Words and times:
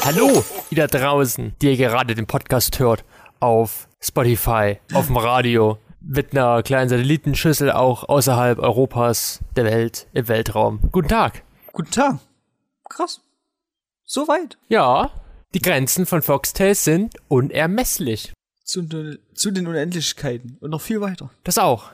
Hallo, 0.00 0.44
da 0.70 0.86
draußen, 0.86 1.54
die 1.60 1.68
ihr 1.68 1.76
gerade 1.76 2.14
den 2.14 2.26
Podcast 2.26 2.78
hört, 2.78 3.04
auf 3.40 3.88
Spotify, 4.00 4.78
auf 4.94 5.06
dem 5.06 5.16
Radio, 5.16 5.78
mit 6.00 6.32
einer 6.32 6.62
kleinen 6.62 6.88
Satellitenschüssel 6.88 7.70
auch 7.70 8.08
außerhalb 8.08 8.58
Europas, 8.58 9.40
der 9.56 9.64
Welt, 9.64 10.06
im 10.12 10.28
Weltraum. 10.28 10.80
Guten 10.90 11.08
Tag. 11.08 11.42
Guten 11.72 11.90
Tag. 11.90 12.18
Krass. 12.88 13.20
So 14.04 14.26
weit. 14.28 14.58
Ja, 14.68 15.10
die 15.54 15.60
Grenzen 15.60 16.06
von 16.06 16.22
Foxtail 16.22 16.74
sind 16.74 17.14
unermesslich. 17.28 18.32
Zu, 18.64 18.86
zu 19.34 19.50
den 19.50 19.66
Unendlichkeiten 19.66 20.56
und 20.60 20.70
noch 20.70 20.80
viel 20.80 21.00
weiter. 21.00 21.30
Das 21.44 21.58
auch. 21.58 21.90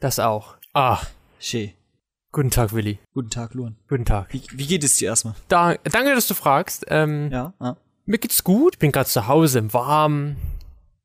Das 0.00 0.18
auch. 0.18 0.56
Ah, 0.74 1.00
Schön. 1.40 1.72
Guten 2.32 2.50
Tag, 2.50 2.72
Willi. 2.72 2.98
Guten 3.14 3.30
Tag, 3.30 3.54
Luan. 3.54 3.76
Guten 3.88 4.04
Tag. 4.04 4.32
Wie, 4.32 4.42
wie 4.52 4.66
geht 4.66 4.84
es 4.84 4.96
dir 4.96 5.08
erstmal? 5.08 5.34
Da, 5.48 5.74
danke, 5.84 6.14
dass 6.14 6.26
du 6.26 6.34
fragst. 6.34 6.84
Ähm, 6.88 7.30
Ja? 7.30 7.52
ja. 7.60 7.76
Mir 8.06 8.18
geht's 8.18 8.42
gut. 8.44 8.74
Ich 8.74 8.78
bin 8.78 8.92
gerade 8.92 9.08
zu 9.08 9.26
Hause 9.28 9.58
im 9.58 9.72
Warmen. 9.74 10.36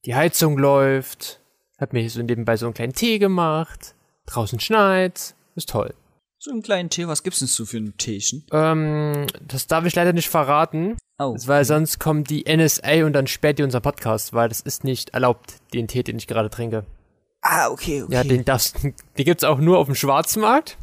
Die 0.06 0.16
Heizung 0.16 0.58
läuft. 0.58 1.42
Hab 1.80 1.92
mir 1.94 2.10
so 2.10 2.22
nebenbei 2.22 2.56
so 2.56 2.66
einen 2.66 2.74
kleinen 2.74 2.94
Tee 2.94 3.20
gemacht. 3.20 3.96
Draußen 4.26 4.60
schneit. 4.60 5.36
Ist 5.56 5.70
toll. 5.70 5.94
So 6.40 6.52
einen 6.52 6.62
kleinen 6.62 6.90
Tee, 6.90 7.08
was 7.08 7.24
gibt's 7.24 7.40
denn 7.40 7.48
so 7.48 7.66
für 7.66 7.78
ein 7.78 7.96
Teechen? 7.98 8.46
Ähm, 8.52 9.28
das 9.48 9.68
darf 9.68 9.86
ich 9.86 9.96
leider 9.96 10.12
nicht 10.14 10.30
verraten, 10.30 10.98
Oh. 11.20 11.36
weil 11.46 11.64
sonst 11.64 12.00
kommt 12.00 12.30
die 12.30 12.44
NSA 12.46 13.06
und 13.06 13.14
dann 13.14 13.28
sperrt 13.28 13.60
die 13.60 13.64
unseren 13.64 13.82
Podcast, 13.82 14.34
weil 14.34 14.50
das 14.50 14.60
ist 14.60 14.84
nicht 14.84 15.12
erlaubt, 15.12 15.56
den 15.74 15.88
Tee, 15.88 16.04
den 16.04 16.18
ich 16.18 16.28
gerade 16.28 16.50
trinke. 16.50 16.86
Ah, 17.42 17.70
okay, 17.70 18.04
okay. 18.04 18.14
Ja, 18.14 18.24
den 18.26 18.44
darfst, 18.44 18.84
den 18.84 18.94
gibt's 19.26 19.44
auch 19.46 19.60
nur 19.60 19.78
auf 19.78 19.86
dem 19.86 19.96
Schwarzmarkt 19.96 20.78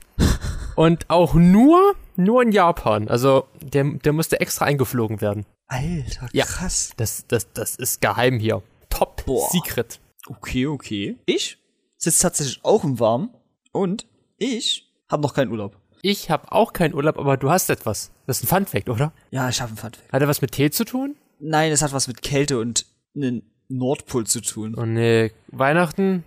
und 0.77 1.09
auch 1.11 1.35
nur, 1.35 1.95
nur 2.17 2.43
in 2.43 2.53
Japan. 2.53 3.09
Also, 3.09 3.47
der, 3.61 3.85
der 3.85 4.13
musste 4.13 4.41
extra 4.41 4.65
eingeflogen 4.67 5.21
werden. 5.21 5.47
Alter, 5.67 6.29
Ja. 6.33 6.45
krass. 6.45 6.93
Das, 6.97 7.25
das, 7.29 7.53
das 7.53 7.77
ist 7.77 8.01
geheim 8.01 8.39
hier. 8.39 8.62
Top 8.89 9.25
Boah. 9.25 9.49
Secret. 9.51 10.01
Okay, 10.27 10.67
okay. 10.67 11.17
Ich 11.27 11.59
sitze 11.97 12.23
tatsächlich 12.23 12.61
auch 12.65 12.85
im 12.85 12.99
Warmen 12.99 13.31
und 13.73 14.07
ich 14.37 14.91
habe 15.09 15.23
noch 15.23 15.35
keinen 15.35 15.51
Urlaub. 15.51 15.77
Ich 16.03 16.31
habe 16.31 16.51
auch 16.51 16.73
keinen 16.73 16.95
Urlaub, 16.95 17.19
aber 17.19 17.37
du 17.37 17.51
hast 17.51 17.69
etwas. 17.71 18.11
Das 18.27 18.39
ist 18.39 18.45
ein 18.45 18.47
Funfact, 18.49 18.89
oder? 18.89 19.12
Ja, 19.31 19.49
ich 19.49 19.61
habe 19.61 19.69
einen 19.71 19.77
Funfact. 19.77 20.12
Hat 20.12 20.23
er 20.23 20.29
was 20.29 20.41
mit 20.41 20.53
Tee 20.53 20.71
zu 20.71 20.84
tun? 20.84 21.15
Nein, 21.41 21.73
es 21.73 21.83
hat 21.83 21.93
was 21.93 22.09
mit 22.09 22.23
Kälte 22.23 22.59
und 22.59 22.87
einem 23.15 23.43
Nordpol 23.69 24.27
zu 24.27 24.41
tun. 24.41 24.75
Oh 24.79 24.87
nee, 24.87 25.31
Weihnachten? 25.49 26.25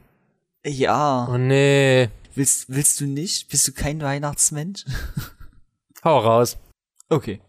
Ja. 0.65 1.27
Oh 1.29 1.37
nee. 1.37 2.09
Willst, 2.35 2.65
willst 2.67 2.99
du 2.99 3.05
nicht? 3.05 3.49
Bist 3.49 3.67
du 3.67 3.71
kein 3.73 4.01
Weihnachtsmensch? 4.01 4.85
Hau 6.03 6.19
raus. 6.19 6.57
Okay. 7.09 7.41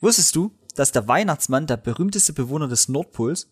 Wusstest 0.00 0.36
du, 0.36 0.52
dass 0.76 0.92
der 0.92 1.08
Weihnachtsmann 1.08 1.66
der 1.66 1.76
berühmteste 1.76 2.32
Bewohner 2.32 2.68
des 2.68 2.88
Nordpols 2.88 3.48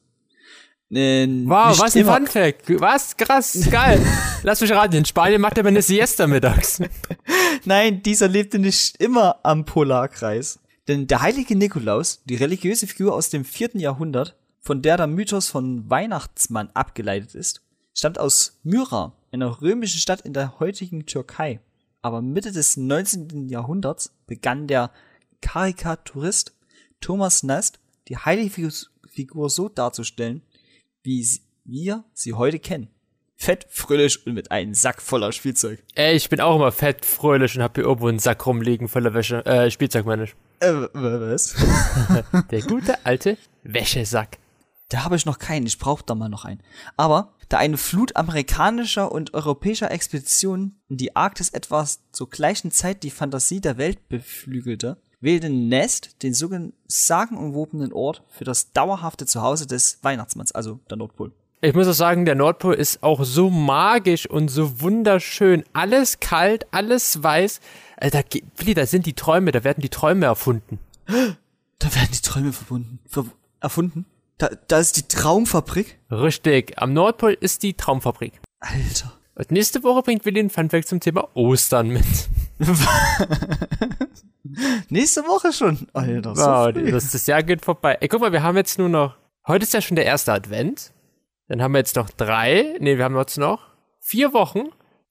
äh, 0.90 1.26
Wow, 1.26 1.78
was 1.78 1.96
ein 1.96 2.04
Funfact. 2.04 2.80
Was? 2.80 3.16
Krass, 3.16 3.68
geil. 3.70 4.04
Lass 4.42 4.60
mich 4.60 4.72
raten, 4.72 4.96
in 4.96 5.04
Spanien 5.04 5.40
macht 5.40 5.58
er 5.58 5.66
eine 5.66 5.82
Siesta 5.82 6.26
mittags. 6.26 6.80
Nein, 7.64 8.02
dieser 8.02 8.28
lebte 8.28 8.58
nicht 8.58 8.96
immer 9.00 9.38
am 9.42 9.64
Polarkreis. 9.64 10.58
Denn 10.88 11.06
der 11.06 11.22
heilige 11.22 11.56
Nikolaus, 11.56 12.22
die 12.24 12.36
religiöse 12.36 12.86
Figur 12.86 13.14
aus 13.14 13.30
dem 13.30 13.44
vierten 13.44 13.78
Jahrhundert, 13.78 14.36
von 14.60 14.82
der 14.82 14.96
der 14.96 15.06
Mythos 15.06 15.48
von 15.48 15.88
Weihnachtsmann 15.88 16.70
abgeleitet 16.74 17.34
ist, 17.34 17.62
stammt 17.94 18.18
aus 18.18 18.58
Myra, 18.64 19.12
einer 19.32 19.60
römischen 19.60 20.00
Stadt 20.00 20.20
in 20.22 20.32
der 20.32 20.58
heutigen 20.60 21.06
Türkei. 21.06 21.60
Aber 22.02 22.22
Mitte 22.22 22.52
des 22.52 22.76
19. 22.76 23.48
Jahrhunderts 23.48 24.12
begann 24.26 24.66
der 24.66 24.90
Karikaturist 25.40 26.54
Thomas 27.00 27.42
Nast, 27.42 27.78
die 28.08 28.16
heilige 28.16 28.50
Figu- 28.50 28.86
Figur 29.08 29.50
so 29.50 29.68
darzustellen, 29.68 30.42
wie 31.02 31.26
wir 31.64 32.04
sie 32.14 32.32
heute 32.34 32.58
kennen. 32.58 32.88
Fett, 33.36 33.66
fröhlich 33.70 34.26
und 34.26 34.34
mit 34.34 34.50
einem 34.50 34.74
Sack 34.74 35.00
voller 35.00 35.32
Spielzeug. 35.32 35.82
Ey, 35.94 36.14
ich 36.14 36.28
bin 36.28 36.40
auch 36.40 36.56
immer 36.56 36.72
fett, 36.72 37.04
fröhlich 37.06 37.56
und 37.56 37.62
hab 37.62 37.74
hier 37.74 37.84
irgendwo 37.84 38.08
einen 38.08 38.18
Sack 38.18 38.44
rumliegen 38.46 38.86
voller 38.88 39.14
Wäsche. 39.14 39.44
Äh, 39.46 39.70
Spielzeug 39.70 40.04
meine 40.06 40.24
ich. 40.24 40.34
Äh, 40.60 40.72
was? 40.92 41.54
Der 42.50 42.60
gute 42.62 43.04
alte 43.06 43.38
Wäschesack. 43.62 44.38
Da 44.90 45.04
habe 45.04 45.16
ich 45.16 45.24
noch 45.24 45.38
keinen, 45.38 45.66
ich 45.66 45.78
brauche 45.78 46.04
da 46.04 46.14
mal 46.14 46.28
noch 46.28 46.44
einen. 46.44 46.62
Aber 46.96 47.34
da 47.50 47.58
eine 47.58 47.76
Flut 47.76 48.16
amerikanischer 48.16 49.12
und 49.12 49.34
europäischer 49.34 49.90
Expeditionen 49.90 50.80
in 50.88 50.96
die 50.96 51.14
Arktis 51.16 51.50
etwas 51.50 52.00
zur 52.12 52.30
gleichen 52.30 52.70
Zeit 52.70 53.02
die 53.02 53.10
Fantasie 53.10 53.60
der 53.60 53.76
Welt 53.76 54.08
beflügelte, 54.08 54.96
wählte 55.20 55.50
Nest 55.50 56.22
den 56.22 56.32
sogenannten 56.32 56.72
sagenumwobenen 56.86 57.92
Ort 57.92 58.22
für 58.30 58.44
das 58.44 58.72
dauerhafte 58.72 59.26
Zuhause 59.26 59.66
des 59.66 59.98
Weihnachtsmanns, 60.02 60.52
also 60.52 60.80
der 60.88 60.96
Nordpol. 60.96 61.32
Ich 61.60 61.74
muss 61.74 61.88
auch 61.88 61.92
sagen, 61.92 62.24
der 62.24 62.36
Nordpol 62.36 62.72
ist 62.72 63.02
auch 63.02 63.22
so 63.22 63.50
magisch 63.50 64.26
und 64.30 64.48
so 64.48 64.80
wunderschön. 64.80 65.62
Alles 65.74 66.18
kalt, 66.18 66.66
alles 66.70 67.22
weiß. 67.22 67.60
Alter, 67.98 68.22
ge- 68.22 68.44
Willi, 68.56 68.72
da 68.72 68.86
sind 68.86 69.04
die 69.04 69.12
Träume, 69.12 69.52
da 69.52 69.62
werden 69.62 69.82
die 69.82 69.90
Träume 69.90 70.24
erfunden. 70.24 70.78
Da 71.06 71.94
werden 71.94 72.08
die 72.14 72.22
Träume 72.22 72.52
verbunden, 72.54 72.98
ver 73.06 73.26
erfunden. 73.60 74.06
Da, 74.40 74.48
da 74.68 74.78
ist 74.78 74.96
die 74.96 75.02
Traumfabrik. 75.02 75.98
Richtig, 76.10 76.78
am 76.80 76.94
Nordpol 76.94 77.36
ist 77.38 77.62
die 77.62 77.74
Traumfabrik. 77.74 78.40
Alter. 78.58 79.12
Und 79.34 79.50
nächste 79.50 79.82
Woche 79.82 80.02
bringt 80.02 80.24
Willi 80.24 80.40
einen 80.40 80.48
Funfact 80.48 80.88
zum 80.88 80.98
Thema 80.98 81.28
Ostern 81.34 81.88
mit. 81.88 82.06
Nächste 84.88 85.22
Woche 85.24 85.52
schon. 85.52 85.86
Alter, 85.92 86.34
so 86.34 86.42
Wow, 86.42 86.72
früh. 86.72 86.90
das, 86.90 87.12
das 87.12 87.26
Jahr 87.26 87.42
geht 87.42 87.62
vorbei. 87.64 87.98
Ey, 88.00 88.08
guck 88.08 88.22
mal, 88.22 88.32
wir 88.32 88.42
haben 88.42 88.56
jetzt 88.56 88.78
nur 88.78 88.88
noch, 88.88 89.16
heute 89.46 89.64
ist 89.64 89.74
ja 89.74 89.82
schon 89.82 89.96
der 89.96 90.06
erste 90.06 90.32
Advent. 90.32 90.92
Dann 91.48 91.60
haben 91.62 91.72
wir 91.72 91.78
jetzt 91.78 91.96
noch 91.96 92.08
drei, 92.08 92.76
nee, 92.80 92.96
wir 92.96 93.04
haben 93.04 93.16
jetzt 93.18 93.36
noch 93.38 93.60
vier 94.00 94.32
Wochen. 94.32 94.60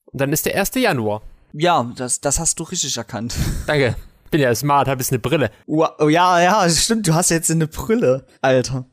Und 0.06 0.20
dann 0.20 0.32
ist 0.32 0.44
der 0.46 0.58
1. 0.58 0.74
Januar. 0.74 1.22
Ja, 1.52 1.88
das, 1.96 2.20
das 2.20 2.40
hast 2.40 2.58
du 2.58 2.64
richtig 2.64 2.96
erkannt. 2.96 3.34
Danke. 3.66 3.94
Bin 4.32 4.40
ja 4.40 4.52
smart, 4.54 4.88
hab 4.88 4.98
jetzt 4.98 5.12
eine 5.12 5.18
Brille. 5.20 5.50
Wow, 5.66 5.90
oh, 5.98 6.08
ja, 6.08 6.40
ja, 6.40 6.68
stimmt, 6.68 7.06
du 7.06 7.14
hast 7.14 7.30
jetzt 7.30 7.50
eine 7.50 7.66
Brille, 7.68 8.26
Alter. 8.42 8.86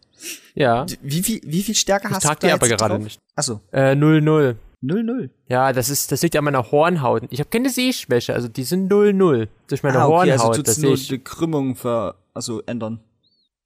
Ja. 0.55 0.85
Wie 1.01 1.21
viel, 1.23 1.41
wie 1.43 1.61
viel 1.63 1.75
Stärke 1.75 2.07
Ich 2.07 2.13
hast 2.13 2.23
du 2.23 2.27
trag 2.27 2.39
da 2.39 2.47
die 2.47 2.53
aber 2.53 2.67
gerade 2.67 2.93
drauf? 2.95 3.03
nicht. 3.03 3.19
Achso, 3.35 3.61
Äh, 3.71 3.91
0-0. 3.95 4.55
0-0. 4.83 5.29
Ja, 5.49 5.73
das 5.73 5.89
ist, 5.89 6.11
das 6.11 6.21
liegt 6.21 6.35
an 6.35 6.43
meiner 6.43 6.71
Hornhaut. 6.71 7.23
Ich 7.29 7.39
habe 7.39 7.49
keine 7.49 7.69
Sehschwäche, 7.69 8.33
also 8.33 8.47
die 8.47 8.63
sind 8.63 8.91
0-0. 8.91 9.47
Durch 9.67 9.83
meine 9.83 9.99
Ah, 9.99 10.05
okay, 10.07 10.13
Hornhaut, 10.31 10.31
also 10.31 10.47
das 10.49 10.57
tut's 10.57 10.75
sehe 10.75 10.85
nur 10.85 10.93
ich. 10.95 11.07
die 11.07 11.19
Krümmung 11.19 11.75
ver, 11.75 12.15
also 12.33 12.61
ändern. 12.67 12.99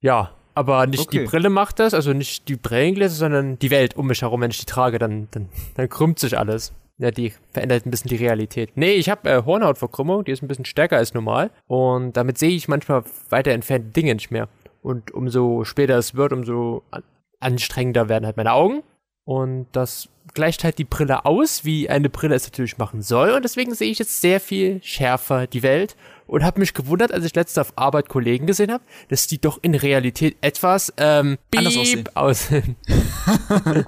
Ja, 0.00 0.30
aber 0.54 0.86
nicht 0.86 1.12
die 1.12 1.20
Okay. 1.20 1.26
Brille 1.28 1.50
macht 1.50 1.78
das, 1.78 1.94
also 1.94 2.12
nicht 2.12 2.48
die 2.48 2.56
Brillengläser, 2.56 3.14
sondern 3.14 3.58
die 3.58 3.70
Welt 3.70 3.96
um 3.96 4.06
mich 4.06 4.22
herum, 4.22 4.40
wenn 4.40 4.50
ich 4.50 4.58
die 4.60 4.66
trage, 4.66 4.98
dann, 4.98 5.28
dann, 5.32 5.48
dann 5.74 5.88
krümmt 5.88 6.18
sich 6.18 6.38
alles. 6.38 6.72
Ja, 6.98 7.10
die 7.10 7.32
verändert 7.52 7.84
ein 7.86 7.90
bisschen 7.90 8.10
die 8.10 8.16
Realität. 8.16 8.70
Nee, 8.74 8.92
ich 8.92 9.08
habe 9.10 9.28
äh, 9.28 9.42
Hornhautverkrümmung, 9.44 10.24
die 10.24 10.30
ist 10.32 10.42
ein 10.42 10.48
bisschen 10.48 10.66
stärker 10.66 10.98
als 10.98 11.14
normal. 11.14 11.50
Und 11.66 12.16
damit 12.16 12.38
sehe 12.38 12.50
ich 12.50 12.68
manchmal 12.68 13.02
weiter 13.28 13.50
entfernte 13.52 13.88
Dinge 13.90 14.14
nicht 14.14 14.30
mehr. 14.30 14.48
Und 14.82 15.12
umso 15.12 15.64
später 15.64 15.96
es 15.96 16.14
wird, 16.14 16.32
umso 16.32 16.82
an 16.90 17.02
anstrengender 17.40 18.08
werden 18.08 18.24
halt 18.26 18.36
meine 18.36 18.52
Augen. 18.52 18.82
Und 19.24 19.66
das 19.72 20.08
gleicht 20.34 20.64
halt 20.64 20.78
die 20.78 20.84
Brille 20.84 21.24
aus, 21.24 21.64
wie 21.64 21.88
eine 21.88 22.08
Brille 22.08 22.34
es 22.34 22.44
natürlich 22.44 22.78
machen 22.78 23.02
soll. 23.02 23.30
Und 23.30 23.44
deswegen 23.44 23.74
sehe 23.74 23.90
ich 23.90 23.98
jetzt 23.98 24.20
sehr 24.20 24.40
viel 24.40 24.80
schärfer 24.82 25.46
die 25.46 25.62
Welt. 25.62 25.96
Und 26.26 26.44
habe 26.44 26.60
mich 26.60 26.72
gewundert, 26.72 27.12
als 27.12 27.24
ich 27.24 27.34
letztens 27.34 27.66
auf 27.66 27.72
Arbeit 27.76 28.08
Kollegen 28.08 28.46
gesehen 28.46 28.72
habe, 28.72 28.82
dass 29.08 29.26
die 29.26 29.40
doch 29.40 29.58
in 29.62 29.74
Realität 29.74 30.36
etwas 30.40 30.92
ähm, 30.96 31.36
Anders 31.54 31.76
aussehen. 32.14 32.76
nein, 33.64 33.86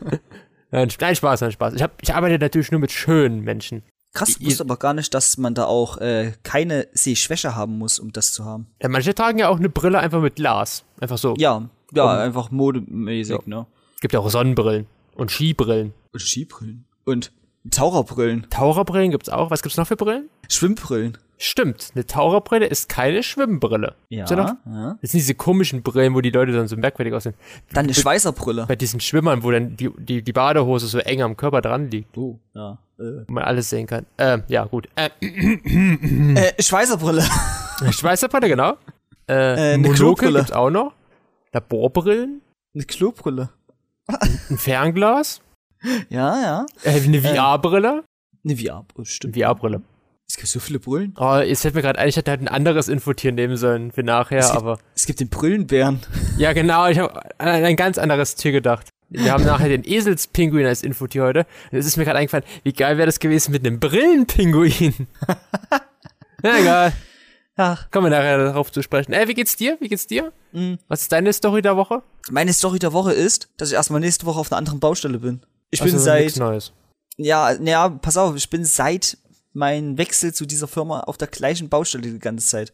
nein, 0.70 0.90
Spaß, 0.90 1.40
nein, 1.40 1.52
Spaß. 1.52 1.74
Ich, 1.74 1.82
hab, 1.82 2.02
ich 2.02 2.14
arbeite 2.14 2.38
natürlich 2.38 2.70
nur 2.70 2.80
mit 2.80 2.92
schönen 2.92 3.40
Menschen. 3.40 3.82
Krass, 4.14 4.36
Ihr- 4.38 4.46
wusste 4.46 4.62
aber 4.62 4.76
gar 4.76 4.94
nicht, 4.94 5.12
dass 5.12 5.36
man 5.38 5.54
da 5.54 5.64
auch 5.66 5.98
äh, 5.98 6.32
keine 6.44 6.86
Sehschwäche 6.92 7.54
haben 7.56 7.76
muss, 7.78 7.98
um 7.98 8.12
das 8.12 8.32
zu 8.32 8.44
haben. 8.44 8.68
Ja, 8.80 8.88
manche 8.88 9.14
tragen 9.14 9.38
ja 9.38 9.48
auch 9.48 9.58
eine 9.58 9.68
Brille 9.68 9.98
einfach 9.98 10.20
mit 10.22 10.36
Glas. 10.36 10.84
Einfach 11.00 11.18
so. 11.18 11.34
Ja, 11.36 11.68
ja, 11.92 12.04
Um- 12.04 12.10
einfach 12.20 12.50
modemäßig, 12.50 13.46
ne? 13.46 13.66
Gibt 14.00 14.14
ja 14.14 14.20
auch 14.20 14.30
Sonnenbrillen 14.30 14.86
und 15.16 15.30
Skibrillen. 15.30 15.92
Und 16.12 16.20
Skibrillen. 16.22 16.84
Und 17.04 17.32
Taucherbrillen. 17.70 18.46
Taucherbrillen 18.50 19.10
gibt's 19.10 19.28
auch. 19.28 19.50
Was 19.50 19.62
gibt's 19.62 19.76
noch 19.76 19.86
für 19.86 19.96
Brillen? 19.96 20.28
Schwimmbrillen. 20.48 21.16
Stimmt, 21.36 21.90
eine 21.94 22.06
Taucherbrille 22.06 22.66
ist 22.66 22.88
keine 22.88 23.22
Schwimmbrille. 23.22 23.96
Ja, 24.08 24.24
ja. 24.24 24.56
das 25.02 25.10
sind 25.10 25.18
diese 25.18 25.34
komischen 25.34 25.82
Brillen, 25.82 26.14
wo 26.14 26.20
die 26.20 26.30
Leute 26.30 26.52
dann 26.52 26.68
so 26.68 26.76
merkwürdig 26.76 27.12
aussehen. 27.12 27.34
Dann 27.72 27.84
eine 27.86 27.94
Schweißerbrille. 27.94 28.66
Bei 28.68 28.76
diesen 28.76 29.00
Schwimmern, 29.00 29.42
wo 29.42 29.50
dann 29.50 29.76
die, 29.76 29.90
die, 29.98 30.22
die 30.22 30.32
Badehose 30.32 30.86
so 30.86 30.98
eng 31.00 31.22
am 31.22 31.36
Körper 31.36 31.60
dran 31.60 31.90
liegt, 31.90 32.16
Oh, 32.16 32.38
ja. 32.54 32.78
Äh, 32.98 33.26
wo 33.26 33.32
man 33.32 33.42
alles 33.44 33.68
sehen 33.68 33.86
kann. 33.88 34.06
Ähm, 34.16 34.44
ja, 34.46 34.64
gut. 34.64 34.88
Äh, 34.94 35.10
äh 35.20 36.62
Schweißerbrille. 36.62 37.24
Schweißerbrille, 37.90 38.48
genau. 38.48 38.74
Äh, 39.28 39.72
Äh, 39.72 39.74
eine 39.74 39.90
Klobrille. 39.90 40.38
gibt's 40.38 40.52
auch 40.52 40.70
noch. 40.70 40.92
Laborbrillen, 41.52 42.42
Eine 42.74 42.84
Klobrille. 42.84 43.50
ein 44.06 44.58
Fernglas, 44.58 45.40
Ja, 46.08 46.40
ja. 46.40 46.66
äh, 46.82 47.00
eine 47.02 47.20
VR-Brille. 47.20 48.04
Eine 48.44 48.56
VR-Brille, 48.56 49.06
stimmt. 49.06 49.36
VR-Brille. 49.36 49.82
Es 50.26 50.36
gibt 50.36 50.48
so 50.48 50.58
viele 50.58 50.78
Brüllen. 50.78 51.14
Oh, 51.18 51.36
jetzt 51.36 51.62
fällt 51.62 51.74
mir 51.74 51.82
gerade 51.82 51.98
ein, 51.98 52.08
ich 52.08 52.16
hätte 52.16 52.30
halt 52.30 52.40
ein 52.40 52.48
anderes 52.48 52.88
Infotier 52.88 53.30
nehmen 53.32 53.56
sollen 53.56 53.92
für 53.92 54.02
nachher, 54.02 54.38
Es 54.38 54.46
gibt, 54.48 54.56
aber. 54.56 54.78
es 54.96 55.06
gibt 55.06 55.20
den 55.20 55.28
Brüllenbären. 55.28 56.00
Ja, 56.38 56.52
genau, 56.52 56.88
ich 56.88 56.98
habe 56.98 57.14
an 57.38 57.48
ein 57.48 57.76
ganz 57.76 57.96
anderes 57.98 58.34
Tier 58.34 58.50
gedacht. 58.52 58.88
Wir 59.10 59.30
haben 59.32 59.44
nachher 59.44 59.68
den 59.68 59.84
Eselspinguin 59.84 60.66
als 60.66 60.82
Infotier 60.82 61.22
heute. 61.22 61.46
Und 61.70 61.78
es 61.78 61.86
ist 61.86 61.96
mir 61.96 62.04
gerade 62.04 62.18
eingefallen, 62.18 62.44
wie 62.64 62.72
geil 62.72 62.96
wäre 62.96 63.06
das 63.06 63.20
gewesen 63.20 63.52
mit 63.52 63.64
einem 63.64 63.78
Brillenpinguin. 63.78 65.06
ja, 66.42 66.58
egal. 66.58 66.92
Ach, 67.56 67.88
Kommen 67.92 68.06
wir 68.10 68.18
nachher 68.18 68.38
darauf 68.38 68.72
zu 68.72 68.82
sprechen. 68.82 69.12
Ey, 69.12 69.28
wie 69.28 69.34
geht's 69.34 69.54
dir? 69.54 69.76
Wie 69.78 69.88
geht's 69.88 70.08
dir? 70.08 70.32
Mhm. 70.52 70.78
Was 70.88 71.02
ist 71.02 71.12
deine 71.12 71.32
Story 71.32 71.62
der 71.62 71.76
Woche? 71.76 72.02
meine 72.30 72.52
Story 72.52 72.80
der 72.80 72.92
Woche 72.92 73.12
ist, 73.12 73.48
dass 73.58 73.68
ich 73.68 73.74
erstmal 73.74 74.00
nächste 74.00 74.26
Woche 74.26 74.40
auf 74.40 74.50
einer 74.50 74.58
anderen 74.58 74.80
Baustelle 74.80 75.18
bin. 75.20 75.42
Ich 75.74 75.80
bin 75.80 75.92
Also, 75.92 76.04
seit, 76.04 76.24
nichts 76.24 76.38
Neues. 76.38 76.72
ja, 77.16 77.54
naja, 77.58 77.88
pass 77.88 78.16
auf, 78.16 78.36
ich 78.36 78.48
bin 78.48 78.64
seit 78.64 79.18
meinem 79.52 79.98
Wechsel 79.98 80.32
zu 80.32 80.46
dieser 80.46 80.68
Firma 80.68 81.00
auf 81.00 81.16
der 81.16 81.28
gleichen 81.28 81.68
Baustelle 81.68 82.02
die 82.02 82.18
ganze 82.18 82.46
Zeit. 82.46 82.72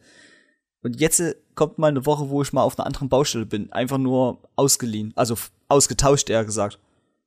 Und 0.83 0.99
jetzt 0.99 1.19
äh, 1.19 1.35
kommt 1.55 1.77
mal 1.77 1.87
eine 1.87 2.05
Woche, 2.05 2.29
wo 2.29 2.41
ich 2.41 2.53
mal 2.53 2.63
auf 2.63 2.77
einer 2.77 2.85
anderen 2.87 3.09
Baustelle 3.09 3.45
bin. 3.45 3.71
Einfach 3.71 3.97
nur 3.97 4.39
ausgeliehen. 4.55 5.13
Also 5.15 5.35
ausgetauscht, 5.67 6.29
eher 6.29 6.45
gesagt. 6.45 6.79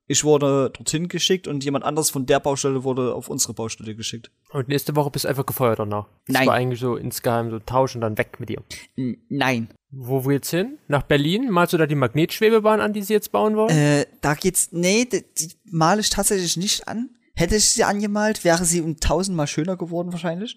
Ich 0.06 0.22
wurde 0.22 0.70
dorthin 0.70 1.08
geschickt 1.08 1.48
und 1.48 1.64
jemand 1.64 1.84
anderes 1.84 2.10
von 2.10 2.26
der 2.26 2.38
Baustelle 2.38 2.84
wurde 2.84 3.14
auf 3.14 3.28
unsere 3.28 3.54
Baustelle 3.54 3.94
geschickt. 3.94 4.30
Und 4.50 4.68
nächste 4.68 4.94
Woche 4.96 5.10
bist 5.10 5.24
du 5.24 5.28
einfach 5.28 5.46
gefeuert 5.46 5.78
danach. 5.78 6.08
Das 6.26 6.34
Nein. 6.34 6.46
war 6.46 6.54
eigentlich 6.54 6.80
so 6.80 6.96
insgeheim 6.96 7.50
so 7.50 7.58
tauschen 7.58 8.02
dann 8.02 8.18
weg 8.18 8.38
mit 8.38 8.50
dir. 8.50 8.62
N 8.96 9.16
nein. 9.30 9.68
Wo 9.90 10.20
geht's 10.20 10.50
hin? 10.50 10.78
Nach 10.88 11.04
Berlin? 11.04 11.48
Malst 11.50 11.72
du 11.72 11.78
da 11.78 11.86
die 11.86 11.94
Magnetschwebebahn 11.94 12.80
an, 12.80 12.92
die 12.92 13.02
sie 13.02 13.14
jetzt 13.14 13.32
bauen 13.32 13.56
wollen? 13.56 13.70
Äh, 13.70 14.06
da 14.20 14.34
geht's, 14.34 14.72
nee, 14.72 15.06
die, 15.06 15.24
die 15.38 15.54
male 15.70 16.00
ich 16.00 16.10
tatsächlich 16.10 16.56
nicht 16.56 16.86
an. 16.88 17.10
Hätte 17.36 17.56
ich 17.56 17.64
sie 17.64 17.84
angemalt, 17.84 18.44
wäre 18.44 18.64
sie 18.64 18.80
um 18.80 18.98
tausendmal 18.98 19.46
schöner 19.46 19.76
geworden 19.76 20.12
wahrscheinlich. 20.12 20.56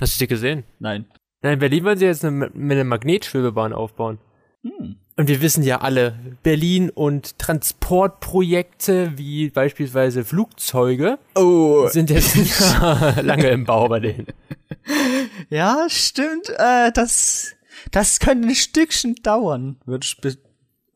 Hast 0.00 0.14
du 0.14 0.18
sie 0.18 0.26
gesehen? 0.26 0.64
Nein. 0.78 1.06
Nein, 1.42 1.54
in 1.54 1.58
Berlin 1.60 1.84
wollen 1.84 1.98
sie 1.98 2.06
jetzt 2.06 2.24
eine, 2.24 2.50
eine 2.52 2.84
Magnetschwebebahn 2.84 3.72
aufbauen. 3.72 4.18
Und 5.16 5.28
wir 5.28 5.40
wissen 5.40 5.62
ja 5.62 5.80
alle, 5.80 6.18
Berlin 6.42 6.90
und 6.90 7.38
Transportprojekte 7.38 9.16
wie 9.16 9.48
beispielsweise 9.50 10.24
Flugzeuge 10.24 11.18
Oh, 11.36 11.86
sind 11.88 12.10
jetzt 12.10 12.34
lange 13.22 13.48
im 13.48 13.64
Bau 13.64 13.88
bei 13.88 14.00
denen. 14.00 14.26
ja, 15.50 15.86
stimmt. 15.88 16.48
Äh, 16.58 16.90
das, 16.92 17.52
das 17.92 18.18
könnte 18.18 18.48
ein 18.48 18.54
Stückchen 18.54 19.14
dauern, 19.22 19.76
würde 19.86 20.04
ich 20.04 20.20
be 20.20 20.36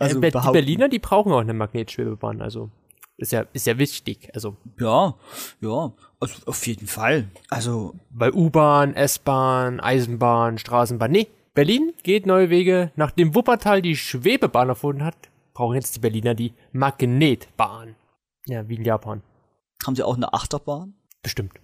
also 0.00 0.18
Äh, 0.18 0.20
die 0.26 0.30
behaupten. 0.30 0.52
Berliner, 0.52 0.88
die 0.88 0.98
brauchen 0.98 1.32
auch 1.32 1.40
eine 1.40 1.54
Magnetschwebebahn, 1.54 2.40
also 2.42 2.70
ist 3.16 3.32
ja, 3.32 3.44
ist 3.52 3.66
ja 3.66 3.78
wichtig. 3.78 4.30
Also 4.34 4.56
Ja, 4.80 5.14
ja, 5.60 5.92
also 6.20 6.34
auf 6.46 6.66
jeden 6.66 6.86
Fall. 6.86 7.28
Also, 7.50 7.94
bei 8.10 8.32
U-Bahn, 8.32 8.94
S-Bahn, 8.94 9.80
Eisenbahn, 9.80 10.58
Straßenbahn. 10.58 11.10
Nee, 11.10 11.26
Berlin 11.58 11.92
geht 12.04 12.24
neue 12.24 12.50
Wege. 12.50 12.92
Nachdem 12.94 13.34
Wuppertal 13.34 13.82
die 13.82 13.96
Schwebebahn 13.96 14.68
erfunden 14.68 15.02
hat, 15.02 15.16
brauchen 15.54 15.74
jetzt 15.74 15.96
die 15.96 15.98
Berliner 15.98 16.36
die 16.36 16.52
Magnetbahn. 16.70 17.96
Ja, 18.46 18.68
wie 18.68 18.76
in 18.76 18.84
Japan. 18.84 19.22
haben 19.84 19.96
sie 19.96 20.04
auch 20.04 20.14
eine 20.14 20.32
Achterbahn? 20.32 20.94
Bestimmt. 21.20 21.54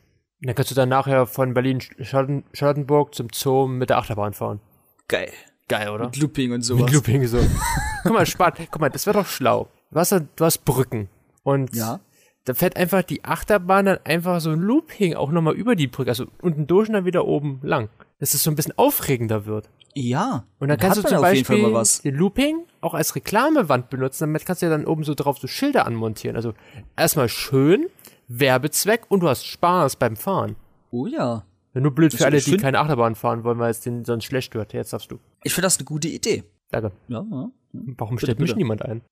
Und 0.40 0.48
dann 0.48 0.56
kannst 0.56 0.72
du 0.72 0.74
dann 0.74 0.88
nachher 0.88 1.26
von 1.26 1.54
Berlin 1.54 1.78
Charlotten- 2.00 2.42
Charlottenburg 2.52 3.14
zum 3.14 3.28
Zoo 3.32 3.68
mit 3.68 3.88
der 3.90 3.98
Achterbahn 3.98 4.32
fahren. 4.32 4.60
Geil. 5.06 5.30
Geil, 5.68 5.88
oder? 5.90 6.06
Mit 6.06 6.16
Looping 6.16 6.50
und 6.50 6.56
Mit 6.56 6.64
sowas. 6.64 6.92
Looping 6.92 7.24
so. 7.28 7.38
Guck 8.02 8.12
mal, 8.14 8.26
spart. 8.26 8.58
Guck 8.72 8.80
mal, 8.80 8.88
das 8.90 9.06
wäre 9.06 9.18
doch 9.20 9.26
schlau. 9.28 9.68
Du 9.92 10.00
hast, 10.00 10.10
du 10.10 10.44
hast 10.44 10.64
Brücken. 10.64 11.08
Und 11.44 11.72
Ja. 11.76 12.00
da 12.46 12.54
fährt 12.54 12.76
einfach 12.76 13.04
die 13.04 13.22
Achterbahn 13.24 13.86
dann 13.86 13.98
einfach 14.02 14.40
so 14.40 14.50
ein 14.50 14.58
Looping 14.58 15.14
auch 15.14 15.30
nochmal 15.30 15.54
über 15.54 15.76
die 15.76 15.86
Brücke. 15.86 16.10
Also 16.10 16.26
unten 16.42 16.66
durch 16.66 16.88
und 16.88 16.94
dann 16.94 17.04
wieder 17.04 17.26
oben 17.26 17.60
lang. 17.62 17.90
Dass 18.18 18.34
es 18.34 18.42
so 18.42 18.50
ein 18.50 18.56
bisschen 18.56 18.76
aufregender 18.76 19.46
wird. 19.46 19.70
Ja. 19.94 20.44
Und 20.58 20.68
dann 20.68 20.78
da 20.78 20.86
kannst 20.88 20.98
du 21.02 21.08
zum 21.08 21.20
Beispiel 21.20 21.72
den 22.04 22.14
Looping 22.16 22.64
auch 22.80 22.94
als 22.94 23.14
Reklamewand 23.14 23.90
benutzen. 23.90 24.24
Damit 24.24 24.44
kannst 24.44 24.62
du 24.62 24.66
ja 24.66 24.70
dann 24.70 24.86
oben 24.86 25.04
so 25.04 25.14
drauf 25.14 25.38
so 25.38 25.46
Schilder 25.46 25.86
anmontieren. 25.86 26.36
Also 26.36 26.54
erstmal 26.96 27.28
schön, 27.28 27.86
Werbezweck 28.28 29.02
und 29.08 29.20
du 29.20 29.28
hast 29.28 29.46
Spaß 29.46 29.96
beim 29.96 30.16
Fahren. 30.16 30.56
Oh 30.90 31.06
ja. 31.06 31.44
Nur 31.74 31.92
blöd 31.94 32.12
für 32.12 32.18
Das- 32.18 32.26
alle, 32.26 32.36
ich 32.38 32.44
die 32.44 32.56
keine 32.56 32.78
Achterbahn 32.78 33.14
fahren 33.14 33.42
wollen, 33.44 33.58
weil 33.58 33.70
es 33.70 33.80
denen 33.80 34.04
sonst 34.04 34.24
schlecht 34.24 34.54
wird. 34.54 34.72
Jetzt 34.72 34.92
darfst 34.92 35.10
du. 35.10 35.18
Ich 35.42 35.54
finde 35.54 35.66
das 35.66 35.76
eine 35.78 35.84
gute 35.84 36.08
Idee. 36.08 36.44
Danke. 36.70 36.92
Ja, 37.08 37.24
ja. 37.30 37.50
Warum 37.72 38.18
stellt 38.18 38.38
mich 38.40 38.54
niemand 38.54 38.82
ein? 38.84 39.02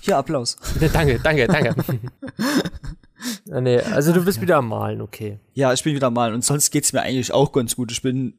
Hier, 0.00 0.16
Applaus. 0.16 0.56
danke, 0.92 1.18
danke, 1.22 1.46
danke. 1.46 1.74
Ah, 3.52 3.60
nee, 3.60 3.78
also 3.78 4.12
du 4.14 4.24
bist 4.24 4.40
wieder 4.40 4.56
am 4.56 4.68
Malen, 4.68 5.02
okay. 5.02 5.38
Ja, 5.52 5.72
ich 5.74 5.84
bin 5.84 5.94
wieder 5.94 6.10
mal. 6.10 6.32
Und 6.32 6.42
sonst 6.44 6.70
geht's 6.70 6.92
mir 6.94 7.02
eigentlich 7.02 7.32
auch 7.32 7.52
ganz 7.52 7.76
gut. 7.76 7.92
Ich 7.92 8.00
bin 8.00 8.38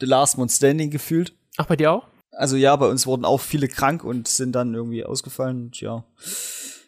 the 0.00 0.06
last 0.06 0.38
one 0.38 0.48
standing 0.48 0.90
gefühlt. 0.90 1.32
Ach, 1.56 1.66
bei 1.66 1.76
dir 1.76 1.92
auch? 1.92 2.06
Also 2.32 2.56
ja, 2.56 2.74
bei 2.76 2.88
uns 2.88 3.06
wurden 3.06 3.24
auch 3.24 3.40
viele 3.40 3.68
krank 3.68 4.04
und 4.04 4.28
sind 4.28 4.52
dann 4.52 4.74
irgendwie 4.74 5.04
ausgefallen. 5.04 5.64
Und 5.64 5.80
ja. 5.80 6.04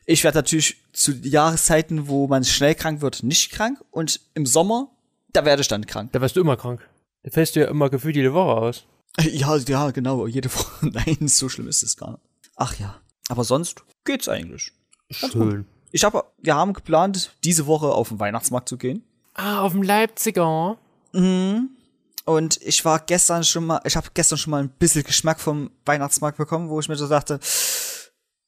Ich 0.06 0.24
werde 0.24 0.38
natürlich 0.38 0.76
zu 0.92 1.12
Jahreszeiten, 1.12 2.08
wo 2.08 2.26
man 2.26 2.44
schnell 2.44 2.74
krank 2.74 3.00
wird, 3.00 3.22
nicht 3.22 3.52
krank. 3.52 3.82
Und 3.90 4.20
im 4.34 4.46
Sommer, 4.46 4.90
da 5.32 5.44
werde 5.44 5.62
ich 5.62 5.68
dann 5.68 5.86
krank. 5.86 6.12
Da 6.12 6.20
warst 6.20 6.36
du 6.36 6.40
immer 6.40 6.56
krank. 6.56 6.80
Da 7.22 7.30
fällst 7.30 7.54
du 7.54 7.60
ja 7.60 7.66
immer 7.66 7.90
gefühlt 7.90 8.16
jede 8.16 8.34
Woche 8.34 8.60
aus. 8.60 8.84
Ja, 9.22 9.54
ja, 9.56 9.90
genau. 9.90 10.26
Jede 10.26 10.50
Woche. 10.54 10.86
Nein, 10.90 11.28
so 11.28 11.50
schlimm 11.50 11.68
ist 11.68 11.82
es 11.82 11.98
gar 11.98 12.12
nicht. 12.12 12.22
Ach 12.56 12.78
ja. 12.78 12.96
Aber 13.28 13.44
sonst 13.44 13.84
geht's 14.04 14.26
eigentlich. 14.26 14.72
Schön. 15.10 15.66
Ich 15.90 16.04
habe, 16.04 16.24
wir 16.38 16.54
haben 16.54 16.72
geplant, 16.72 17.32
diese 17.44 17.66
Woche 17.66 17.88
auf 17.88 18.08
den 18.08 18.20
Weihnachtsmarkt 18.20 18.70
zu 18.70 18.78
gehen. 18.78 19.04
Ah, 19.34 19.60
auf 19.60 19.72
dem 19.72 19.82
Leipziger. 19.82 20.78
Und 22.24 22.60
ich 22.62 22.84
war 22.84 23.00
gestern 23.00 23.44
schon 23.44 23.66
mal, 23.66 23.80
ich 23.84 23.96
habe 23.96 24.08
gestern 24.14 24.38
schon 24.38 24.52
mal 24.52 24.62
ein 24.62 24.68
bisschen 24.68 25.02
Geschmack 25.02 25.40
vom 25.40 25.70
Weihnachtsmarkt 25.84 26.38
bekommen, 26.38 26.68
wo 26.68 26.78
ich 26.80 26.88
mir 26.88 26.96
so 26.96 27.08
dachte, 27.08 27.34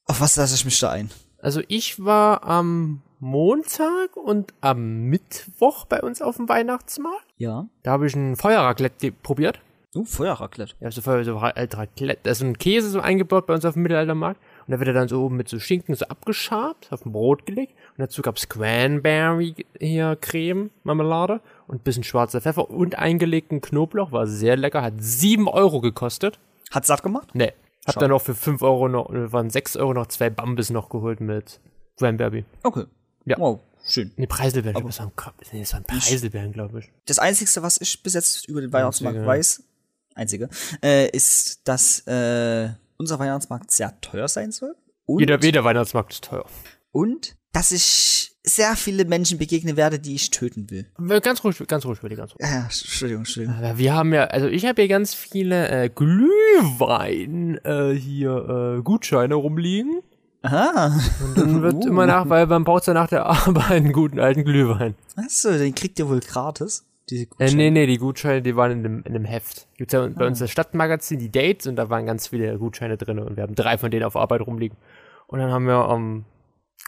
auf 0.07 0.21
was 0.21 0.37
lasse 0.37 0.55
ich 0.55 0.65
mich 0.65 0.79
da 0.79 0.91
ein? 0.91 1.11
Also 1.41 1.61
ich 1.69 2.03
war 2.05 2.45
am 2.45 3.03
Montag 3.19 4.17
und 4.17 4.55
am 4.61 5.05
Mittwoch 5.09 5.87
bei 5.87 6.03
uns 6.03 6.23
auf 6.23 6.37
dem 6.37 6.49
Weihnachtsmarkt. 6.49 7.27
Ja. 7.37 7.67
Da 7.83 7.93
habe 7.93 8.07
ich 8.07 8.15
ein 8.15 8.37
Feuerraclette 8.37 9.13
probiert. 9.13 9.61
Oh, 9.97 10.05
Feuerraclette. 10.05 10.75
Ja, 10.81 10.91
so 10.91 11.03
Feuer, 11.03 11.23
so 11.25 11.37
Raclette. 11.37 12.19
Da 12.23 12.31
ist 12.33 12.39
so 12.39 12.45
ein 12.45 12.59
Käse 12.59 12.91
so 12.91 13.01
eingebaut 13.01 13.47
bei 13.47 13.55
uns 13.55 13.65
auf 13.65 13.75
dem 13.75 13.83
Mittelaltermarkt. 13.83 14.41
Und 14.67 14.73
da 14.73 14.81
wird 14.81 14.89
er 14.89 14.95
dann 14.95 15.09
so 15.09 15.23
oben 15.23 15.37
mit 15.37 15.49
so 15.49 15.61
Schinken 15.61 15.95
so 15.95 16.07
abgeschabt, 16.07 16.89
auf 16.91 17.07
ein 17.07 17.13
Brot 17.13 17.47
gelegt. 17.47 17.75
Und 17.97 18.01
dazu 18.01 18.21
gab's 18.21 18.49
Cranberry 18.49 19.55
hier 19.79 20.17
Creme, 20.21 20.71
Marmelade 20.83 21.41
und 21.67 21.77
ein 21.81 21.85
bisschen 21.85 22.05
schwarzer 22.05 22.41
Pfeffer 22.41 22.71
und 22.71 22.99
eingelegten 22.99 23.61
Knoblauch. 23.61 24.13
War 24.13 24.27
sehr 24.27 24.57
lecker, 24.57 24.83
hat 24.83 24.95
sieben 24.99 25.49
Euro 25.49 25.81
gekostet. 25.81 26.39
Hat 26.71 26.87
satt 26.87 27.03
gemacht? 27.03 27.29
Nee. 27.35 27.53
Hab 27.87 27.95
Schade. 27.95 28.05
dann 28.05 28.11
noch 28.11 28.23
für 28.23 28.35
fünf 28.35 28.63
Euro 28.63 28.89
noch, 28.89 29.11
äh, 29.11 29.31
waren 29.33 29.51
sechs 29.51 29.77
Euro 29.77 29.93
noch 29.93 30.07
zwei 30.07 30.31
Bambis 30.31 30.71
noch 30.71 30.89
geholt 30.89 31.21
mit 31.21 31.61
Cranberry. 31.99 32.45
Okay. 32.63 32.85
Ja. 33.27 33.37
Wow, 33.39 33.61
schön. 33.87 34.11
Nee, 34.17 34.27
Preiselbeeren. 34.27 34.87
Das 34.87 34.99
waren, 34.99 35.13
nee, 35.53 35.61
das 35.61 35.73
waren 35.75 35.85
Preiselbeeren, 35.85 36.53
glaube 36.53 36.79
ich. 36.81 36.91
Das 37.07 37.19
Einzige, 37.19 37.51
was 37.63 37.81
ich 37.81 38.03
bis 38.03 38.15
jetzt 38.15 38.49
über 38.49 38.61
den 38.63 38.73
Weihnachtsmarkt 38.73 39.17
Einzige. 39.19 39.29
weiß, 39.29 39.63
einzige, 40.15 40.49
äh, 40.83 41.09
ist, 41.11 41.67
dass 41.69 42.07
äh, 42.07 42.71
unser 42.97 43.19
Weihnachtsmarkt 43.19 43.71
sehr 43.71 44.01
teuer 44.01 44.29
sein 44.29 44.51
soll. 44.51 44.75
Und, 45.07 45.21
Jeder, 45.21 45.39
jeder 45.43 45.63
Weihnachtsmarkt 45.65 46.15
ist 46.15 46.25
teuer. 46.25 46.47
und 46.91 47.37
dass 47.55 47.73
ich 47.73 48.33
sehr 48.47 48.77
viele 48.77 49.07
Menschen 49.07 49.39
begegnen 49.39 49.79
werde, 49.79 49.99
die 49.99 50.15
ich 50.17 50.29
töten 50.29 50.69
will. 50.71 50.85
Ganz 51.23 51.43
ruhig, 51.43 51.57
ganz 51.67 51.87
ruhig, 51.87 52.03
Willi, 52.03 52.15
ganz 52.17 52.33
ruhig. 52.33 52.41
Ja, 52.43 52.57
ja, 52.59 52.63
Entschuldigung, 52.65 53.23
Entschuldigung. 53.23 53.57
Wir 53.79 53.95
haben 53.95 54.13
ja, 54.13 54.25
also 54.25 54.49
ich 54.49 54.67
habe 54.67 54.83
hier 54.83 54.89
ganz 54.91 55.15
viele 55.15 55.69
äh, 55.69 55.89
Glühwein 55.89 57.59
äh, 57.65 57.93
hier 57.95 58.77
äh, 58.79 58.83
Gutscheine 58.83 59.35
rumliegen. 59.35 60.01
Aha. 60.43 61.01
Und 61.25 61.39
dann 61.39 61.63
wird 61.63 61.75
Uh. 61.85 61.89
immer 61.89 62.07
nach, 62.07 62.29
weil 62.29 62.47
man 62.47 62.65
braucht 62.65 62.87
ja 62.87 62.93
nach 62.93 63.09
der 63.09 63.25
Arbeit 63.27 63.71
einen 63.71 63.93
guten 63.93 64.21
alten 64.21 64.45
Glühwein. 64.45 64.95
Achso, 65.17 65.51
den 65.53 65.75
kriegt 65.75 65.99
ihr 65.99 66.09
wohl 66.09 66.21
gratis. 66.21 66.85
Diese 67.09 67.23
Äh, 67.23 67.27
Gutscheine. 67.27 67.55
nee, 67.57 67.71
nee, 67.71 67.87
die 67.87 67.99
Gutscheine, 67.99 68.43
die 68.43 68.57
waren 68.57 68.73
in 68.73 68.83
dem, 68.83 69.03
in 69.05 69.13
dem 69.15 69.25
Heft. 69.25 69.69
Gibt's 69.79 69.93
ja 69.95 70.07
bei 70.07 70.27
uns 70.27 70.39
das 70.39 70.51
Stadtmagazin, 70.51 71.19
die 71.19 71.31
Dates, 71.33 71.67
und 71.67 71.77
da 71.77 71.89
waren 71.89 72.05
ganz 72.07 72.29
viele 72.29 72.59
Gutscheine 72.59 72.97
drin 72.99 73.19
und 73.19 73.37
wir 73.37 73.43
haben 73.43 73.55
drei 73.55 73.79
von 73.79 73.91
denen 73.91 74.05
auf 74.05 74.17
Arbeit 74.17 74.43
rumliegen. 74.43 74.77
Und 75.29 75.39
dann 75.39 75.51
haben 75.51 75.67
wir 75.67 75.89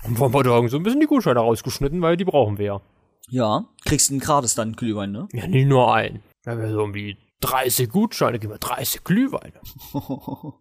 am 0.04 0.10
am 0.10 0.16
Vormittag 0.16 0.68
so 0.70 0.76
ein 0.76 0.82
bisschen 0.82 1.00
die 1.00 1.06
Gutscheine 1.06 1.40
rausgeschnitten, 1.40 2.00
weil 2.02 2.16
die 2.16 2.24
brauchen 2.24 2.58
wir 2.58 2.64
ja. 2.66 2.80
Ja, 3.28 3.64
kriegst 3.84 4.10
du 4.10 4.14
einen 4.14 4.20
gratis 4.20 4.54
dann 4.54 4.74
Glühwein, 4.76 5.10
ne? 5.12 5.28
Ja, 5.32 5.46
nicht 5.46 5.66
nur 5.66 5.92
einen. 5.92 6.22
Wir 6.44 6.52
haben 6.52 6.60
ja 6.62 6.70
so 6.70 6.78
irgendwie 6.80 7.16
30 7.40 7.88
Gutscheine, 7.90 8.38
geben 8.38 8.52
wir 8.52 8.58
30 8.58 9.04
Glühweine. 9.04 9.60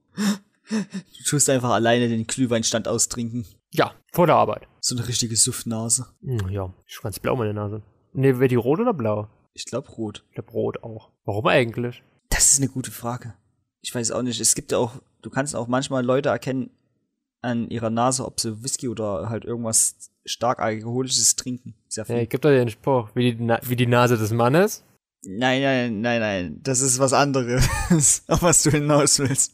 Du 0.67 1.23
tust 1.29 1.47
einfach 1.49 1.69
alleine 1.69 2.09
den 2.09 2.25
Glühweinstand 2.25 2.87
austrinken. 2.87 3.45
Ja, 3.71 3.91
vor 4.13 4.25
der 4.25 4.35
Arbeit. 4.35 4.67
So 4.79 4.95
eine 4.95 5.07
richtige 5.07 5.35
Suftnase. 5.35 6.07
Hm, 6.23 6.49
Ja, 6.49 6.73
ist 6.87 7.03
ganz 7.03 7.19
blau 7.19 7.35
meine 7.35 7.53
Nase. 7.53 7.83
Ne, 8.13 8.39
wäre 8.39 8.47
die 8.47 8.55
rot 8.55 8.79
oder 8.79 8.93
blau? 8.93 9.27
Ich 9.53 9.65
glaube 9.65 9.89
rot. 9.89 10.23
Ich 10.29 10.33
glaube 10.35 10.51
rot 10.51 10.81
auch. 10.83 11.11
Warum 11.23 11.45
eigentlich? 11.47 12.01
Das 12.29 12.51
ist 12.51 12.59
eine 12.61 12.69
gute 12.69 12.89
Frage. 12.91 13.35
Ich 13.81 13.93
weiß 13.93 14.11
auch 14.11 14.23
nicht. 14.23 14.39
Es 14.41 14.55
gibt 14.55 14.71
ja 14.71 14.79
auch, 14.79 14.93
du 15.21 15.29
kannst 15.29 15.55
auch 15.55 15.67
manchmal 15.67 16.03
Leute 16.03 16.29
erkennen 16.29 16.71
an 17.45 17.69
ihrer 17.69 17.89
Nase, 17.89 18.25
ob 18.25 18.39
sie 18.39 18.63
Whisky 18.63 18.89
oder 18.89 19.29
halt 19.29 19.45
irgendwas 19.45 20.11
stark 20.25 20.59
alkoholisches 20.59 21.35
trinken. 21.35 21.75
Sehr 21.87 22.05
viel. 22.05 22.17
Ja, 22.17 22.25
gibt 22.25 22.43
doch 22.43 22.49
den 22.49 22.69
Spruch, 22.69 23.09
wie 23.13 23.31
die, 23.33 23.43
Na 23.43 23.59
wie 23.63 23.75
die 23.75 23.87
Nase 23.87 24.17
des 24.17 24.31
Mannes. 24.31 24.83
Nein, 25.23 25.61
nein, 25.61 26.01
nein, 26.01 26.19
nein. 26.19 26.59
Das 26.61 26.81
ist 26.81 26.99
was 26.99 27.13
anderes, 27.13 28.23
auf 28.27 28.41
was 28.41 28.63
du 28.63 28.71
hinaus 28.71 29.19
willst. 29.19 29.53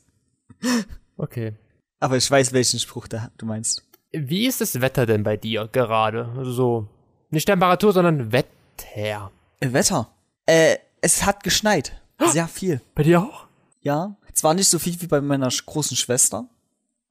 Okay. 1.18 1.54
Aber 2.00 2.18
ich 2.18 2.30
weiß, 2.30 2.52
welchen 2.52 2.80
Spruch 2.80 3.08
da 3.08 3.32
du 3.38 3.46
meinst. 3.46 3.84
Wie 4.12 4.48
ist 4.48 4.60
das 4.60 4.82
Wetter 4.82 5.06
denn 5.06 5.24
bei 5.24 5.38
dir 5.38 5.70
gerade? 5.72 6.30
Also 6.36 6.52
so, 6.52 6.88
nicht 7.30 7.46
Temperatur, 7.46 7.94
sondern 7.94 8.32
Wetter. 8.32 9.32
Wetter. 9.62 10.10
Äh, 10.46 10.78
es 11.00 11.26
hat 11.26 11.44
geschneit. 11.44 12.02
Sehr 12.20 12.48
viel. 12.48 12.82
Bei 12.94 13.04
dir 13.04 13.22
auch? 13.22 13.48
Ja. 13.82 14.16
Zwar 14.34 14.54
nicht 14.54 14.68
so 14.68 14.80
viel 14.80 15.00
wie 15.02 15.08
bei 15.08 15.22
meiner 15.22 15.50
großen 15.50 15.98
Schwester, 15.98 16.48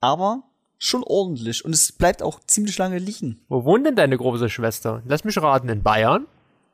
aber 0.00 0.42
schon 0.80 1.04
ordentlich. 1.04 1.64
Und 1.64 1.72
es 1.72 1.92
bleibt 1.92 2.24
auch 2.24 2.40
ziemlich 2.40 2.76
lange 2.78 2.98
liegen. 2.98 3.38
Wo 3.48 3.64
wohnt 3.64 3.86
denn 3.86 3.94
deine 3.94 4.16
große 4.16 4.48
Schwester? 4.48 5.04
Lass 5.06 5.22
mich 5.22 5.40
raten, 5.40 5.68
in 5.68 5.84
Bayern? 5.84 6.26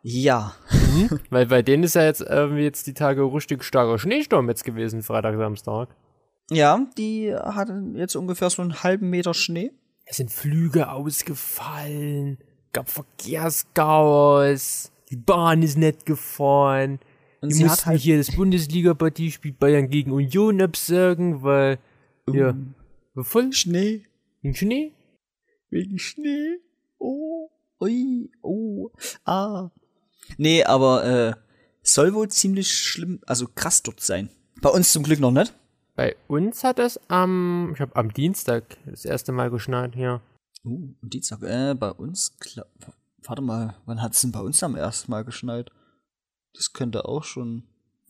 Ja. 0.02 0.54
Weil 1.30 1.44
bei 1.46 1.62
denen 1.62 1.82
ist 1.82 1.96
ja 1.96 2.04
jetzt 2.04 2.20
irgendwie 2.22 2.62
jetzt 2.62 2.86
die 2.86 2.94
Tage 2.94 3.24
richtig 3.24 3.64
starker 3.64 3.98
Schneesturm 3.98 4.48
jetzt 4.48 4.64
gewesen, 4.64 5.02
Freitag, 5.02 5.36
Samstag. 5.36 5.88
Ja, 6.50 6.86
die 6.96 7.34
hatte 7.34 7.82
jetzt 7.94 8.14
ungefähr 8.14 8.48
so 8.48 8.62
einen 8.62 8.84
halben 8.84 9.10
Meter 9.10 9.34
Schnee. 9.34 9.72
Es 10.04 10.18
sind 10.18 10.30
Flüge 10.30 10.92
ausgefallen, 10.92 12.38
gab 12.72 12.88
Verkehrschaos, 12.88 14.92
die 15.10 15.16
Bahn 15.16 15.62
ist 15.62 15.76
nicht 15.76 16.06
gefahren. 16.06 17.00
Und 17.40 17.48
Die 17.48 17.56
sie 17.56 17.64
hat 17.64 17.70
mussten 17.70 17.86
halt 17.86 18.00
hier 18.00 18.18
das 18.18 18.30
Bundesliga-Partie 18.30 19.32
spielt 19.32 19.58
Bayern 19.58 19.90
gegen 19.90 20.12
Union 20.12 20.62
absagen, 20.62 21.42
weil 21.42 21.80
ja, 22.30 22.46
war 22.46 22.54
voll 23.24 23.52
Schnee. 23.52 24.06
im 24.42 24.54
Schnee. 24.54 24.92
Wegen 25.70 25.98
Schnee. 25.98 26.58
Oh. 26.98 27.50
Ui. 27.80 28.30
Oh. 28.42 28.90
Ah. 29.24 29.70
Nee, 30.38 30.64
aber 30.64 31.04
äh, 31.04 31.34
soll 31.82 32.14
wohl 32.14 32.28
ziemlich 32.28 32.72
schlimm, 32.72 33.20
also 33.26 33.46
krass 33.46 33.82
dort 33.82 34.00
sein. 34.00 34.30
Bei 34.60 34.70
uns 34.70 34.92
zum 34.92 35.02
Glück 35.02 35.20
noch 35.20 35.30
nicht. 35.30 35.54
Bei 35.94 36.16
uns 36.28 36.64
hat 36.64 36.78
es 36.78 37.00
am, 37.08 37.72
ich 37.74 37.80
habe 37.80 37.96
am 37.96 38.12
Dienstag 38.12 38.76
das 38.86 39.04
erste 39.04 39.32
Mal 39.32 39.50
geschneit 39.50 39.94
hier. 39.94 40.20
Uh, 40.64 40.94
am 41.00 41.10
Dienstag. 41.10 41.42
Äh, 41.42 41.74
bei 41.74 41.90
uns. 41.90 42.36
Warte 43.22 43.42
mal, 43.42 43.76
wann 43.86 44.02
hat 44.02 44.12
es 44.12 44.20
denn 44.20 44.32
bei 44.32 44.40
uns 44.40 44.62
am 44.62 44.76
ersten 44.76 45.10
Mal 45.10 45.24
geschneit? 45.24 45.70
Das 46.54 46.72
könnte 46.72 47.06
auch 47.06 47.24
schon 47.24 47.64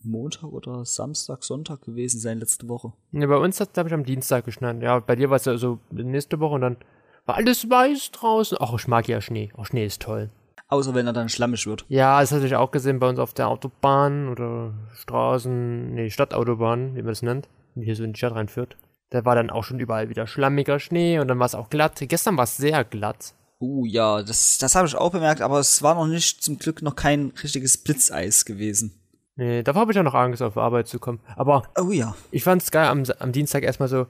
Montag 0.07 0.51
oder 0.51 0.85
Samstag, 0.85 1.43
Sonntag 1.43 1.81
gewesen 1.81 2.19
sein, 2.19 2.39
letzte 2.39 2.67
Woche. 2.67 2.93
Ne, 3.11 3.27
bei 3.27 3.37
uns 3.37 3.59
hat 3.59 3.73
glaube 3.73 3.89
ich 3.89 3.93
am 3.93 4.03
Dienstag 4.03 4.45
geschneit. 4.45 4.81
Ja, 4.81 4.99
bei 4.99 5.15
dir 5.15 5.29
war 5.29 5.37
es 5.37 5.45
ja 5.45 5.57
so 5.57 5.79
nächste 5.91 6.39
Woche 6.39 6.55
und 6.55 6.61
dann 6.61 6.77
war 7.25 7.35
alles 7.35 7.69
weiß 7.69 8.11
draußen. 8.11 8.57
Ach, 8.59 8.73
ich 8.73 8.87
mag 8.87 9.07
ja 9.07 9.21
Schnee. 9.21 9.51
Auch 9.55 9.65
Schnee 9.65 9.85
ist 9.85 10.01
toll. 10.01 10.29
Außer 10.69 10.93
wenn 10.95 11.07
er 11.07 11.13
dann 11.13 11.29
schlammig 11.29 11.65
wird. 11.65 11.85
Ja, 11.87 12.19
das 12.19 12.31
hatte 12.31 12.45
ich 12.45 12.55
auch 12.55 12.71
gesehen 12.71 12.99
bei 12.99 13.07
uns 13.07 13.19
auf 13.19 13.33
der 13.33 13.47
Autobahn 13.47 14.27
oder 14.27 14.73
Straßen, 14.95 15.93
nee, 15.93 16.09
Stadtautobahn, 16.09 16.95
wie 16.95 17.01
man 17.01 17.11
es 17.11 17.21
nennt, 17.21 17.47
die 17.75 17.85
hier 17.85 17.95
so 17.95 18.03
in 18.03 18.13
die 18.13 18.17
Stadt 18.17 18.35
reinführt. 18.35 18.77
Da 19.09 19.23
war 19.23 19.35
dann 19.35 19.49
auch 19.49 19.63
schon 19.63 19.79
überall 19.79 20.09
wieder 20.09 20.27
schlammiger 20.27 20.79
Schnee 20.79 21.19
und 21.19 21.29
dann 21.29 21.39
war 21.39 21.45
es 21.45 21.55
auch 21.55 21.69
glatt. 21.69 21.99
Gestern 22.01 22.35
war 22.35 22.43
es 22.43 22.57
sehr 22.57 22.83
glatt. 22.83 23.33
Uh, 23.59 23.85
ja, 23.85 24.21
das, 24.21 24.57
das 24.59 24.75
habe 24.75 24.87
ich 24.87 24.95
auch 24.95 25.11
bemerkt, 25.11 25.41
aber 25.41 25.59
es 25.59 25.81
war 25.81 25.95
noch 25.95 26.05
nicht, 26.05 26.43
zum 26.43 26.59
Glück 26.59 26.81
noch 26.81 26.95
kein 26.95 27.31
richtiges 27.41 27.77
Blitzeis 27.77 28.45
gewesen. 28.45 28.96
Nee, 29.37 29.61
davor 29.61 29.81
habe 29.81 29.91
ich 29.91 29.95
ja 29.95 30.03
noch 30.03 30.15
Angst, 30.15 30.41
auf 30.41 30.57
Arbeit 30.57 30.87
zu 30.87 30.99
kommen. 30.99 31.19
Aber 31.35 31.63
Oh 31.79 31.91
ja. 31.91 32.15
ich 32.31 32.43
fand's 32.43 32.71
geil 32.71 32.87
am, 32.87 33.03
am 33.19 33.31
Dienstag 33.31 33.63
erstmal 33.63 33.87
so, 33.87 34.07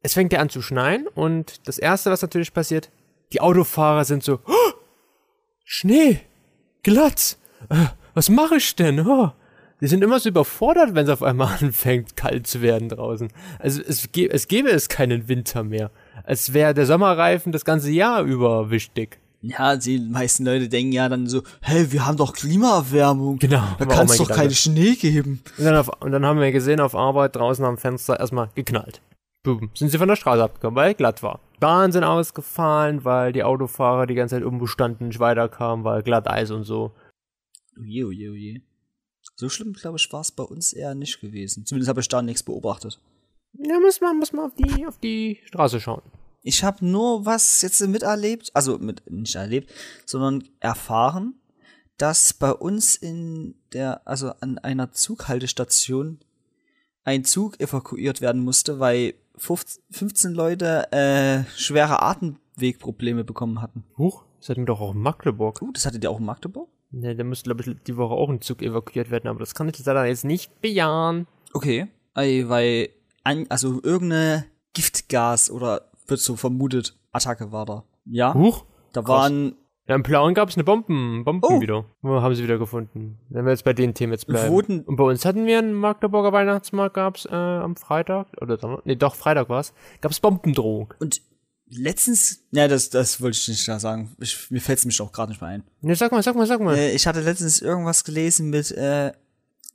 es 0.00 0.14
fängt 0.14 0.32
ja 0.32 0.40
an 0.40 0.48
zu 0.48 0.62
schneien 0.62 1.06
und 1.14 1.68
das 1.68 1.78
erste, 1.78 2.10
was 2.10 2.22
natürlich 2.22 2.52
passiert, 2.52 2.90
die 3.32 3.40
Autofahrer 3.40 4.04
sind 4.04 4.22
so, 4.24 4.40
oh, 4.46 4.72
Schnee, 5.64 6.20
glatt, 6.82 7.36
äh, 7.68 7.86
was 8.14 8.28
mache 8.28 8.56
ich 8.56 8.74
denn? 8.74 9.06
Oh. 9.06 9.30
Die 9.80 9.88
sind 9.88 10.02
immer 10.02 10.20
so 10.20 10.28
überfordert, 10.28 10.94
wenn 10.94 11.04
es 11.04 11.10
auf 11.10 11.22
einmal 11.22 11.56
anfängt, 11.60 12.16
kalt 12.16 12.46
zu 12.46 12.62
werden 12.62 12.88
draußen. 12.88 13.28
Also 13.58 13.82
es, 13.82 14.08
es 14.14 14.48
gäbe 14.48 14.70
es 14.70 14.88
keinen 14.88 15.28
Winter 15.28 15.64
mehr. 15.64 15.90
Als 16.24 16.52
wäre 16.54 16.72
der 16.72 16.86
Sommerreifen 16.86 17.52
das 17.52 17.64
ganze 17.64 17.90
Jahr 17.90 18.22
über 18.22 18.70
wichtig. 18.70 19.18
Ja, 19.44 19.76
die 19.76 19.98
meisten 19.98 20.44
Leute 20.44 20.68
denken 20.68 20.92
ja 20.92 21.08
dann 21.08 21.26
so, 21.26 21.42
hey, 21.60 21.90
wir 21.90 22.06
haben 22.06 22.16
doch 22.16 22.32
Klimaerwärmung. 22.32 23.38
Genau, 23.38 23.62
Da 23.76 23.84
kann 23.86 24.06
es 24.06 24.16
doch 24.16 24.24
Gedanke. 24.28 24.42
keinen 24.42 24.54
Schnee 24.54 24.94
geben. 24.94 25.42
Und 25.58 25.64
dann, 25.64 25.74
auf, 25.76 25.88
und 26.00 26.12
dann 26.12 26.24
haben 26.24 26.38
wir 26.38 26.52
gesehen 26.52 26.78
auf 26.80 26.94
Arbeit 26.94 27.34
draußen 27.34 27.64
am 27.64 27.76
Fenster 27.76 28.20
erstmal 28.20 28.50
geknallt. 28.54 29.02
Boom. 29.42 29.70
Sind 29.74 29.88
sie 29.90 29.98
von 29.98 30.06
der 30.06 30.14
Straße 30.14 30.44
abgekommen, 30.44 30.76
weil 30.76 30.94
glatt 30.94 31.24
war. 31.24 31.40
Bahnen 31.58 31.90
sind 31.92 32.04
ausgefallen, 32.04 33.04
weil 33.04 33.32
die 33.32 33.42
Autofahrer 33.42 34.06
die 34.06 34.14
ganze 34.14 34.36
Zeit 34.36 34.44
umbestanden 34.44 35.08
nicht 35.08 35.18
weiterkamen, 35.18 35.84
weil 35.84 36.04
glatt 36.04 36.28
Eis 36.30 36.52
und 36.52 36.62
so. 36.62 36.92
Oje, 37.80 38.06
oje, 38.06 38.30
oje. 38.30 38.60
So 39.34 39.48
schlimm, 39.48 39.72
glaube 39.72 39.96
ich, 39.98 40.12
war 40.12 40.20
es 40.20 40.30
bei 40.30 40.44
uns 40.44 40.72
eher 40.72 40.94
nicht 40.94 41.20
gewesen. 41.20 41.66
Zumindest 41.66 41.88
habe 41.88 42.00
ich 42.00 42.08
da 42.08 42.22
nichts 42.22 42.44
beobachtet. 42.44 43.00
Ja, 43.54 43.80
muss 43.80 44.00
man, 44.00 44.18
muss 44.18 44.32
man 44.32 44.46
auf 44.46 44.54
die, 44.54 44.86
auf 44.86 44.98
die 44.98 45.40
Straße 45.46 45.80
schauen. 45.80 46.02
Ich 46.42 46.64
habe 46.64 46.84
nur 46.84 47.24
was 47.24 47.62
jetzt 47.62 47.80
miterlebt, 47.86 48.50
also 48.54 48.78
mit 48.78 49.08
nicht 49.10 49.34
erlebt, 49.34 49.72
sondern 50.04 50.44
erfahren, 50.60 51.34
dass 51.98 52.32
bei 52.32 52.52
uns 52.52 52.96
in 52.96 53.54
der, 53.72 54.06
also 54.06 54.32
an 54.40 54.58
einer 54.58 54.92
Zughaltestation 54.92 56.18
ein 57.04 57.24
Zug 57.24 57.60
evakuiert 57.60 58.20
werden 58.20 58.42
musste, 58.42 58.80
weil 58.80 59.14
15 59.36 59.82
15 59.90 60.32
Leute 60.34 60.92
äh, 60.92 61.44
schwere 61.56 62.02
Atemwegprobleme 62.02 63.24
bekommen 63.24 63.62
hatten. 63.62 63.84
Huch, 63.96 64.24
das 64.40 64.48
hatten 64.48 64.62
wir 64.62 64.66
doch 64.66 64.80
auch 64.80 64.94
in 64.94 65.00
Magdeburg. 65.00 65.62
Uh, 65.62 65.72
das 65.72 65.86
hattet 65.86 66.04
ihr 66.04 66.10
auch 66.10 66.18
in 66.18 66.26
Magdeburg? 66.26 66.68
Ne, 66.90 67.16
da 67.16 67.24
müsste, 67.24 67.44
glaube 67.44 67.62
ich, 67.62 67.76
die 67.86 67.96
Woche 67.96 68.14
auch 68.14 68.28
ein 68.28 68.40
Zug 68.40 68.60
evakuiert 68.62 69.10
werden, 69.10 69.28
aber 69.28 69.38
das 69.38 69.54
kann 69.54 69.68
ich 69.68 69.84
leider 69.84 70.04
jetzt 70.04 70.24
nicht 70.24 70.60
bejahen. 70.60 71.26
Okay. 71.54 71.88
Weil, 72.14 72.90
also 73.48 73.80
irgendeine 73.82 74.44
Giftgas 74.74 75.50
oder 75.50 75.91
wird 76.06 76.20
so 76.20 76.36
vermutet, 76.36 76.96
Attacke 77.12 77.52
war 77.52 77.66
da. 77.66 77.84
Ja, 78.04 78.34
Huch? 78.34 78.64
da 78.92 79.06
waren, 79.06 79.54
Ja, 79.88 79.96
im 79.96 80.02
Plauen 80.04 80.32
gab 80.34 80.48
es 80.48 80.54
eine 80.56 80.62
Bomben, 80.64 81.24
Bomben 81.24 81.44
Oh. 81.44 81.60
wieder. 81.60 81.84
Wo 82.02 82.20
haben 82.22 82.34
sie 82.36 82.42
wieder 82.44 82.56
gefunden? 82.58 83.18
Wenn 83.30 83.44
wir 83.44 83.50
jetzt 83.50 83.64
bei 83.64 83.72
den 83.72 83.94
Themen 83.94 84.12
jetzt 84.12 84.26
bleiben. 84.28 84.52
Wurden- 84.52 84.82
Und 84.84 84.94
bei 84.96 85.02
uns 85.04 85.24
hatten 85.24 85.44
wir 85.44 85.58
einen 85.58 85.74
Magdeburger 85.74 86.32
Weihnachtsmarkt, 86.32 86.94
gab's 86.94 87.24
äh, 87.26 87.34
am 87.34 87.74
Freitag, 87.76 88.28
oder 88.40 88.80
nee, 88.84 88.94
doch, 88.94 89.14
Freitag 89.16 89.48
war's, 89.48 89.74
gab's 90.00 90.20
Bombendrohung. 90.20 90.94
und 91.00 91.20
letztens, 91.74 92.44
ja, 92.52 92.68
das, 92.68 92.90
das 92.90 93.20
wollte 93.20 93.36
ich 93.38 93.48
nicht 93.48 93.64
sagen. 93.64 94.14
Ich, 94.20 94.50
mir 94.50 94.60
fällt 94.60 94.78
es 94.78 94.84
mich 94.84 95.00
auch 95.00 95.10
gerade 95.10 95.32
nicht 95.32 95.40
mehr 95.40 95.50
ein. 95.50 95.64
Ne, 95.80 95.96
sag 95.96 96.12
mal, 96.12 96.22
sag 96.22 96.36
mal, 96.36 96.46
sag 96.46 96.60
mal. 96.60 96.76
Äh, 96.76 96.92
ich 96.92 97.06
hatte 97.06 97.20
letztens 97.20 97.60
irgendwas 97.62 98.04
gelesen 98.04 98.50
mit, 98.50 98.70
äh, 98.72 99.12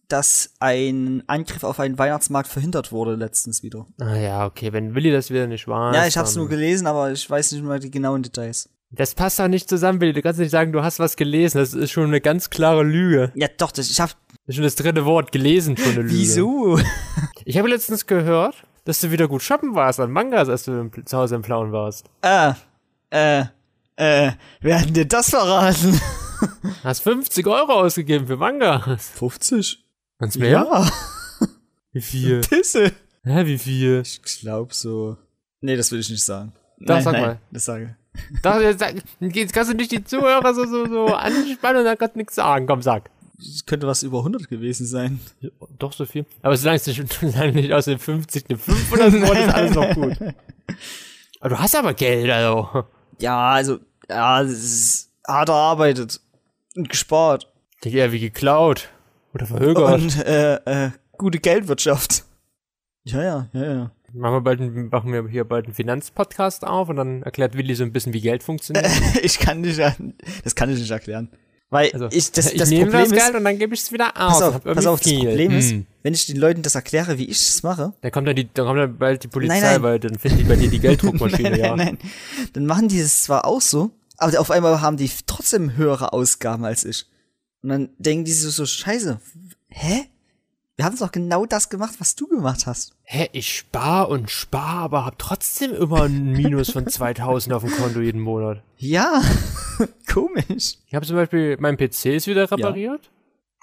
dass 0.08 0.52
ein 0.60 1.24
Angriff 1.28 1.64
auf 1.64 1.80
einen 1.80 1.98
Weihnachtsmarkt 1.98 2.50
verhindert 2.50 2.92
wurde 2.92 3.16
letztens 3.16 3.64
wieder. 3.64 3.86
Ah 4.00 4.16
ja, 4.16 4.46
okay, 4.46 4.72
wenn 4.74 4.96
Willi 4.96 5.12
das 5.12 5.30
wieder 5.30 5.48
nicht 5.48 5.68
weiß. 5.68 5.96
ja, 5.96 6.08
ich 6.08 6.18
hab's 6.18 6.36
nur 6.36 6.48
gelesen, 6.48 6.88
aber 6.88 7.12
ich 7.12 7.30
weiß 7.30 7.52
nicht 7.52 7.64
mehr 7.64 7.80
die 7.80 7.92
genauen 7.92 8.24
Details. 8.24 8.70
Das 8.90 9.16
passt 9.16 9.38
doch 9.40 9.50
nicht 9.50 9.68
zusammen, 9.68 10.00
Willi. 10.00 10.14
Du 10.14 10.22
kannst 10.22 10.40
nicht 10.40 10.50
sagen, 10.52 10.72
du 10.72 10.82
hast 10.82 11.00
was 11.00 11.18
gelesen. 11.18 11.58
Das 11.58 11.74
ist 11.74 11.92
schon 11.92 12.06
eine 12.06 12.22
ganz 12.22 12.50
klare 12.50 12.84
Lüge. 12.84 13.34
Ja, 13.36 13.48
doch, 13.58 13.72
das, 13.72 13.90
ich 13.92 14.00
hab, 14.00 14.12
Das 14.12 14.38
ist 14.48 14.56
schon 14.56 14.64
das 14.64 14.76
dritte 14.76 15.04
Wort. 15.04 15.34
Gelesen 15.34 15.76
schon 15.76 15.92
eine 15.92 16.02
Lüge. 16.04 16.14
wieso? 16.14 16.80
Ich 17.46 17.58
habe 17.58 17.68
letztens 17.70 18.06
gehört, 18.06 18.56
dass 18.86 19.00
du 19.02 19.12
wieder 19.12 19.28
gut 19.28 19.42
shoppen 19.42 19.74
warst 19.76 20.00
an 20.00 20.12
Mangas, 20.12 20.48
als 20.50 20.64
du 20.64 20.72
im, 20.72 21.06
zu 21.06 21.18
Hause 21.18 21.36
im 21.36 21.42
Plauen 21.42 21.72
warst. 21.74 22.06
äh, 22.22 22.54
äh, 23.10 23.46
äh, 23.98 24.32
wer 24.62 24.80
hat 24.80 24.86
denn 24.88 24.94
dir 24.94 25.06
das 25.06 25.30
verraten? 25.30 26.00
Hast 26.84 27.02
50 27.04 27.46
Euro 27.48 27.72
ausgegeben 27.74 28.28
für 28.28 28.38
Mangas. 28.38 29.10
50? 29.16 29.84
Ganz 30.20 30.38
mehr? 30.38 30.66
Wie 31.92 32.02
viel? 32.02 32.42
Pisse. 32.42 32.92
Hä, 33.24 33.46
wie 33.46 33.58
viel? 33.58 34.04
Ich 34.06 34.22
glaub 34.22 34.74
so. 34.74 35.18
Nee, 35.62 35.76
das 35.76 35.92
will 35.92 36.00
ich 36.00 36.10
nicht 36.10 36.24
sagen. 36.24 36.54
Doch, 36.80 36.96
nein, 36.96 37.04
sag 37.04 37.14
nein, 37.14 37.22
mal. 37.22 37.40
Das 37.52 37.66
sage 37.66 37.96
Doch, 38.44 38.60
jetzt, 38.62 39.54
kannst 39.54 39.72
du 39.72 39.76
nicht 39.76 39.92
die 39.92 40.04
Zuhörer 40.04 40.54
so, 40.54 40.66
so, 40.66 40.86
so 40.86 41.08
anspannen 41.08 41.80
und 41.80 41.86
dann 41.86 41.98
kannst 41.98 42.16
du 42.16 42.20
nichts 42.20 42.36
sagen. 42.36 42.68
Komm, 42.68 42.82
sag. 42.82 43.10
Es 43.40 43.66
könnte 43.66 43.86
was 43.86 44.04
über 44.04 44.20
100 44.20 44.48
gewesen 44.48 44.86
sein. 44.86 45.20
Doch, 45.78 45.94
so 45.94 46.06
viel. 46.06 46.26
Aber 46.42 46.58
solange 46.58 46.78
es 46.78 46.88
nicht, 46.88 47.14
solange 47.14 47.52
nicht 47.54 47.74
aus 47.74 47.86
den 47.86 48.00
50 48.00 48.46
eine 48.50 48.58
500 48.58 49.14
wurde, 49.14 49.40
ist 49.42 49.54
alles 49.54 49.76
noch 49.76 49.94
gut. 49.94 50.18
Aber 51.40 51.50
du 51.50 51.60
hast 51.60 51.76
aber 51.76 51.94
Geld, 51.94 52.30
also. 52.32 52.86
Ja, 53.20 53.52
also, 53.52 53.80
ja, 54.10 54.42
das 54.42 54.52
ist 54.52 55.12
hart 55.28 55.50
erarbeitet. 55.50 56.20
Und 56.76 56.90
gespart. 56.90 57.52
Ich 57.76 57.82
denke 57.82 57.98
eher 58.00 58.12
wie 58.12 58.20
geklaut. 58.20 58.90
Oder 59.38 59.46
verhögert. 59.46 59.94
Und, 60.02 60.26
äh, 60.26 60.56
äh, 60.86 60.90
gute 61.18 61.40
Geldwirtschaft. 61.40 62.24
Ja, 63.06 63.24
ja, 63.24 63.50
ja, 63.54 63.64
ja. 63.74 63.92
Machen 64.14 64.34
wir, 64.36 64.42
bald, 64.42 64.60
machen 64.92 65.14
wir 65.14 65.28
hier 65.28 65.44
bald 65.44 65.66
einen 65.66 65.74
Finanzpodcast 65.76 66.66
auf 66.66 66.90
und 66.90 66.96
dann 66.96 67.22
erklärt 67.24 67.56
Willi 67.56 67.76
so 67.76 67.84
ein 67.84 67.92
bisschen, 67.94 68.14
wie 68.14 68.22
Geld 68.22 68.42
funktioniert. 68.42 68.88
ich 69.22 69.38
kann 69.38 69.62
nicht, 69.62 69.80
das 69.80 70.56
kann 70.56 70.70
ich 70.72 70.80
nicht 70.80 70.90
erklären. 70.90 71.30
Weil 71.70 71.92
Also, 71.92 72.08
ich, 72.12 72.32
das, 72.32 72.52
ich 72.54 72.58
das 72.58 72.70
nehme 72.70 72.86
Problem 72.86 73.10
das 73.10 73.12
ist, 73.12 73.24
Geld 73.26 73.36
und 73.36 73.44
dann 73.44 73.60
gebe 73.60 73.74
ich 73.74 73.82
es 73.82 73.92
wieder 73.92 74.08
aus. 74.16 74.40
pass 74.40 74.42
auf, 74.42 74.64
pass 74.64 74.86
auf, 74.86 75.02
das. 75.02 75.14
Problem 75.14 75.52
ist, 75.52 75.72
Hm. 75.72 75.86
wenn 76.02 76.14
ich 76.14 76.26
den 76.26 76.38
Leuten 76.38 76.62
das 76.62 76.76
erkläre, 76.76 77.18
wie 77.18 77.26
ich 77.26 77.46
das 77.46 77.62
mache, 77.64 77.94
Dann 78.02 78.12
kommt 78.12 78.28
dann, 78.28 78.36
die, 78.38 78.52
dann 78.52 78.66
kommt 78.66 78.80
dann 78.80 78.98
bald 78.98 79.24
die 79.24 79.28
Polizei, 79.28 79.60
Nein, 79.60 79.72
nein. 79.74 79.84
weil 79.84 80.00
dann 80.00 80.18
finden 80.18 80.38
die 80.40 80.44
bei 80.46 80.56
dir 80.56 80.70
die 80.70 80.80
Gelddruckmaschine, 80.80 81.50
nein, 81.52 81.60
ja. 81.60 81.76
nein, 81.76 81.98
nein, 82.02 82.12
dann 82.54 82.66
machen 82.66 82.88
die 82.88 83.00
es 83.00 83.24
zwar 83.24 83.44
auch 83.46 83.62
so, 83.62 83.92
aber 84.18 84.40
auf 84.40 84.50
einmal 84.50 84.80
haben 84.82 84.96
die 84.98 85.12
trotzdem 85.28 85.76
höhere 85.76 86.14
Ausgaben 86.14 86.64
als 86.64 86.86
ich. 86.86 87.06
Und 87.62 87.70
dann 87.70 87.90
denken 87.98 88.26
die 88.26 88.32
so, 88.32 88.50
so 88.50 88.66
scheiße, 88.66 89.20
hä? 89.70 90.06
Wir 90.76 90.86
haben 90.86 90.98
doch 90.98 91.12
genau 91.12 91.48
das 91.48 91.70
gemacht, 91.70 91.96
was 91.98 92.16
du 92.16 92.28
gemacht 92.28 92.68
hast. 92.68 92.96
Hä, 93.02 93.30
ich 93.32 93.58
spar 93.58 94.10
und 94.10 94.30
spar, 94.30 94.84
aber 94.84 95.06
hab 95.06 95.18
trotzdem 95.18 95.74
immer 95.74 96.04
ein 96.04 96.32
Minus 96.34 96.70
von 96.70 96.88
2000 96.88 97.54
auf 97.54 97.64
dem 97.64 97.72
Konto 97.72 98.00
jeden 98.00 98.22
Monat. 98.22 98.62
Ja, 98.78 99.24
komisch. 100.14 100.78
Ich 100.86 100.94
habe 100.94 101.06
zum 101.06 101.16
Beispiel, 101.16 101.58
mein 101.60 101.78
PC 101.78 102.06
ist 102.06 102.28
wieder 102.28 102.52
repariert. 102.52 103.10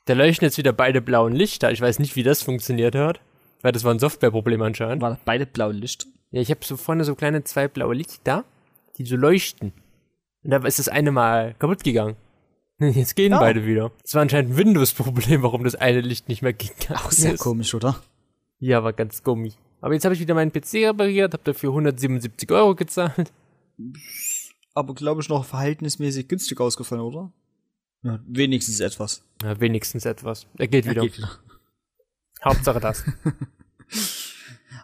Da 0.07 0.15
leuchten 0.15 0.47
jetzt 0.47 0.59
wieder 0.59 0.73
beide 0.73 1.01
blauen 1.01 1.33
Lichter. 1.33 1.71
Ich 1.71 1.81
weiß 1.81 2.01
nicht, 2.01 2.17
wie 2.17 2.25
das 2.25 2.43
funktioniert 2.43 2.97
hat. 2.97 3.21
Weil 3.63 3.73
das 3.73 3.85
war 3.85 3.95
ein 3.95 3.99
Softwareproblem 3.99 4.61
anscheinend. 4.61 5.01
War 5.01 5.19
beide 5.25 5.47
blaue 5.47 5.73
Lichter. 5.73 6.07
Ja, 6.33 6.41
ich 6.41 6.51
habe 6.51 6.61
so 6.65 6.77
vorne 6.77 7.05
so 7.05 7.15
kleine 7.15 7.45
zwei 7.45 7.69
blaue 7.69 7.95
Lichter, 7.95 8.45
die 8.99 9.07
so 9.07 9.17
leuchten. 9.17 9.73
Und 10.43 10.51
da 10.51 10.59
ist 10.59 10.81
das 10.81 10.89
eine 10.89 11.13
mal 11.13 11.55
kaputt 11.59 11.85
gegangen. 11.85 12.17
Jetzt 12.81 13.15
gehen 13.17 13.33
Ja. 13.33 13.39
beide 13.39 13.65
wieder. 13.67 13.93
Es 14.03 14.15
war 14.15 14.23
anscheinend 14.23 14.53
ein 14.53 14.57
Windows-Problem, 14.57 15.43
warum 15.43 15.65
das 15.65 15.75
eine 15.75 16.01
Licht 16.01 16.29
nicht 16.29 16.43
mehr 16.43 16.53
gegangen 16.53 16.99
Auch 17.01 17.11
sehr 17.13 17.35
ist. 17.35 17.41
komisch, 17.41 17.75
oder? 17.75 18.01
Ja, 18.59 18.83
war 18.83 18.93
ganz 18.93 19.23
gummi. 19.23 19.53
Aber 19.81 19.93
jetzt 19.95 20.05
habe 20.05 20.15
ich 20.15 20.21
wieder 20.21 20.35
meinen 20.35 20.51
PC 20.53 20.87
repariert, 20.89 21.33
habe 21.35 21.45
dafür 21.45 21.71
177 21.71 22.51
Euro 22.51 22.75
gezahlt. 22.75 23.33
Aber 24.75 24.95
glaube 24.95 25.21
ich 25.21 25.29
noch 25.29 25.45
verhältnismäßig 25.45 26.27
günstig 26.29 26.61
ausgefallen, 26.61 27.03
oder? 27.03 27.31
Ja, 28.03 28.19
wenigstens 28.27 28.81
etwas. 28.81 29.23
Ja, 29.43 29.61
wenigstens 29.61 30.05
etwas. 30.05 30.47
Er 30.59 30.69
geht 30.69 30.89
wieder. 30.89 31.03
Geht 31.03 31.19
wieder. 31.19 31.31
Hauptsache 32.45 32.81
das. 32.81 33.05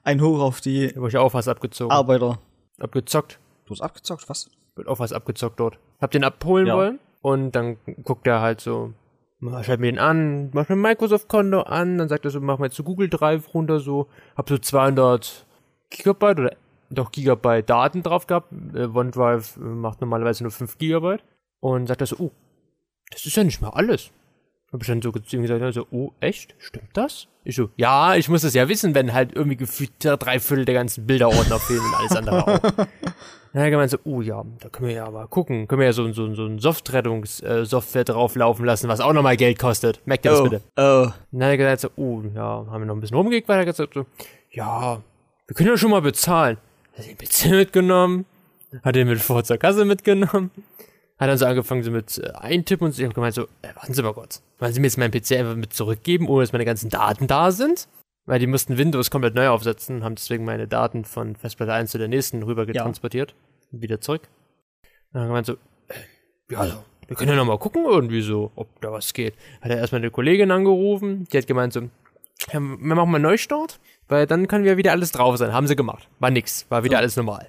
Ein 0.03 0.21
Hoch 0.21 0.41
auf 0.41 0.61
die 0.61 0.89
Da 0.93 1.07
ich 1.07 1.17
auch 1.17 1.35
was 1.35 1.49
abgezogen. 1.49 1.91
Arbeiter. 1.93 2.41
Abgezockt. 2.79 3.39
Du 3.67 3.73
hast 3.75 3.81
abgezockt, 3.83 4.29
was? 4.29 4.51
Wird 4.75 4.89
auch 4.89 4.99
was 4.99 5.13
abgezockt 5.13 5.61
dort. 5.61 5.79
Hab 6.01 6.11
den 6.11 6.25
abholen 6.25 6.67
Ja. 6.67 6.77
wollen. 6.77 6.99
Und 7.23 7.53
dann 7.53 7.77
guckt 8.03 8.27
er 8.27 8.41
halt 8.41 8.61
so, 8.61 8.93
schreibt 9.41 9.81
mir 9.81 9.93
den 9.93 9.99
an, 9.99 10.51
macht 10.53 10.71
mir 10.71 10.77
Microsoft-Konto 10.77 11.61
an, 11.61 11.99
dann 11.99 12.09
sagt 12.09 12.25
er 12.25 12.31
so, 12.31 12.41
mach 12.41 12.59
mal 12.59 12.71
so 12.71 12.83
Google 12.83 13.09
Drive 13.09 13.53
runter, 13.55 13.81
so, 13.81 14.09
hab 14.37 14.49
so 14.49 14.57
200 14.57 15.47
Gigabyte 15.91 16.39
oder 16.39 16.57
doch 16.91 17.13
Gigabyte 17.13 17.69
Daten 17.69 18.03
drauf 18.03 18.27
gehabt. 18.27 18.53
Äh, 18.75 18.87
OneDrive 18.87 19.57
äh, 19.57 19.61
macht 19.61 20.01
normalerweise 20.01 20.43
nur 20.43 20.51
5 20.51 20.79
Gigabyte. 20.79 21.23
Und 21.61 21.87
sagt 21.87 22.01
er 22.01 22.07
so, 22.07 22.17
oh, 22.19 22.31
das 23.11 23.27
ist 23.27 23.37
ja 23.37 23.45
nicht 23.45 23.61
mal 23.61 23.71
alles. 23.71 24.11
Hab 24.73 24.83
ich 24.83 24.87
dann 24.87 25.03
so 25.03 25.11
zu 25.11 25.37
ihm 25.37 25.43
gesagt, 25.43 25.63
also, 25.63 25.87
oh, 25.91 26.13
echt? 26.21 26.55
Stimmt 26.59 26.91
das? 26.93 27.27
Ich 27.43 27.57
so, 27.57 27.71
ja, 27.77 28.15
ich 28.15 28.29
muss 28.29 28.43
das 28.43 28.55
ja 28.55 28.69
wissen, 28.69 28.95
wenn 28.95 29.13
halt 29.13 29.35
irgendwie 29.35 29.57
gefühlt 29.57 29.93
drei 29.99 30.39
Viertel 30.39 30.65
der 30.65 30.75
ganzen 30.75 31.07
Bilderordner 31.07 31.59
fehlen 31.59 31.81
und 31.81 31.95
alles 31.99 32.17
andere 32.17 32.47
auch. 32.47 32.61
Dann 33.53 33.63
hat 33.63 33.67
er 33.67 33.71
gemeint 33.71 33.91
so, 33.91 33.99
oh 34.05 34.21
ja, 34.21 34.45
da 34.61 34.69
können 34.69 34.89
wir 34.91 34.95
ja 34.95 35.11
mal 35.11 35.27
gucken. 35.27 35.67
Können 35.67 35.81
wir 35.81 35.87
ja 35.87 35.93
so, 35.93 36.13
so, 36.13 36.33
so 36.35 36.45
ein 36.47 36.61
Softrettungs-Software 36.61 38.05
drauflaufen 38.05 38.65
lassen, 38.65 38.89
was 38.89 39.01
auch 39.01 39.13
nochmal 39.13 39.37
Geld 39.37 39.59
kostet. 39.59 40.01
Merkt 40.07 40.25
ihr 40.25 40.31
das 40.31 40.41
Oh, 40.41 40.45
bitte? 40.45 40.63
oh. 40.77 41.09
Dann 41.33 41.43
hat 41.43 41.51
er 41.51 41.57
gesagt 41.57 41.81
so, 41.81 41.89
oh, 41.97 42.23
ja, 42.33 42.43
haben 42.71 42.81
wir 42.83 42.87
noch 42.87 42.95
ein 42.95 43.01
bisschen 43.01 43.17
rumgekickt, 43.17 43.49
weil 43.49 43.59
er 43.59 43.65
gesagt 43.65 43.95
so, 43.95 44.07
ja, 44.53 45.03
wir 45.49 45.57
können 45.57 45.69
ja 45.69 45.77
schon 45.77 45.91
mal 45.91 46.01
bezahlen. 46.03 46.59
Hat 46.97 47.07
den 47.09 47.17
PC 47.19 47.51
mitgenommen, 47.51 48.25
hat 48.85 48.95
den 48.95 49.09
mit 49.09 49.19
vor 49.21 49.43
zur 49.43 49.57
Kasse 49.57 49.85
mitgenommen, 49.85 50.53
hat 51.21 51.29
dann 51.29 51.39
so 51.39 51.45
angefangen 51.45 51.83
so 51.83 51.91
mit 51.91 52.19
äh, 52.19 52.31
eintippen 52.33 52.87
und 52.87 52.93
so, 52.93 53.03
ich 53.03 53.07
hab 53.07 53.15
gemeint 53.15 53.35
so, 53.35 53.45
äh, 53.63 53.75
warten 53.75 53.93
Sie 53.93 54.03
mal 54.03 54.15
kurz, 54.15 54.43
wollen 54.59 54.73
Sie 54.73 54.81
mir 54.81 54.87
jetzt 54.87 54.97
meinen 54.97 55.13
PC 55.13 55.33
einfach 55.33 55.55
mit 55.55 55.73
zurückgeben, 55.75 56.29
ohne 56.29 56.43
dass 56.43 56.53
meine 56.53 56.65
ganzen 56.65 56.89
Daten 56.89 57.27
da 57.27 57.53
sind? 57.53 57.89
Weil 58.27 58.39
die 58.39 58.47
mussten 58.47 58.79
Windows 58.79 59.11
komplett 59.11 59.35
neu 59.35 59.49
aufsetzen, 59.49 60.03
haben 60.03 60.15
deswegen 60.15 60.45
meine 60.45 60.67
Daten 60.67 61.05
von 61.05 61.37
Festplatte 61.37 61.73
1 61.73 61.91
zu 61.91 61.99
der 61.99 62.09
nächsten 62.09 62.43
rüber 62.43 62.65
getransportiert 62.67 63.35
und 63.71 63.83
wieder 63.83 64.01
zurück. 64.01 64.29
Dann 65.13 65.23
hat 65.23 65.27
er 65.27 65.29
gemeint 65.29 65.47
so, 65.47 65.53
äh, 65.89 65.95
ja, 66.51 66.59
also, 66.61 66.85
wir 67.07 67.17
können 67.17 67.31
ja 67.31 67.37
noch 67.37 67.45
mal 67.45 67.59
gucken 67.59 67.85
irgendwie 67.85 68.23
so, 68.23 68.51
ob 68.55 68.81
da 68.81 68.93
was 68.93 69.13
geht. 69.13 69.35
Hat 69.61 69.71
er 69.71 69.79
erstmal 69.79 70.01
eine 70.01 70.11
Kollegin 70.11 70.51
angerufen, 70.51 71.27
die 71.31 71.37
hat 71.37 71.47
gemeint 71.47 71.73
so, 71.73 71.81
ja, 71.81 72.55
wir 72.55 72.61
machen 72.61 73.11
mal 73.11 73.17
einen 73.17 73.23
Neustart, 73.23 73.79
weil 74.09 74.27
dann 74.27 74.49
kann 74.49 74.65
ja 74.65 74.77
wieder 74.79 74.93
alles 74.93 75.13
drauf 75.13 75.37
sein. 75.37 75.53
Haben 75.53 75.67
sie 75.67 75.77
gemacht. 75.77 76.09
War 76.19 76.31
nix, 76.31 76.67
war 76.71 76.83
wieder 76.85 76.97
So. 76.97 76.99
alles 76.99 77.17
normal. 77.17 77.49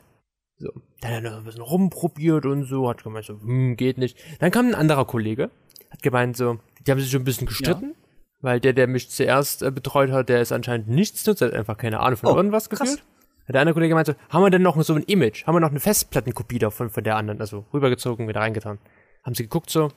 So. 0.57 0.71
Dann 1.01 1.15
hat 1.15 1.23
er 1.23 1.31
noch 1.31 1.37
ein 1.39 1.43
bisschen 1.43 1.61
rumprobiert 1.61 2.45
und 2.45 2.63
so, 2.63 2.87
hat 2.87 3.03
gemeint 3.03 3.25
so, 3.25 3.33
hm, 3.33 3.75
geht 3.75 3.97
nicht. 3.97 4.17
Dann 4.39 4.51
kam 4.51 4.67
ein 4.67 4.75
anderer 4.75 5.05
Kollege, 5.05 5.49
hat 5.89 6.03
gemeint 6.03 6.37
so, 6.37 6.59
die 6.85 6.91
haben 6.91 6.99
sich 6.99 7.11
schon 7.11 7.21
ein 7.21 7.25
bisschen 7.25 7.47
gestritten, 7.47 7.95
weil 8.39 8.59
der, 8.59 8.73
der 8.73 8.87
mich 8.87 9.09
zuerst 9.09 9.63
äh, 9.63 9.71
betreut 9.71 10.11
hat, 10.11 10.29
der 10.29 10.41
ist 10.41 10.51
anscheinend 10.51 10.87
nichts 10.87 11.25
nutzt, 11.25 11.41
hat 11.41 11.53
einfach 11.53 11.77
keine 11.77 11.99
Ahnung 11.99 12.17
von 12.17 12.29
Oh, 12.29 12.35
irgendwas 12.35 12.69
gefühlt. 12.69 13.03
Hat 13.47 13.55
der 13.55 13.61
andere 13.61 13.73
Kollege 13.73 13.89
gemeint 13.89 14.07
so, 14.07 14.13
haben 14.29 14.43
wir 14.43 14.51
denn 14.51 14.61
noch 14.61 14.81
so 14.83 14.93
ein 14.93 15.03
Image? 15.03 15.45
Haben 15.45 15.55
wir 15.55 15.59
noch 15.59 15.71
eine 15.71 15.79
Festplattenkopie 15.79 16.59
davon, 16.59 16.91
von 16.91 17.03
der 17.03 17.15
anderen? 17.15 17.41
Also 17.41 17.65
rübergezogen, 17.73 18.27
wieder 18.27 18.41
reingetan. 18.41 18.77
Haben 19.25 19.35
sie 19.35 19.43
geguckt 19.43 19.71
so, 19.71 19.89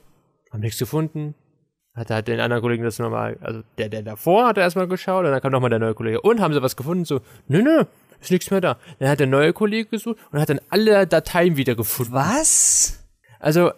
haben 0.50 0.60
nichts 0.60 0.78
gefunden. 0.78 1.34
Hat 1.94 2.10
er 2.10 2.16
halt 2.16 2.28
den 2.28 2.40
anderen 2.40 2.60
Kollegen 2.62 2.82
das 2.82 2.98
nochmal, 2.98 3.36
also 3.40 3.62
der, 3.78 3.88
der 3.88 4.02
davor 4.02 4.48
hat 4.48 4.56
er 4.56 4.64
erstmal 4.64 4.88
geschaut 4.88 5.24
und 5.24 5.30
dann 5.30 5.40
kam 5.40 5.52
nochmal 5.52 5.70
der 5.70 5.78
neue 5.78 5.94
Kollege. 5.94 6.20
Und 6.20 6.40
haben 6.40 6.52
sie 6.52 6.60
was 6.60 6.74
gefunden? 6.74 7.04
So, 7.04 7.20
nö, 7.46 7.62
nö, 7.62 7.84
ist 8.24 8.30
nichts 8.30 8.50
mehr 8.50 8.60
da. 8.60 8.76
Dann 8.98 9.08
hat 9.08 9.20
der 9.20 9.26
neue 9.26 9.52
Kollege 9.52 9.88
gesucht 9.90 10.16
und 10.32 10.40
hat 10.40 10.48
dann 10.48 10.60
alle 10.70 11.06
Dateien 11.06 11.56
wieder 11.56 11.74
gefunden. 11.74 12.12
Was? 12.12 13.00
Also, 13.40 13.70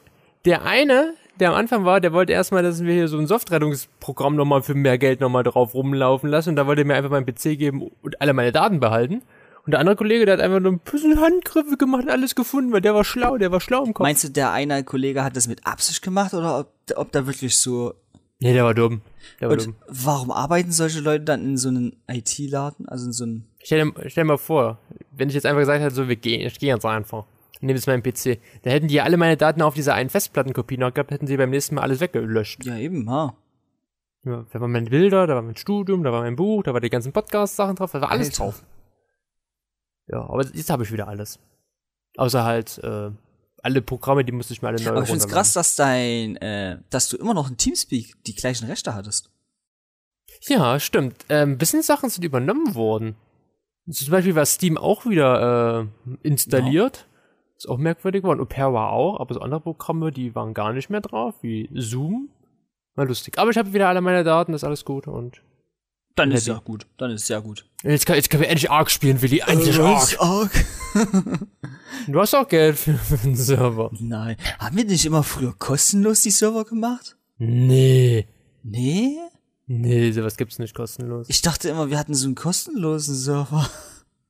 der 0.45 0.65
eine, 0.65 1.15
der 1.41 1.51
am 1.51 1.55
Anfang 1.57 1.85
war, 1.85 2.01
der 2.01 2.13
wollte 2.13 2.33
erstmal, 2.33 2.63
dass 2.63 2.83
wir 2.83 2.93
hier 2.95 3.09
so 3.09 3.19
ein 3.19 3.27
Softrettungsprogramm 3.27 4.37
nochmal 4.37 4.63
für 4.63 4.75
mehr 4.75 4.99
Geld 4.99 5.21
nochmal 5.21 5.43
drauf 5.43 5.75
rumlaufen 5.75 6.31
lassen 6.31 6.51
und 6.51 6.57
da 6.57 6.67
wollte 6.67 6.83
er 6.83 6.87
mir 6.87 6.95
einfach 6.95 7.11
meinen 7.11 7.27
PC 7.27 7.59
geben 7.59 7.91
und 8.03 8.21
alle 8.21 8.33
meine 8.33 8.53
Daten 8.53 8.81
behalten. 8.81 9.23
Und 9.65 9.73
der 9.73 9.81
andere 9.81 9.97
Kollege, 9.97 10.25
der 10.27 10.35
hat 10.35 10.41
einfach 10.41 10.61
nur 10.61 10.71
ein 10.71 10.79
bisschen 10.79 11.21
Handgriffe 11.21 11.77
gemacht 11.77 12.05
und 12.05 12.11
alles 12.11 12.37
gefunden, 12.37 12.73
weil 12.73 12.81
der 12.81 12.95
war 12.95 13.03
schlau, 13.03 13.37
der 13.37 13.51
war 13.51 13.61
schlau 13.61 13.83
im 13.85 13.93
Kopf. 13.95 14.05
Meinst 14.05 14.23
du, 14.23 14.29
der 14.31 14.53
eine 14.53 14.85
Kollege 14.85 15.25
hat 15.25 15.35
das 15.37 15.49
mit 15.49 15.67
Absicht 15.67 16.03
gemacht 16.03 16.35
oder 16.35 16.61
ob, 16.61 16.73
ob 16.95 17.11
da 17.11 17.27
wirklich 17.27 17.57
so. 17.57 17.93
nee, 18.39 18.53
der 18.53 18.63
war 18.63 18.75
dumm. 18.75 19.01
Der 19.41 19.49
war 19.49 19.55
Und 19.55 19.67
dumm. 19.67 19.75
warum 19.89 20.31
arbeiten 20.31 20.71
solche 20.71 21.01
Leute 21.01 21.25
dann 21.25 21.43
in 21.43 21.57
so 21.57 21.69
einem 21.69 21.95
IT-Laden? 22.09 22.89
Also 22.89 23.07
in 23.07 23.13
so 23.13 23.25
einem. 23.25 23.45
Stell 23.67 23.83
dir, 23.83 24.09
stell 24.09 24.23
dir 24.23 24.29
mal 24.29 24.39
vor, 24.39 24.79
wenn 25.11 25.29
ich 25.29 25.35
jetzt 25.35 25.45
einfach 25.45 25.59
gesagt 25.59 25.83
hätte, 25.83 25.93
so, 25.93 26.09
wir 26.09 26.15
gehen, 26.15 26.47
ich 26.47 26.57
gehe 26.61 26.73
jetzt 26.73 26.87
einfach. 26.87 27.27
Nehme 27.61 27.77
jetzt 27.77 27.89
meinen 27.89 28.01
PC. 28.01 28.39
Da 28.63 28.71
hätten 28.71 28.87
die 28.87 29.01
alle 29.01 29.17
meine 29.17 29.37
Daten 29.37 29.61
auf 29.61 29.75
dieser 29.75 29.95
einen 29.95 30.09
Festplattenkopie 30.09 30.79
noch 30.79 30.95
gehabt, 30.95 31.11
hätten 31.11 31.27
sie 31.27 31.37
beim 31.37 31.51
nächsten 31.51 31.75
Mal 31.75 31.83
alles 31.83 31.99
weggelöscht. 31.99 32.65
Ja, 32.65 32.77
eben, 32.77 33.11
ha. 33.11 33.37
Ja, 34.23 34.47
da 34.53 34.61
waren 34.61 34.71
meine 34.71 34.89
Bilder, 34.89 35.27
da 35.27 35.35
war 35.35 35.43
mein 35.43 35.57
Studium, 35.57 36.05
da 36.05 36.13
war 36.13 36.23
mein 36.23 36.37
Buch, 36.37 36.63
da 36.63 36.75
war 36.75 36.81
die 36.81 36.91
ganzen 36.91 37.13
Podcast-Sachen 37.13 37.75
drauf, 37.75 37.91
da 37.91 38.01
war 38.01 38.13
alles 38.13 38.29
Alter. 38.29 38.37
drauf. 38.37 38.65
Ja, 40.07 40.21
aber 40.21 40.45
jetzt 40.45 40.71
habe 40.71 40.85
ich 40.85 40.93
wieder 40.93 41.09
alles. 41.09 41.41
Außer 42.17 42.45
halt, 42.45 42.79
äh, 42.85 43.11
alle 43.65 43.83
Programme, 43.83 44.25
die 44.25 44.31
musste 44.31 44.53
ich 44.53 44.63
mir 44.63 44.69
alle 44.69 44.81
neu 44.81 44.91
Aber 44.91 45.03
ich 45.03 45.09
find's 45.09 45.27
krass, 45.27 45.55
dass 45.55 45.75
dein, 45.75 46.37
äh, 46.37 46.79
dass 46.91 47.09
du 47.09 47.17
immer 47.17 47.35
noch 47.35 47.51
in 47.51 47.57
Teamspeak 47.57 48.15
die 48.27 48.37
gleichen 48.37 48.69
Rechte 48.69 48.95
hattest. 48.95 49.29
Ja, 50.43 50.79
stimmt. 50.79 51.25
Ähm, 51.31 51.59
bisschen 51.59 51.83
Sachen 51.83 52.11
sind 52.11 52.23
übernommen 52.23 52.77
worden. 52.77 53.17
Zum 53.89 54.11
Beispiel 54.11 54.35
war 54.35 54.47
Steam 54.47 54.77
auch 54.77 55.07
wieder 55.07 55.89
äh, 56.03 56.27
installiert. 56.29 57.07
Ist 57.57 57.69
auch 57.69 57.79
merkwürdig 57.79 58.23
geworden. 58.23 58.41
Au 58.41 58.45
Pair 58.45 58.73
war 58.73 58.91
auch, 58.91 59.21
aber 59.21 59.35
so 59.35 59.41
andere 59.41 59.61
Programme, 59.61 60.13
die 60.13 60.35
waren 60.35 60.55
gar 60.55 60.73
nicht 60.73 60.91
mehr 60.91 61.01
drauf, 61.01 61.35
wie 61.43 61.71
Zoom. 61.75 62.29
War 62.97 63.07
lustig. 63.07 63.39
Aber 63.39 63.51
ich 63.51 63.57
habe 63.57 63.73
wieder 63.73 63.89
alle 63.89 64.01
meine 64.01 64.25
Daten, 64.25 64.55
ist 64.55 64.65
alles 64.65 64.85
gut 64.85 65.07
und 65.07 65.43
Dann 66.17 66.33
ist 66.33 66.41
ist 66.41 66.47
ja 66.49 66.55
ja 66.55 66.61
gut. 66.61 66.87
Dann 66.97 67.11
ist 67.11 67.29
ja 67.29 67.41
gut. 67.41 67.67
jetzt, 67.83 68.07
kann, 68.07 68.17
jetzt 68.17 68.29
können 68.31 68.43
wir 68.43 68.49
endlich 68.49 68.71
Ark 68.71 68.91
spielen, 68.91 69.23
Willi. 69.23 69.43
Endlich 69.47 69.79
Ark. 69.81 70.17
arg. 70.19 70.65
Du 72.09 72.21
hast 72.21 72.35
auch 72.35 72.47
Geld 72.47 72.77
für, 72.79 72.95
für 72.95 73.17
den 73.17 73.35
Server. 73.35 73.91
Nein. 73.99 74.37
Haben 74.59 74.77
wir 74.77 74.85
nicht 74.85 75.07
immer 75.07 75.23
früher 75.23 75.55
kostenlos 75.59 76.23
die 76.23 76.31
Server 76.31 76.65
gemacht? 76.65 77.17
Nee. 77.39 78.27
Nee? 78.63 79.19
Nee, 79.67 80.13
sowas 80.13 80.37
gibt's 80.37 80.59
nicht 80.59 80.75
kostenlos. 80.75 81.27
Ich 81.29 81.43
dachte 81.43 81.69
immer, 81.69 81.91
wir 81.91 81.99
hatten 81.99 82.15
so 82.15 82.27
einen 82.27 82.35
kostenlosen 82.37 83.15
Server. 83.15 83.69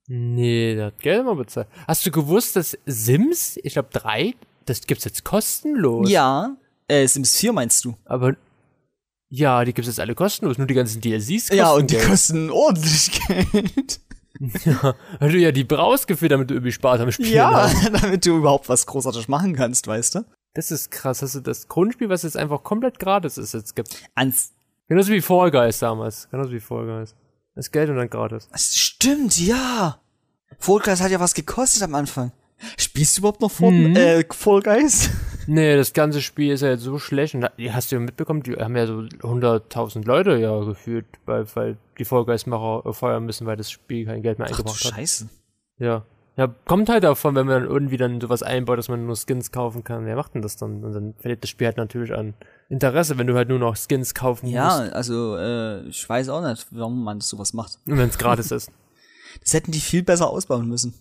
Nee, 0.09 0.75
der 0.77 0.87
hat 0.87 1.01
Geld 1.01 1.25
mal 1.25 1.35
bezahlt. 1.35 1.67
Hast 1.87 2.07
du 2.07 2.11
gewusst, 2.11 2.57
dass 2.57 2.79
Sims, 2.87 3.59
ich 3.63 3.75
glaube 3.75 3.89
drei, 3.93 4.35
das 4.65 4.81
gibt's 4.87 5.05
jetzt 5.05 5.25
kostenlos? 5.25 6.09
Ja. 6.11 6.57
Äh, 6.89 7.07
Sims 7.09 7.35
4 7.37 7.53
meinst 7.53 7.85
du? 7.85 7.97
Aber 8.05 8.37
ja, 9.29 9.65
die 9.65 9.75
gibt's 9.75 9.89
jetzt 9.89 10.01
alle 10.01 10.15
kostenlos, 10.15 10.57
nur 10.59 10.67
die 10.69 10.75
ganzen 10.75 11.01
DLCs 11.01 11.49
kosten 11.49 11.57
Ja, 11.57 11.73
und 11.73 11.91
die 11.91 11.97
Geld. 11.97 12.07
kosten 12.09 12.51
ordentlich 12.51 13.21
Geld. 13.29 14.01
Ja, 14.65 14.95
weil 15.19 15.33
du 15.33 15.39
ja 15.39 15.51
die 15.51 15.65
brauchst 15.65 16.07
gefühlt, 16.07 16.31
damit 16.31 16.51
du 16.51 16.55
irgendwie 16.55 16.73
Spaß 16.73 17.01
am 17.01 17.11
Spielen 17.11 17.33
Ja, 17.33 17.51
hast. 17.65 17.91
damit 18.03 18.25
du 18.25 18.37
überhaupt 18.37 18.69
was 18.69 18.87
großartig 18.87 19.29
machen 19.29 19.55
kannst, 19.57 19.87
weißt 19.87 20.15
du? 20.17 20.25
Das 20.55 20.71
ist 20.71 20.91
krass, 20.91 21.19
dass 21.19 21.33
du 21.33 21.41
das 21.41 21.69
Grundspiel, 21.69 22.09
was 22.09 22.23
jetzt 22.23 22.37
einfach 22.37 22.63
komplett 22.63 22.99
gratis 22.99 23.37
ist, 23.39 23.53
jetzt 23.55 23.75
gibt. 23.77 23.97
Ans 24.15 24.53
Genauso 24.89 25.13
wie 25.13 25.21
Fall 25.21 25.51
Guys 25.51 25.79
damals. 25.79 26.29
Genauso 26.31 26.53
wie 26.53 26.61
Fall 26.61 26.87
Guys. 26.87 27.15
Das 27.55 27.71
Geld 27.71 27.89
und 27.91 27.97
dann 27.97 28.11
gratis. 28.11 28.49
Stimmt, 28.55 29.39
ja. 29.39 29.99
Fall 30.59 30.79
Guys 30.81 31.01
hat 31.01 31.11
ja 31.11 31.21
was 31.21 31.35
gekostet 31.35 31.83
am 31.83 31.95
Anfang. 31.95 32.33
Spielst 32.79 33.17
du 33.17 33.21
überhaupt 33.21 33.41
noch 33.41 33.51
Fall, 33.51 33.71
Mhm. 33.71 33.97
äh, 33.97 34.25
Fall 34.31 34.61
Guys? 34.63 35.11
Nee, 35.49 35.77
das 35.77 35.93
ganze 35.93 36.21
Spiel 36.23 36.53
ist 36.53 36.63
ja 36.63 36.71
jetzt 36.71 36.83
so 36.83 36.99
schlecht. 36.99 37.37
Und 37.37 37.45
hast 37.71 37.93
du 37.93 37.97
ja 37.97 38.01
mitbekommen, 38.01 38.43
die 38.43 38.55
haben 38.57 38.75
ja 38.77 38.85
so 38.89 38.95
100.000 39.23 40.05
Leute 40.05 40.37
ja 40.39 40.59
gefühlt, 40.65 41.07
weil, 41.25 41.47
weil 41.55 41.77
die 41.99 42.05
Fall 42.05 42.25
Guys-Macher 42.25 42.93
feuern 42.93 43.25
müssen, 43.27 43.47
weil 43.47 43.57
das 43.57 43.71
Spiel 43.71 44.07
kein 44.07 44.23
Geld 44.23 44.41
mehr 44.41 44.49
Ach 44.51 44.57
du 44.57 44.63
eingebracht 44.65 44.85
hat. 44.87 44.95
Scheiße. 44.95 45.29
Ja. 45.79 46.03
Ja, 46.37 46.49
kommt 46.67 46.89
halt 46.91 47.03
davon, 47.05 47.35
wenn 47.35 47.47
man 47.47 47.63
dann 47.63 47.71
irgendwie 47.71 47.97
dann 47.97 48.21
sowas 48.21 48.43
einbaut, 48.43 48.79
dass 48.79 48.89
man 48.91 49.07
nur 49.07 49.17
Skins 49.17 49.53
kaufen 49.53 49.85
kann. 49.85 50.05
Wer 50.05 50.17
macht 50.17 50.35
denn 50.35 50.43
das 50.43 50.57
dann? 50.57 50.85
Und 50.85 50.93
dann 50.93 51.15
verliert 51.15 51.43
das 51.43 51.49
Spiel 51.49 51.67
halt 51.67 51.79
natürlich 51.79 52.13
an 52.13 52.35
Interesse, 52.69 53.17
wenn 53.17 53.27
du 53.27 53.35
halt 53.35 53.49
nur 53.49 53.59
noch 53.59 53.75
Skins 53.77 54.13
kaufen 54.15 54.47
Ja, 54.49 54.81
musst. 54.81 54.93
also 54.93 55.37
äh, 55.37 55.87
ich 55.89 56.07
weiß 56.07 56.29
auch 56.29 56.47
nicht, 56.47 56.67
warum 56.73 57.03
man 57.03 57.21
sowas 57.23 57.55
macht. 57.55 57.79
Und 57.87 57.97
wenn 57.97 58.09
es 58.11 58.19
gratis 58.19 58.51
ist. 58.51 58.71
Das 59.41 59.55
hätten 59.55 59.73
die 59.73 59.81
viel 59.81 60.03
besser 60.03 60.29
ausbauen 60.29 60.69
müssen. 60.69 60.93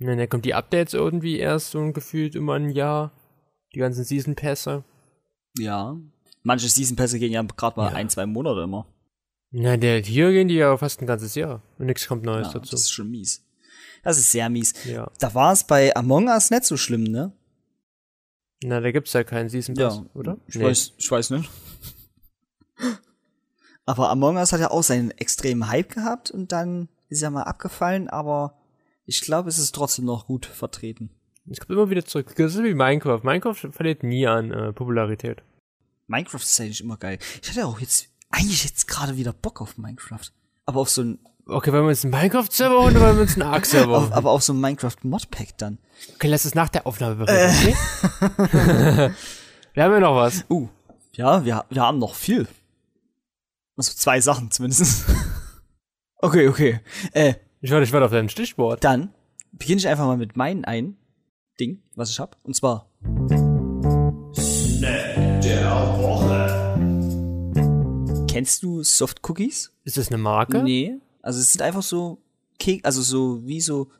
Und 0.00 0.06
dann 0.06 0.28
kommt 0.28 0.44
die 0.44 0.54
Updates 0.54 0.94
irgendwie 0.94 1.38
erst 1.38 1.70
so 1.72 1.92
gefühlt 1.92 2.34
immer 2.36 2.54
ein 2.54 2.70
Jahr. 2.70 3.12
Die 3.74 3.78
ganzen 3.80 4.04
Season 4.04 4.36
Pässe. 4.36 4.84
Ja. 5.58 5.96
Manche 6.42 6.68
Season 6.68 6.96
Pässe 6.96 7.18
gehen 7.18 7.32
ja 7.32 7.42
gerade 7.42 7.76
mal 7.80 7.90
Ja. 7.90 7.96
ein, 7.96 8.08
zwei 8.08 8.26
Monate 8.26 8.62
immer. 8.62 8.86
Na, 9.50 9.76
der, 9.76 10.00
hier 10.02 10.30
gehen 10.32 10.48
die 10.48 10.54
ja 10.56 10.76
fast 10.76 11.00
ein 11.00 11.06
ganzes 11.06 11.34
Jahr. 11.34 11.62
Und 11.78 11.86
nichts 11.86 12.06
kommt 12.06 12.24
Neues 12.24 12.48
Ja, 12.48 12.54
dazu. 12.54 12.70
das 12.72 12.82
ist 12.82 12.90
schon 12.90 13.10
mies. 13.10 13.40
Das 14.04 14.18
ist 14.18 14.30
sehr 14.30 14.48
mies. 14.48 14.74
Ja. 14.84 15.10
Da 15.18 15.34
war 15.34 15.52
es 15.52 15.64
bei 15.64 15.96
Among 15.96 16.28
Us 16.28 16.50
nicht 16.50 16.64
so 16.64 16.76
schlimm, 16.76 17.04
ne? 17.04 17.32
Na, 18.62 18.80
da 18.80 18.92
gibt's 18.92 19.12
ja 19.12 19.24
keinen 19.24 19.48
Season 19.48 19.74
Pass, 19.74 20.02
oder? 20.14 20.38
Ich 20.46 20.60
weiß, 20.60 20.92
ich 20.96 21.10
weiß 21.10 21.30
nicht. 21.30 21.50
Aber 23.86 24.10
Among 24.10 24.36
Us 24.36 24.52
hat 24.52 24.60
ja 24.60 24.70
auch 24.70 24.82
seinen 24.82 25.10
extremen 25.10 25.68
Hype 25.68 25.92
gehabt 25.92 26.30
und 26.30 26.52
dann 26.52 26.88
ist 27.08 27.22
er 27.22 27.30
mal 27.30 27.42
abgefallen, 27.42 28.08
aber 28.08 28.56
ich 29.04 29.20
glaube, 29.20 29.50
es 29.50 29.58
ist 29.58 29.74
trotzdem 29.74 30.06
noch 30.06 30.26
gut 30.26 30.46
vertreten. 30.46 31.10
Es 31.50 31.60
kommt 31.60 31.70
immer 31.70 31.90
wieder 31.90 32.04
zurück. 32.04 32.34
Das 32.36 32.54
ist 32.54 32.62
wie 32.62 32.74
Minecraft. 32.74 33.20
Minecraft 33.22 33.70
verliert 33.70 34.02
nie 34.02 34.26
an 34.26 34.50
äh, 34.50 34.72
Popularität. 34.72 35.42
Minecraft 36.06 36.36
ist 36.36 36.58
eigentlich 36.60 36.80
immer 36.80 36.96
geil. 36.96 37.18
Ich 37.42 37.50
hatte 37.50 37.66
auch 37.66 37.80
jetzt, 37.80 38.08
eigentlich 38.30 38.64
jetzt 38.64 38.88
gerade 38.88 39.16
wieder 39.16 39.34
Bock 39.34 39.60
auf 39.60 39.76
Minecraft. 39.76 40.32
Aber 40.64 40.80
auf 40.80 40.88
so 40.88 41.02
ein, 41.02 41.18
Okay, 41.46 41.72
wollen 41.72 41.84
wir 41.84 41.88
uns 41.90 42.04
einen 42.04 42.12
Minecraft-Server 42.12 42.80
holen 42.80 42.96
oder 42.96 43.06
wollen 43.06 43.16
wir 43.16 43.22
uns 43.22 43.34
einen 43.34 43.42
Ark-Server 43.42 43.94
auf, 43.94 44.04
holen? 44.04 44.12
aber 44.14 44.30
auf 44.30 44.42
so 44.42 44.54
ein 44.54 44.60
Minecraft 44.60 44.96
Modpack 45.02 45.58
dann. 45.58 45.78
Okay, 46.14 46.28
lass 46.28 46.46
es 46.46 46.54
nach 46.54 46.70
der 46.70 46.86
Aufnahme 46.86 47.16
bereden, 47.16 47.54
okay? 47.54 47.74
wir 49.74 49.84
haben 49.84 49.92
ja 49.92 50.00
noch 50.00 50.16
was. 50.16 50.46
Uh, 50.48 50.68
ja, 51.12 51.44
wir, 51.44 51.64
wir 51.68 51.82
haben 51.82 51.98
noch 51.98 52.14
viel. 52.14 52.48
Also 53.76 53.92
zwei 53.92 54.22
Sachen 54.22 54.50
zumindest. 54.50 55.04
okay, 56.18 56.48
okay. 56.48 56.80
Äh, 57.12 57.34
Ich 57.60 57.70
warte, 57.70 57.84
ich 57.84 57.92
warte 57.92 58.06
auf 58.06 58.12
dein 58.12 58.30
Stichwort. 58.30 58.82
Dann 58.82 59.12
beginne 59.52 59.78
ich 59.80 59.88
einfach 59.88 60.06
mal 60.06 60.16
mit 60.16 60.36
meinem 60.36 60.64
ein 60.64 60.96
Ding, 61.60 61.82
was 61.94 62.08
ich 62.10 62.20
hab. 62.20 62.38
Und 62.42 62.56
zwar. 62.56 62.88
Kennst 68.30 68.62
du 68.62 68.82
Soft 68.82 69.20
Cookies? 69.28 69.72
Ist 69.84 69.98
das 69.98 70.08
eine 70.08 70.18
Marke? 70.18 70.62
Nee. 70.62 70.98
Also 71.24 71.40
es 71.40 71.52
sind 71.52 71.62
einfach 71.62 71.82
so 71.82 72.18
Kek, 72.58 72.84
also 72.84 73.02
so 73.02 73.46
wie 73.46 73.60
so 73.60 73.90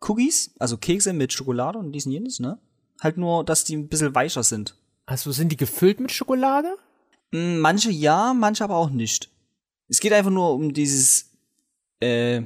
Cookies, 0.00 0.52
also 0.58 0.76
Kekse 0.76 1.12
mit 1.12 1.32
Schokolade 1.32 1.78
und 1.78 1.92
diesen 1.92 2.12
jenes, 2.12 2.40
ne? 2.40 2.58
Halt 3.00 3.16
nur, 3.16 3.44
dass 3.44 3.64
die 3.64 3.76
ein 3.76 3.88
bisschen 3.88 4.14
weicher 4.14 4.42
sind. 4.42 4.74
Also 5.06 5.32
sind 5.32 5.50
die 5.50 5.56
gefüllt 5.56 6.00
mit 6.00 6.12
Schokolade? 6.12 6.76
Mm, 7.32 7.58
Manche 7.58 7.90
ja, 7.90 8.34
manche 8.34 8.64
aber 8.64 8.76
auch 8.76 8.90
nicht. 8.90 9.30
Es 9.88 10.00
geht 10.00 10.12
einfach 10.12 10.30
nur 10.30 10.52
um 10.52 10.72
dieses, 10.72 11.30
äh, 12.00 12.42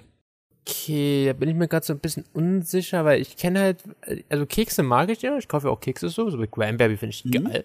Okay, 0.64 1.26
da 1.26 1.32
bin 1.32 1.48
ich 1.48 1.56
mir 1.56 1.66
gerade 1.66 1.84
so 1.84 1.92
ein 1.92 1.98
bisschen 1.98 2.24
unsicher, 2.32 3.04
weil 3.04 3.20
ich 3.20 3.36
kenne 3.36 3.60
halt, 3.60 3.82
also 4.28 4.46
Kekse 4.46 4.84
mag 4.84 5.10
ich 5.10 5.20
ja, 5.22 5.36
ich 5.36 5.48
kaufe 5.48 5.66
ja 5.66 5.72
auch 5.72 5.80
Kekse 5.80 6.08
so, 6.08 6.30
so 6.30 6.36
mit 6.36 6.52
Cranberry 6.52 6.96
finde 6.96 7.16
ich 7.16 7.24
geil. 7.28 7.64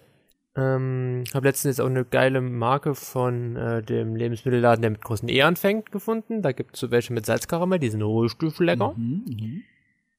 Ähm, 0.56 1.24
habe 1.34 1.46
letztens 1.46 1.76
jetzt 1.76 1.80
auch 1.80 1.90
eine 1.90 2.04
geile 2.04 2.40
Marke 2.40 2.94
von 2.94 3.56
äh, 3.56 3.82
dem 3.82 4.16
Lebensmittelladen, 4.16 4.82
der 4.82 4.90
mit 4.90 5.02
großen 5.02 5.28
E 5.28 5.42
anfängt, 5.42 5.92
gefunden. 5.92 6.42
Da 6.42 6.52
gibt 6.52 6.74
es 6.74 6.80
so 6.80 6.90
welche 6.90 7.12
mit 7.12 7.26
Salzkaramell, 7.26 7.78
die 7.78 7.90
sind 7.90 8.02
richtig 8.02 8.58
lecker. 8.58 8.94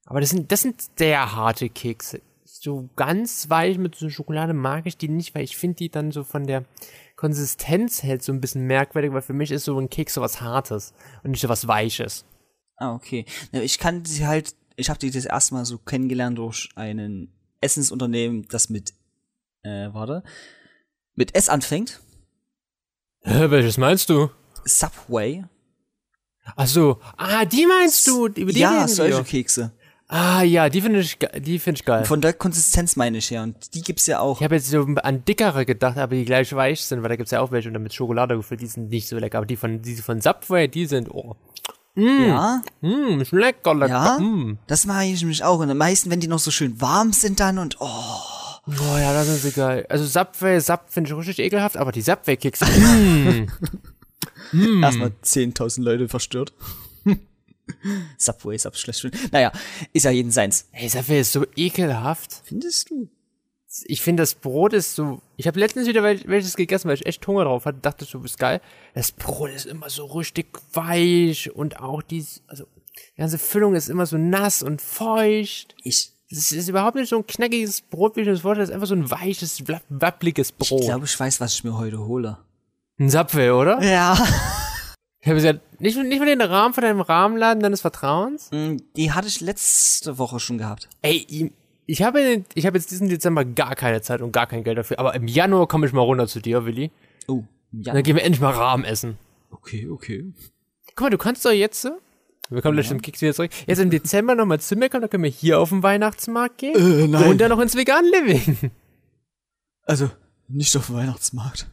Aber 0.06 0.20
das 0.20 0.30
sind, 0.30 0.50
das 0.50 0.62
sind 0.62 0.82
sehr 0.96 1.34
harte 1.34 1.68
Kekse. 1.68 2.22
So 2.44 2.88
ganz 2.96 3.50
weich 3.50 3.78
mit 3.78 3.94
so 3.94 4.08
Schokolade 4.08 4.54
mag 4.54 4.86
ich 4.86 4.96
die 4.96 5.08
nicht, 5.08 5.34
weil 5.34 5.44
ich 5.44 5.56
finde 5.56 5.76
die 5.76 5.88
dann 5.88 6.10
so 6.10 6.24
von 6.24 6.46
der 6.46 6.64
Konsistenz 7.16 8.02
hält 8.02 8.22
so 8.22 8.32
ein 8.32 8.40
bisschen 8.40 8.66
merkwürdig, 8.66 9.12
weil 9.12 9.20
für 9.22 9.34
mich 9.34 9.50
ist 9.50 9.64
so 9.64 9.78
ein 9.78 9.90
Keks 9.90 10.14
so 10.14 10.20
was 10.22 10.40
Hartes 10.40 10.94
und 11.22 11.32
nicht 11.32 11.42
so 11.42 11.50
was 11.50 11.68
Weiches. 11.68 12.24
Ah, 12.76 12.94
okay. 12.94 13.26
Ich 13.52 13.78
kann 13.78 14.06
sie 14.06 14.26
halt, 14.26 14.54
ich 14.76 14.88
habe 14.88 14.98
die 14.98 15.10
das 15.10 15.26
erste 15.26 15.54
Mal 15.54 15.66
so 15.66 15.76
kennengelernt 15.76 16.38
durch 16.38 16.70
einen 16.76 17.30
Essensunternehmen, 17.60 18.48
das 18.48 18.70
mit, 18.70 18.94
äh, 19.62 19.88
warte, 19.92 20.22
mit 21.14 21.34
S 21.34 21.48
anfängt. 21.48 22.00
Hä, 23.22 23.50
welches 23.50 23.76
meinst 23.78 24.08
du? 24.08 24.30
Subway. 24.64 25.44
Ach 26.56 26.66
so, 26.66 26.98
ah, 27.16 27.44
die 27.44 27.66
meinst 27.66 28.06
du? 28.06 28.26
Über 28.26 28.52
die 28.52 28.60
ja, 28.60 28.88
solche 28.88 29.18
wir. 29.18 29.24
Kekse. 29.24 29.72
Ah 30.08 30.42
ja, 30.42 30.68
die 30.68 30.80
finde 30.80 30.98
ich, 31.00 31.18
die 31.38 31.60
finde 31.60 31.78
ich 31.78 31.84
geil. 31.84 32.04
Von 32.04 32.20
der 32.20 32.32
Konsistenz 32.32 32.96
meine 32.96 33.18
ich 33.18 33.30
ja. 33.30 33.44
Und 33.44 33.74
die 33.74 33.82
gibt's 33.82 34.06
ja 34.06 34.18
auch. 34.18 34.38
Ich 34.40 34.44
habe 34.44 34.56
jetzt 34.56 34.68
so 34.68 34.82
an 35.02 35.24
dickere 35.24 35.64
gedacht, 35.64 35.98
aber 35.98 36.16
die 36.16 36.24
gleich 36.24 36.52
weich 36.52 36.84
sind, 36.84 37.02
weil 37.02 37.10
da 37.10 37.16
gibt's 37.16 37.30
ja 37.30 37.40
auch 37.40 37.52
welche 37.52 37.68
und 37.68 37.74
dann 37.74 37.84
mit 37.84 37.94
Schokolade 37.94 38.36
gefüllt, 38.36 38.60
die 38.60 38.66
sind 38.66 38.88
nicht 38.88 39.06
so 39.06 39.16
lecker. 39.18 39.38
Aber 39.38 39.46
die 39.46 39.54
von, 39.56 39.82
die 39.82 39.94
von 39.94 40.20
Subway, 40.20 40.66
die 40.66 40.86
sind, 40.86 41.08
oh, 41.10 41.36
Ja, 41.94 42.60
mh, 42.80 43.22
ist 43.22 43.30
lecker, 43.30 43.72
lecker. 43.74 43.88
ja. 43.88 44.18
Mm. 44.18 44.58
Das 44.66 44.84
mache 44.84 45.04
ich 45.04 45.20
nämlich 45.20 45.44
auch. 45.44 45.60
Und 45.60 45.70
am 45.70 45.78
meisten, 45.78 46.10
wenn 46.10 46.18
die 46.18 46.26
noch 46.26 46.40
so 46.40 46.50
schön 46.50 46.80
warm 46.80 47.12
sind 47.12 47.38
dann 47.38 47.58
und 47.58 47.76
oh. 47.78 48.39
Oh 48.78 48.96
ja, 48.98 49.12
das 49.12 49.42
sie 49.42 49.52
geil. 49.52 49.86
Also 49.88 50.04
Subway, 50.04 50.60
Sub 50.60 50.84
finde 50.88 51.10
ich 51.10 51.16
richtig 51.16 51.38
ekelhaft, 51.38 51.76
aber 51.76 51.92
die 51.92 52.02
Subway-Kekse, 52.02 52.64
mm. 54.52 54.82
Erstmal 54.82 55.12
10.000 55.24 55.82
Leute 55.82 56.08
verstört. 56.08 56.52
Subway 58.18 58.56
ist 58.56 58.78
schlecht. 58.78 59.32
Naja, 59.32 59.52
ist 59.92 60.04
ja 60.04 60.10
jeden 60.10 60.30
seins. 60.30 60.68
Ey, 60.72 60.88
Subway 60.88 61.20
ist 61.20 61.32
so 61.32 61.46
ekelhaft. 61.56 62.42
Findest 62.44 62.90
du? 62.90 63.08
Ich 63.84 64.02
finde, 64.02 64.24
das 64.24 64.34
Brot 64.34 64.72
ist 64.72 64.96
so. 64.96 65.22
Ich 65.36 65.46
habe 65.46 65.60
letztens 65.60 65.86
wieder 65.86 66.02
wel- 66.02 66.26
welches 66.26 66.56
gegessen, 66.56 66.88
weil 66.88 66.96
ich 66.96 67.06
echt 67.06 67.24
Hunger 67.26 67.44
drauf 67.44 67.64
hatte. 67.66 67.78
Dachte 67.78 68.04
so, 68.04 68.20
ist 68.24 68.38
geil. 68.38 68.60
Das 68.94 69.12
Brot 69.12 69.50
ist 69.50 69.66
immer 69.66 69.88
so 69.88 70.06
richtig 70.06 70.46
weich 70.72 71.54
und 71.54 71.78
auch 71.78 72.02
die, 72.02 72.24
also 72.48 72.64
die 73.14 73.20
ganze 73.20 73.38
Füllung 73.38 73.76
ist 73.76 73.88
immer 73.88 74.06
so 74.06 74.18
nass 74.18 74.64
und 74.64 74.82
feucht. 74.82 75.76
Ich, 75.84 76.10
Das 76.30 76.52
ist 76.52 76.68
überhaupt 76.68 76.94
nicht 76.96 77.08
so 77.08 77.16
ein 77.18 77.26
knackiges 77.26 77.80
Brot, 77.80 78.14
wie 78.16 78.20
ich 78.20 78.26
mir 78.26 78.32
das 78.32 78.42
vorstelle. 78.42 78.62
Das 78.62 78.70
ist 78.70 78.74
einfach 78.74 78.86
so 78.86 78.94
ein 78.94 79.10
weiches, 79.10 79.66
wapp- 79.66 79.82
wappliges 79.88 80.50
ich 80.50 80.68
Brot. 80.68 80.82
glaube, 80.82 81.04
ich 81.06 81.18
weiß, 81.18 81.40
was 81.40 81.54
ich 81.54 81.64
mir 81.64 81.76
heute 81.76 81.98
hole. 82.06 82.38
ein 82.98 83.10
Subway, 83.10 83.50
oder? 83.50 83.82
Ja. 83.82 84.16
Ich 85.22 85.26
habe 85.26 85.34
gesagt, 85.36 85.60
nicht, 85.80 85.98
nicht 86.02 86.18
mal 86.18 86.26
den 86.26 86.40
Rahmen 86.40 86.72
von 86.72 86.82
deinem 86.82 87.00
Rahmenladen 87.00 87.62
deines 87.62 87.80
Vertrauens. 87.82 88.48
Mm, 88.52 88.76
Die 88.96 89.12
hatte 89.12 89.28
ich 89.28 89.40
letzte 89.40 90.16
Woche 90.18 90.40
schon 90.40 90.56
gehabt. 90.56 90.88
Ey, 91.02 91.50
ich 91.86 92.02
habe, 92.02 92.44
ich 92.54 92.64
habe 92.64 92.78
jetzt 92.78 92.90
diesen 92.90 93.08
Dezember 93.08 93.44
gar 93.44 93.74
keine 93.74 94.00
Zeit 94.00 94.22
und 94.22 94.32
gar 94.32 94.46
kein 94.46 94.62
Geld 94.64 94.78
dafür. 94.78 94.98
Aber 94.98 95.14
im 95.14 95.26
Januar 95.26 95.66
komme 95.68 95.86
ich 95.86 95.92
mal 95.92 96.00
runter 96.02 96.26
zu 96.28 96.40
dir, 96.40 96.64
Willi. 96.64 96.90
Oh, 97.26 97.42
ja. 97.72 97.90
Und 97.90 97.96
dann 97.96 98.02
gehen 98.02 98.16
wir 98.16 98.22
endlich 98.22 98.40
mal 98.40 98.52
Rahmen 98.54 98.84
essen. 98.84 99.18
Okay, 99.50 99.88
okay. 99.90 100.32
Guck 100.94 101.00
mal, 101.00 101.10
du 101.10 101.18
kannst 101.18 101.44
doch 101.44 101.50
jetzt, 101.52 101.86
wir 102.50 102.62
kommen 102.62 102.74
gleich 102.76 102.88
zum 102.88 103.00
Keks 103.00 103.20
wieder 103.22 103.34
zurück, 103.34 103.50
jetzt 103.66 103.78
im 103.78 103.90
Dezember 103.90 104.34
nochmal 104.34 104.60
zu 104.60 104.76
mir 104.76 104.88
kommen, 104.88 105.02
dann 105.02 105.10
können 105.10 105.24
wir 105.24 105.30
hier 105.30 105.60
auf 105.60 105.68
den 105.70 105.82
Weihnachtsmarkt 105.82 106.58
gehen. 106.58 106.74
Äh, 106.76 107.06
nein. 107.08 107.30
Und 107.30 107.40
dann 107.40 107.50
noch 107.50 107.60
ins 107.60 107.76
Vegan 107.76 108.04
Living. 108.04 108.70
Also, 109.82 110.10
nicht 110.48 110.76
auf 110.76 110.86
dem 110.86 110.96
Weihnachtsmarkt. 110.96 111.66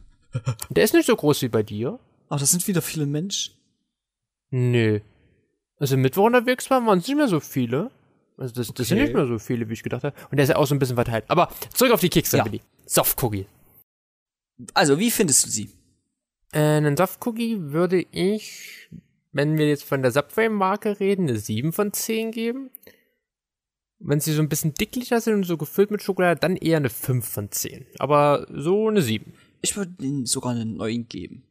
Der 0.70 0.84
ist 0.84 0.94
nicht 0.94 1.06
so 1.08 1.16
groß 1.16 1.42
wie 1.42 1.48
bei 1.50 1.64
dir. 1.64 2.00
Aber 2.30 2.40
das 2.40 2.52
sind 2.52 2.68
wieder 2.68 2.82
viele 2.82 3.06
Menschen. 3.06 3.54
Nö. 4.50 5.00
Also 5.80 5.98
Mittwoch 5.98 6.26
unterwegs 6.26 6.70
waren, 6.70 6.86
waren 6.86 7.00
es 7.00 7.08
nicht 7.08 7.18
mehr 7.18 7.28
so 7.28 7.40
viele. 7.40 7.92
Also 8.38 8.54
das, 8.56 8.74
das 8.74 8.88
sind 8.88 8.98
Okay. 8.98 9.06
nicht 9.08 9.16
mehr 9.16 9.28
so 9.28 9.40
viele, 9.40 9.68
wie 9.70 9.74
ich 9.74 9.84
gedacht 9.84 10.04
habe. 10.04 10.16
Und 10.30 10.38
der 10.38 10.44
ist 10.44 10.50
ja 10.50 10.56
auch 10.58 10.66
so 10.68 10.76
ein 10.76 10.80
bisschen 10.80 10.96
verteilt. 10.96 11.26
Aber 11.28 11.50
zurück 11.74 11.94
auf 11.94 12.00
die 12.02 12.10
Kekse, 12.10 12.38
Ja. 12.38 12.46
Willi. 12.46 12.62
Soft 12.86 13.22
Cookie. 13.24 13.46
Also, 14.74 14.98
wie 15.00 15.12
findest 15.12 15.46
du 15.46 15.50
sie? 15.50 15.70
Äh, 16.52 16.60
einen 16.60 16.98
Soft 16.98 17.26
Cookie 17.26 17.58
würde 17.60 18.06
ich, 18.12 18.90
wenn 19.38 19.58
wir 19.58 19.70
jetzt 19.70 19.84
von 19.84 20.02
der 20.02 20.12
Subway-Marke 20.12 21.00
reden, 21.00 21.30
eine 21.30 21.38
7 21.38 21.72
von 21.72 21.94
10 21.94 22.32
geben. 22.32 22.72
Wenn 24.00 24.20
sie 24.20 24.34
so 24.34 24.42
ein 24.42 24.50
bisschen 24.50 24.74
dicklicher 24.74 25.22
sind 25.22 25.36
und 25.36 25.44
so 25.44 25.58
gefüllt 25.58 25.92
mit 25.92 26.04
Schokolade, 26.04 26.40
dann 26.40 26.58
eher 26.58 26.78
eine 26.78 26.90
5 26.90 27.26
von 27.26 27.52
10. 27.52 27.86
Aber 28.00 28.48
so 28.52 28.90
eine 28.90 29.02
7. 29.02 29.34
Ich 29.62 29.78
würde 29.78 29.94
ihnen 30.04 30.26
sogar 30.26 30.52
einen 30.52 30.76
neuen 30.76 31.08
geben. 31.08 31.44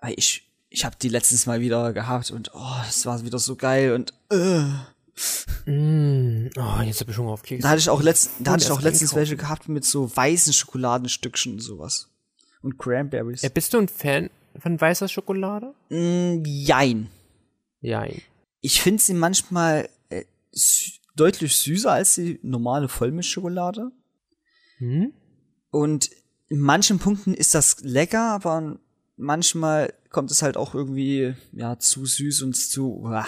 Weil 0.00 0.14
ich, 0.16 0.50
ich 0.68 0.84
habe 0.84 0.96
die 1.00 1.08
letztens 1.08 1.46
mal 1.46 1.60
wieder 1.60 1.92
gehabt 1.92 2.30
und 2.30 2.52
oh, 2.54 2.76
das 2.84 3.06
war 3.06 3.24
wieder 3.24 3.38
so 3.38 3.56
geil 3.56 3.92
und 3.92 4.14
äh. 4.30 5.70
Mm. 5.70 6.50
Oh, 6.56 6.80
jetzt 6.82 7.00
habe 7.00 7.10
ich 7.10 7.18
Hunger 7.18 7.32
auf 7.32 7.42
Kekse. 7.42 7.62
Da 7.62 7.70
hatte 7.70 7.80
ich 7.80 7.90
auch 7.90 8.02
letzt, 8.02 8.30
da 8.40 8.52
hatte 8.52 8.64
ich 8.64 8.70
auch 8.70 8.82
letztens 8.82 9.14
welche 9.14 9.36
gehabt 9.36 9.68
mit 9.68 9.84
so 9.84 10.14
weißen 10.14 10.52
Schokoladenstückchen 10.52 11.54
und 11.54 11.60
sowas. 11.60 12.08
Und 12.62 12.78
Cranberries. 12.78 13.42
Ja, 13.42 13.48
bist 13.48 13.74
du 13.74 13.78
ein 13.78 13.88
Fan 13.88 14.30
von 14.58 14.80
weißer 14.80 15.08
Schokolade? 15.08 15.74
Mm, 15.90 16.42
jein. 16.44 17.10
Ja. 17.80 18.06
Ich 18.60 18.80
finde 18.80 19.02
sie 19.02 19.14
manchmal 19.14 19.88
äh, 20.08 20.24
sü- 20.54 20.98
deutlich 21.16 21.56
süßer 21.56 21.92
als 21.92 22.14
die 22.14 22.38
normale 22.42 22.88
Vollmilchschokolade. 22.88 23.90
Hm? 24.78 25.12
Und 25.70 26.10
in 26.48 26.60
manchen 26.60 26.98
Punkten 26.98 27.34
ist 27.34 27.54
das 27.54 27.80
lecker, 27.80 28.30
aber 28.32 28.78
manchmal 29.16 29.92
kommt 30.10 30.30
es 30.30 30.42
halt 30.42 30.56
auch 30.56 30.74
irgendwie, 30.74 31.34
ja, 31.52 31.78
zu 31.78 32.06
süß 32.06 32.42
und 32.42 32.54
zu, 32.54 33.00
uah. 33.00 33.26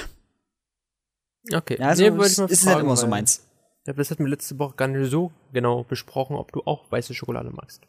Okay. 1.52 1.76
ja, 1.78 1.88
also 1.88 2.02
Nee, 2.02 2.08
ich 2.08 2.14
mal 2.14 2.24
ist 2.26 2.38
nicht 2.38 2.60
fragen, 2.62 2.80
immer 2.86 2.96
so 2.96 3.06
meins. 3.06 3.42
Das 3.84 4.10
hatten 4.10 4.24
wir 4.24 4.30
letzte 4.30 4.58
Woche 4.58 4.74
gar 4.74 4.88
nicht 4.88 5.10
so 5.10 5.30
genau 5.52 5.84
besprochen, 5.84 6.34
ob 6.36 6.50
du 6.52 6.62
auch 6.64 6.90
weiße 6.90 7.14
Schokolade 7.14 7.50
magst. 7.50 7.82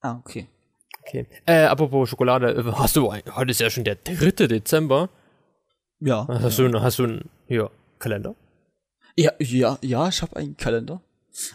Ah, 0.00 0.16
okay. 0.18 0.48
Okay. 1.14 1.26
Äh, 1.46 1.64
apropos 1.66 2.08
Schokolade, 2.08 2.50
äh, 2.54 2.72
hast 2.72 2.96
du, 2.96 3.08
ein- 3.08 3.22
heute 3.36 3.52
ist 3.52 3.60
ja 3.60 3.70
schon 3.70 3.84
der 3.84 3.94
3. 3.96 4.48
Dezember. 4.48 5.10
Ja. 6.00 6.26
Hast 6.28 6.58
du, 6.58 6.80
hast 6.82 6.98
du 6.98 7.04
einen, 7.04 7.30
ja, 7.46 7.70
Kalender? 8.00 8.34
Ja, 9.16 9.30
ja, 9.38 9.78
ja, 9.80 10.08
ich 10.08 10.22
habe 10.22 10.34
einen 10.36 10.56
Kalender. 10.56 11.00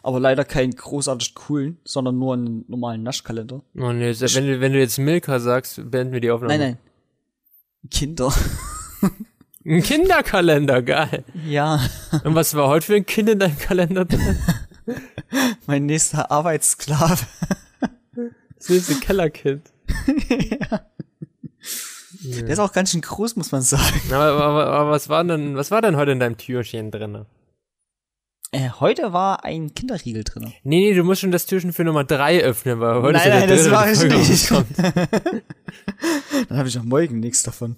Aber 0.01 0.19
leider 0.19 0.45
keinen 0.45 0.71
großartig 0.75 1.35
coolen, 1.35 1.77
sondern 1.83 2.17
nur 2.17 2.33
einen 2.35 2.63
normalen 2.69 3.03
Naschkalender. 3.03 3.61
Oh 3.77 3.91
nee, 3.91 4.13
wenn 4.17 4.47
du, 4.47 4.59
wenn 4.61 4.73
du 4.73 4.79
jetzt 4.79 4.97
Milka 4.97 5.39
sagst, 5.39 5.81
beenden 5.91 6.13
wir 6.13 6.21
die 6.21 6.31
Aufnahme. 6.31 6.57
Nein, 6.57 6.77
nein. 7.81 7.89
Kinder. 7.91 8.33
Ein 9.65 9.83
Kinderkalender, 9.83 10.81
geil. 10.81 11.23
Ja. 11.45 11.81
Und 12.23 12.33
was 12.35 12.55
war 12.55 12.67
heute 12.69 12.85
für 12.87 12.95
ein 12.95 13.05
Kind 13.05 13.29
in 13.29 13.39
deinem 13.39 13.57
Kalender 13.57 14.05
drin? 14.05 14.37
Mein 15.67 15.85
nächster 15.85 16.31
Arbeitssklave. 16.31 17.25
Das 18.59 18.69
nächste 18.69 18.95
Kellerkind. 18.95 19.71
Der 22.21 22.49
ist 22.49 22.59
auch 22.59 22.73
ganz 22.73 22.91
schön 22.91 23.01
groß, 23.01 23.37
muss 23.37 23.51
man 23.51 23.61
sagen. 23.61 24.01
Aber, 24.07 24.43
aber, 24.43 24.67
aber 24.67 24.91
was 24.91 25.07
war 25.07 25.23
denn, 25.23 25.55
was 25.55 25.71
war 25.71 25.81
denn 25.81 25.95
heute 25.95 26.11
in 26.11 26.19
deinem 26.19 26.37
Türchen 26.37 26.91
drin? 26.91 27.25
Äh, 28.51 28.69
heute 28.79 29.13
war 29.13 29.45
ein 29.45 29.73
Kinderriegel 29.73 30.23
drin. 30.23 30.53
Nee, 30.63 30.79
nee, 30.79 30.93
du 30.93 31.03
musst 31.03 31.21
schon 31.21 31.31
das 31.31 31.45
Türchen 31.45 31.71
für 31.71 31.83
Nummer 31.83 32.03
3 32.03 32.41
öffnen, 32.41 32.79
weil 32.79 33.01
heute 33.01 33.19
Nein, 33.19 33.21
ist 33.21 33.25
ja 33.25 33.39
nein, 33.39 33.47
der 33.47 33.57
das 33.85 33.99
die 33.99 34.07
ich 34.33 34.51
nicht. 34.51 34.51
Dann 36.49 36.57
habe 36.57 36.67
ich 36.67 36.77
auch 36.77 36.83
morgen 36.83 37.19
nichts 37.19 37.43
davon. 37.43 37.77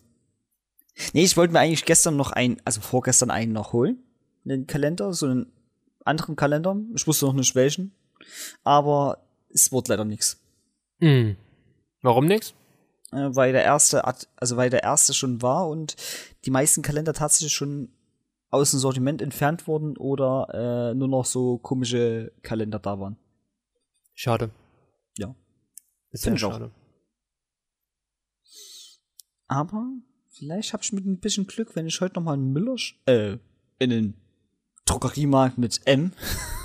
Nee, 1.14 1.24
ich 1.24 1.38
wollte 1.38 1.54
mir 1.54 1.60
eigentlich 1.60 1.86
gestern 1.86 2.16
noch 2.16 2.32
einen, 2.32 2.58
also 2.64 2.82
vorgestern 2.82 3.32
einen 3.32 3.52
noch 3.52 3.74
holen. 3.74 4.02
Einen 4.46 4.66
Kalender, 4.66 5.14
so 5.14 5.28
einen 5.28 5.52
anderen 6.06 6.36
Kalender. 6.36 6.76
Ich 6.96 7.06
wusste 7.06 7.26
noch 7.26 7.34
nicht 7.34 7.54
welchen. 7.54 7.94
Aber 8.64 9.18
es 9.50 9.72
wurde 9.72 9.92
leider 9.92 10.06
nichts. 10.06 10.41
Hm. 11.02 11.36
Warum 12.02 12.26
nix? 12.26 12.54
Äh, 13.12 13.30
weil 13.36 13.52
der 13.52 13.64
erste, 13.64 14.06
also 14.06 14.58
weil 14.58 14.70
der 14.70 14.84
erste 14.84 15.14
schon 15.14 15.42
war 15.42 15.68
und 15.68 15.96
die 16.46 16.52
meisten 16.52 16.82
Kalender 16.82 17.14
tatsächlich 17.14 17.54
schon 17.54 17.90
aus 18.50 18.72
dem 18.72 18.80
Sortiment 18.80 19.22
entfernt 19.22 19.68
wurden 19.68 19.98
oder 19.98 20.92
äh, 20.92 20.96
nur 20.96 21.08
noch 21.08 21.26
so 21.26 21.58
komische 21.58 22.32
Kalender 22.44 22.80
da 22.80 23.00
waren. 23.00 23.18
Schade. 24.14 24.52
Ja. 25.18 25.36
Ist 26.12 26.24
Find 26.24 26.40
ja 26.40 26.48
ich 26.48 26.54
auch. 26.54 26.58
schade. 26.60 26.72
Aber 29.48 29.86
vielleicht 30.30 30.74
habe 30.74 30.84
ich 30.84 30.94
mit 30.94 31.06
ein 31.06 31.20
bisschen 31.20 31.48
Glück, 31.48 31.76
wenn 31.76 31.88
ich 31.88 32.00
heute 32.02 32.16
noch 32.16 32.24
mal 32.24 32.34
einen 32.34 32.54
Müller, 32.54 32.76
äh, 33.06 33.38
in 33.80 33.90
den 33.90 34.14
Drogeriemarkt 34.86 35.58
mit 35.58 35.82
M. 35.86 36.14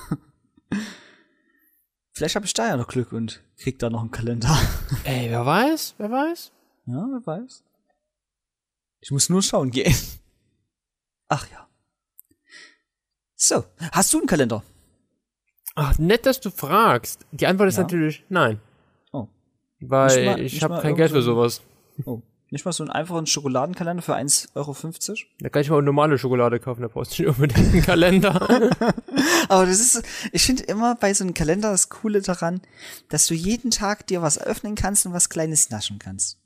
vielleicht 2.17 2.35
habe 2.35 2.47
ich 2.47 2.55
da 2.55 2.67
ja 2.69 2.77
noch 2.77 2.89
Glück 2.89 3.13
und 3.13 3.43
krieg 3.59 3.79
da 3.79 3.91
noch 3.91 4.01
einen 4.01 4.11
Kalender. 4.11 4.57
Ey, 5.05 5.31
wer 5.31 5.45
weiß? 5.45 5.95
Wer 5.99 6.11
weiß? 6.11 6.53
Ja, 6.87 7.07
wer 7.11 7.27
weiß. 7.27 7.63
Ich 9.01 9.11
muss 9.11 9.29
nur 9.29 9.43
schauen 9.43 9.71
gehen. 9.71 9.95
Ach 11.29 11.47
ja. 11.51 11.69
So, 13.35 13.65
hast 13.93 14.15
du 14.15 14.19
einen 14.19 14.27
Kalender? 14.27 14.63
Ach, 15.75 15.99
nett, 15.99 16.25
dass 16.25 16.41
du 16.41 16.51
fragst. 16.51 17.27
Die 17.33 17.47
Antwort 17.47 17.69
ist 17.69 17.77
Ja. 17.77 17.83
natürlich 17.83 18.25
nein. 18.31 18.61
Oh. 19.13 19.29
Weil 19.81 20.17
Nicht 20.17 20.27
mal- 20.27 20.41
ich 20.41 20.63
habe 20.63 20.81
kein 20.81 20.97
Geld 20.97 21.11
für 21.13 21.21
sowas. 21.23 21.61
Oh. 22.07 22.23
Nicht 22.57 22.64
mal 22.64 22.73
so 22.73 22.85
einen 22.85 22.90
einfachen 22.90 23.27
Schokoladenkalender 23.27 24.03
für 24.03 24.16
1,50 24.16 24.49
Euro? 24.55 24.75
Da 25.40 25.51
kann 25.51 25.61
ich 25.61 25.69
mal 25.69 25.83
normale 25.83 26.16
Schokolade 26.16 26.59
kaufen, 26.59 26.81
da 26.81 26.88
brauchst 26.88 27.19
du 27.19 27.25
nicht 27.25 27.29
unbedingt 27.37 27.69
einen 27.69 27.83
Kalender. 27.83 28.35
Aber 29.51 29.66
das 29.66 29.79
ist, 29.79 30.03
ich 30.33 30.40
finde 30.40 30.62
immer 30.62 30.95
bei 30.95 31.12
so 31.12 31.23
einem 31.25 31.35
Kalender 31.35 31.71
das 31.71 31.90
Coole 31.90 32.23
daran, 32.23 32.62
dass 33.11 33.27
du 33.27 33.35
jeden 33.35 33.71
Tag 33.71 34.07
dir 34.07 34.23
was 34.23 34.40
öffnen 34.40 34.75
kannst 34.75 35.05
und 35.05 35.12
was 35.12 35.29
Kleines 35.29 35.69
naschen 35.69 35.99
kannst. 35.99 36.38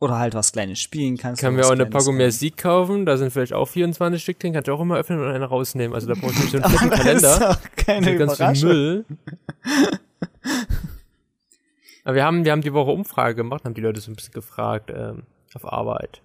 Oder 0.00 0.18
halt 0.18 0.34
was 0.34 0.50
Kleines 0.50 0.80
spielen 0.80 1.16
kannst. 1.16 1.40
Kann 1.40 1.54
mir 1.54 1.64
auch 1.64 1.70
eine 1.70 1.86
Packung 1.86 2.16
mehr 2.16 2.32
Sieg 2.32 2.56
kaufen, 2.56 3.06
da 3.06 3.16
sind 3.16 3.30
vielleicht 3.30 3.52
auch 3.52 3.68
24 3.68 4.20
Stück 4.20 4.40
drin, 4.40 4.52
kannst 4.54 4.66
du 4.66 4.72
auch 4.72 4.80
immer 4.80 4.96
öffnen 4.96 5.20
und 5.20 5.28
eine 5.30 5.44
rausnehmen. 5.44 5.94
Also 5.94 6.08
da 6.08 6.14
brauchst 6.20 6.38
du 6.38 6.40
nicht 6.40 6.50
so 6.50 6.58
einen 6.58 6.76
fetten 6.76 6.90
das 6.90 6.98
ist 6.98 7.04
Kalender. 7.04 7.38
doch 7.38 7.60
keine 7.76 8.16
ganz 8.16 8.58
viel. 8.58 8.66
Müll. 8.68 9.04
Aber 12.04 12.16
wir 12.16 12.24
haben, 12.24 12.44
wir 12.44 12.50
haben 12.50 12.62
die 12.62 12.72
Woche 12.72 12.90
Umfrage 12.90 13.36
gemacht, 13.36 13.64
haben 13.64 13.74
die 13.74 13.80
Leute 13.80 14.00
so 14.00 14.10
ein 14.10 14.16
bisschen 14.16 14.34
gefragt, 14.34 14.90
ähm, 14.92 15.22
auf 15.56 15.70
Arbeit. 15.70 16.22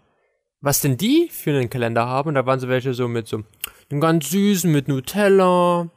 Was 0.61 0.79
denn 0.79 0.97
die 0.97 1.29
für 1.31 1.51
einen 1.51 1.69
Kalender 1.69 2.07
haben? 2.07 2.29
Und 2.29 2.35
da 2.35 2.45
waren 2.45 2.59
so 2.59 2.67
welche 2.67 2.93
so 2.93 3.07
mit 3.07 3.27
so 3.27 3.43
einem 3.91 4.01
ganz 4.01 4.29
süßen, 4.29 4.71
mit 4.71 4.87
Nutella. 4.87 5.89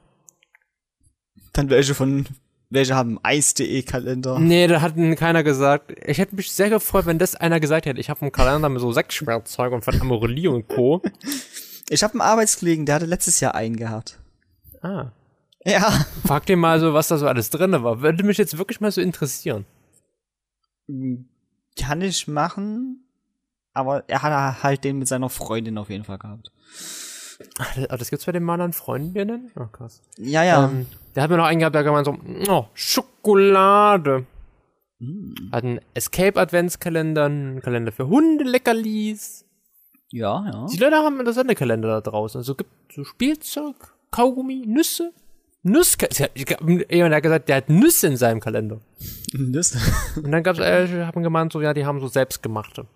Dann 1.52 1.70
welche 1.70 1.94
von, 1.94 2.26
welche 2.68 2.94
haben 2.94 3.18
Eis.de 3.22 3.82
Kalender. 3.82 4.38
Nee, 4.38 4.66
da 4.66 4.80
hat 4.80 4.94
keiner 5.16 5.42
gesagt. 5.42 5.92
Ich 6.06 6.18
hätte 6.18 6.36
mich 6.36 6.52
sehr 6.52 6.70
gefreut, 6.70 7.06
wenn 7.06 7.18
das 7.18 7.34
einer 7.34 7.58
gesagt 7.58 7.86
hätte. 7.86 8.00
Ich 8.00 8.10
habe 8.10 8.20
einen 8.22 8.32
Kalender 8.32 8.68
mit 8.68 8.80
so 8.80 8.92
Sexschwertzeug 8.92 9.72
und 9.72 9.84
von 9.84 10.00
Amorelie 10.00 10.50
und 10.50 10.68
Co. 10.68 11.02
Ich 11.92 12.04
habe 12.04 12.12
einen 12.12 12.20
Arbeitskollegen, 12.20 12.86
der 12.86 12.94
hatte 12.94 13.06
letztes 13.06 13.40
Jahr 13.40 13.56
einen 13.56 13.74
gehabt. 13.74 14.20
Ah. 14.80 15.10
Ja. 15.64 15.90
Frag 16.24 16.46
dir 16.46 16.56
mal 16.56 16.78
so, 16.78 16.94
was 16.94 17.08
da 17.08 17.18
so 17.18 17.26
alles 17.26 17.50
drin 17.50 17.72
war. 17.82 18.00
Würde 18.00 18.22
mich 18.22 18.38
jetzt 18.38 18.58
wirklich 18.58 18.80
mal 18.80 18.92
so 18.92 19.00
interessieren. 19.00 19.66
Kann 21.76 22.00
ich 22.00 22.28
machen, 22.28 23.04
aber 23.74 24.04
er 24.08 24.22
hat 24.22 24.62
halt 24.62 24.84
den 24.84 24.98
mit 24.98 25.08
seiner 25.08 25.28
Freundin 25.28 25.78
auf 25.78 25.90
jeden 25.90 26.04
Fall 26.04 26.18
gehabt. 26.18 26.50
Ach, 27.58 27.74
das- 27.74 27.98
das 28.00 28.10
gibt's 28.10 28.26
bei 28.26 28.32
den 28.32 28.42
Malern 28.44 28.72
Freundinnen? 28.72 29.50
Oh, 29.56 29.66
krass. 29.66 30.02
Ja, 30.18 30.42
ja. 30.44 30.64
Ähm, 30.66 30.86
der 31.14 31.22
hat 31.22 31.30
mir 31.30 31.36
noch 31.38 31.44
einen 31.46 31.60
gehabt, 31.60 31.74
der 31.74 31.84
gemeint 31.84 32.06
so, 32.06 32.16
oh, 32.50 32.66
Schokolade. 32.74 34.26
Hat 35.50 35.64
einen 35.64 35.80
Escape-Adventskalender, 35.94 37.24
einen 37.24 37.62
Kalender 37.62 37.90
für 37.92 38.06
Hunde, 38.08 38.44
Leckerlis. 38.44 39.46
ja, 40.10 40.44
ja. 40.52 40.66
Die 40.70 40.76
Leute 40.76 40.96
haben 40.96 41.18
interessante 41.18 41.54
Kalender 41.54 41.88
da 41.88 42.10
draußen. 42.10 42.38
Also 42.40 42.54
gibt 42.54 42.70
so 42.92 43.04
Spielzeug, 43.04 43.76
Kaugummi, 44.10 44.64
Nüsse. 44.66 45.12
Nuss, 45.62 45.96
jemand 46.90 47.14
hat 47.14 47.22
gesagt, 47.22 47.48
der 47.50 47.56
hat 47.56 47.68
Nüsse 47.70 48.06
in 48.08 48.16
seinem 48.16 48.40
Kalender. 48.40 48.80
Das, 49.32 49.76
Und 50.16 50.30
dann 50.32 50.42
gab's, 50.42 50.58
äh, 50.58 51.04
haben 51.06 51.22
gemeint, 51.22 51.52
so, 51.52 51.60
ja, 51.60 51.72
die 51.72 51.84
haben 51.86 52.00
so 52.00 52.08
selbstgemachte. 52.08 52.86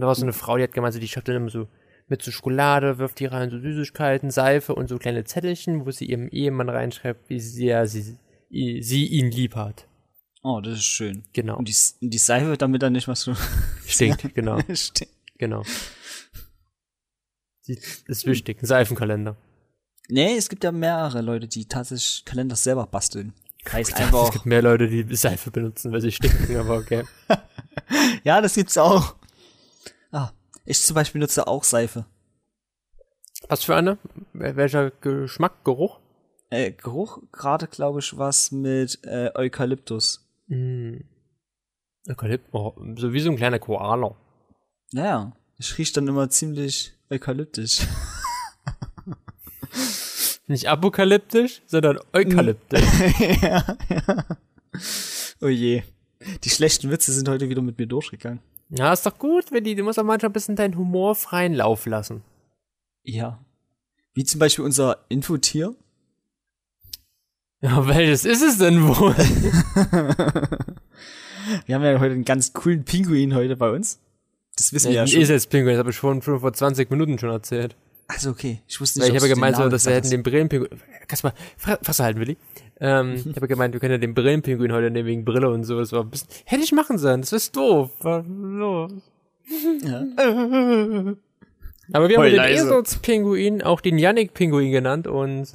Da 0.00 0.06
war 0.06 0.14
so 0.14 0.22
eine 0.22 0.32
Frau, 0.32 0.56
die 0.56 0.62
hat 0.62 0.72
gemeint, 0.72 0.94
so, 0.94 1.00
die 1.00 1.08
schafft 1.08 1.28
dann 1.28 1.36
immer 1.36 1.50
so 1.50 1.68
mit 2.08 2.22
so 2.22 2.30
Schokolade, 2.30 2.98
wirft 2.98 3.20
die 3.20 3.26
rein, 3.26 3.50
so 3.50 3.58
Süßigkeiten, 3.58 4.30
Seife 4.30 4.74
und 4.74 4.88
so 4.88 4.98
kleine 4.98 5.24
Zettelchen, 5.24 5.86
wo 5.86 5.90
sie 5.92 6.06
ihrem 6.06 6.28
Ehemann 6.28 6.68
reinschreibt, 6.68 7.28
wie 7.30 7.38
sehr 7.40 7.86
sie, 7.86 8.16
i- 8.50 8.82
sie 8.82 9.06
ihn 9.06 9.30
lieb 9.30 9.54
hat. 9.54 9.86
oh, 10.42 10.60
das 10.60 10.74
ist 10.78 10.84
schön. 10.84 11.22
Genau. 11.32 11.56
Und 11.58 11.68
die, 11.68 11.74
die 12.00 12.18
Seife, 12.18 12.56
damit 12.56 12.82
er 12.82 12.90
nicht 12.90 13.06
was 13.08 13.20
so 13.20 13.34
Stinkt, 13.86 14.34
genau, 14.34 14.58
stinkt. 14.74 15.14
genau. 15.38 15.62
Die- 17.66 17.76
Das 17.76 18.18
ist 18.18 18.26
wichtig, 18.26 18.62
ein 18.62 18.66
Seifenkalender. 18.66 19.36
Nee, 20.08 20.36
es 20.36 20.48
gibt 20.48 20.64
ja 20.64 20.72
mehrere 20.72 21.20
Leute, 21.20 21.46
die 21.46 21.66
tatsächlich 21.66 22.24
Kalender 22.24 22.56
selber 22.56 22.86
basteln. 22.86 23.32
Heißt 23.70 23.90
Es 23.92 23.96
einfach, 23.96 24.32
gibt 24.32 24.46
mehr 24.46 24.62
Leute, 24.62 24.88
die 24.88 25.04
Seife 25.14 25.50
benutzen, 25.50 25.92
weil 25.92 26.00
sie 26.00 26.10
stinken, 26.10 26.56
aber 26.56 26.78
okay. 26.78 27.04
ja, 28.24 28.40
das 28.40 28.54
gibt's 28.54 28.78
auch. 28.78 29.14
Ich 30.70 30.82
zum 30.84 30.94
Beispiel 30.94 31.20
nutze 31.20 31.48
auch 31.48 31.64
Seife. 31.64 32.04
Was 33.48 33.64
für 33.64 33.74
eine? 33.74 33.98
Wel- 34.32 34.54
Welcher 34.54 34.92
Geschmack, 34.92 35.64
Geruch? 35.64 35.98
Äh, 36.48 36.70
Geruch, 36.70 37.18
gerade 37.32 37.66
glaube 37.66 37.98
ich 37.98 38.16
was 38.16 38.52
mit 38.52 39.00
äh, 39.02 39.32
Eukalyptus. 39.34 40.24
Mm. 40.46 40.98
Eukalypt, 42.08 42.54
oh, 42.54 42.76
so 42.94 43.12
wie 43.12 43.18
so 43.18 43.30
ein 43.30 43.36
kleiner 43.36 43.58
Koala. 43.58 44.14
Naja, 44.92 45.32
ich 45.58 45.76
riech 45.76 45.92
dann 45.92 46.06
immer 46.06 46.30
ziemlich 46.30 46.92
eukalyptisch. 47.10 47.80
Nicht 50.46 50.68
apokalyptisch, 50.68 51.62
sondern 51.66 51.98
eukalyptisch. 52.12 52.84
ja, 53.42 53.76
ja. 53.88 54.26
Oh 55.40 55.48
je. 55.48 55.82
Die 56.44 56.50
schlechten 56.50 56.92
Witze 56.92 57.12
sind 57.12 57.28
heute 57.28 57.48
wieder 57.48 57.60
mit 57.62 57.76
mir 57.76 57.88
durchgegangen. 57.88 58.38
Ja, 58.70 58.92
ist 58.92 59.04
doch 59.06 59.18
gut, 59.18 59.50
wenn 59.52 59.64
die, 59.64 59.74
du 59.74 59.82
musst 59.82 59.98
auch 59.98 60.04
manchmal 60.04 60.30
ein 60.30 60.32
bisschen 60.32 60.56
deinen 60.56 60.76
Humor 60.76 61.14
freien 61.16 61.54
Lauf 61.54 61.86
lassen. 61.86 62.22
Ja. 63.02 63.38
Wie 64.14 64.24
zum 64.24 64.38
Beispiel 64.38 64.64
unser 64.64 64.98
Infotier. 65.08 65.74
Ja, 67.60 67.86
welches 67.86 68.24
ist 68.24 68.42
es 68.42 68.58
denn 68.58 68.86
wohl? 68.86 69.14
Wir 71.66 71.74
haben 71.74 71.82
ja 71.82 71.98
heute 71.98 72.14
einen 72.14 72.24
ganz 72.24 72.52
coolen 72.52 72.84
Pinguin 72.84 73.34
heute 73.34 73.56
bei 73.56 73.70
uns. 73.70 73.98
Das 74.56 74.72
wissen 74.72 74.88
wir 74.88 74.96
ja 74.96 75.04
ist 75.04 75.12
schon. 75.12 75.20
jetzt 75.22 75.50
Pinguin, 75.50 75.72
das 75.74 75.78
habe 75.80 75.90
ich 75.90 75.96
schon, 75.96 76.22
vor 76.22 76.52
20 76.52 76.90
Minuten 76.90 77.18
schon 77.18 77.30
erzählt. 77.30 77.74
Also 78.08 78.30
okay, 78.30 78.60
ich 78.68 78.80
wusste 78.80 78.98
nicht, 79.00 79.08
Weil 79.08 79.16
ich 79.16 79.22
habe 79.22 79.32
gemeint, 79.32 79.56
so, 79.56 79.68
dass 79.68 79.86
wir 79.86 79.94
hätten 79.94 80.10
den 80.10 80.22
Brillenpinguin. 80.22 80.80
Kannst 81.08 81.24
du 81.24 81.28
mal 81.28 81.34
Fre- 81.58 81.82
Fresse 81.84 82.04
halten, 82.04 82.20
Willi? 82.20 82.36
Ähm, 82.80 83.14
ich 83.14 83.36
habe 83.36 83.46
gemeint, 83.46 83.74
wir 83.74 83.80
können 83.80 83.92
ja 83.92 83.98
den 83.98 84.14
Brillenpinguin 84.14 84.72
heute 84.72 84.90
nehmen 84.90 85.06
wegen 85.06 85.24
Brille 85.24 85.50
und 85.50 85.64
so. 85.64 85.78
Das 85.78 85.92
war 85.92 86.02
ein 86.02 86.10
bisschen, 86.10 86.28
hätte 86.44 86.62
ich 86.62 86.72
machen 86.72 86.96
sollen, 86.96 87.20
das 87.20 87.32
ist 87.32 87.54
doof. 87.54 87.90
War 88.00 88.24
los. 88.24 88.92
Ja. 89.82 90.04
Aber 91.92 92.08
wir 92.08 92.16
haben 92.16 92.24
Heul 92.24 92.30
den. 92.30 92.40
Eselspinguin 92.40 93.62
auch 93.62 93.80
den 93.80 93.98
Yannick-Pinguin 93.98 94.70
genannt 94.70 95.06
und 95.06 95.48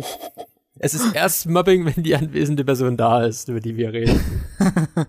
es 0.78 0.94
ist 0.94 1.14
erst 1.14 1.46
Mobbing, 1.48 1.84
wenn 1.84 2.02
die 2.02 2.16
anwesende 2.16 2.64
Person 2.64 2.96
da 2.96 3.24
ist, 3.24 3.48
über 3.48 3.60
die 3.60 3.76
wir 3.76 3.92
reden. 3.92 4.20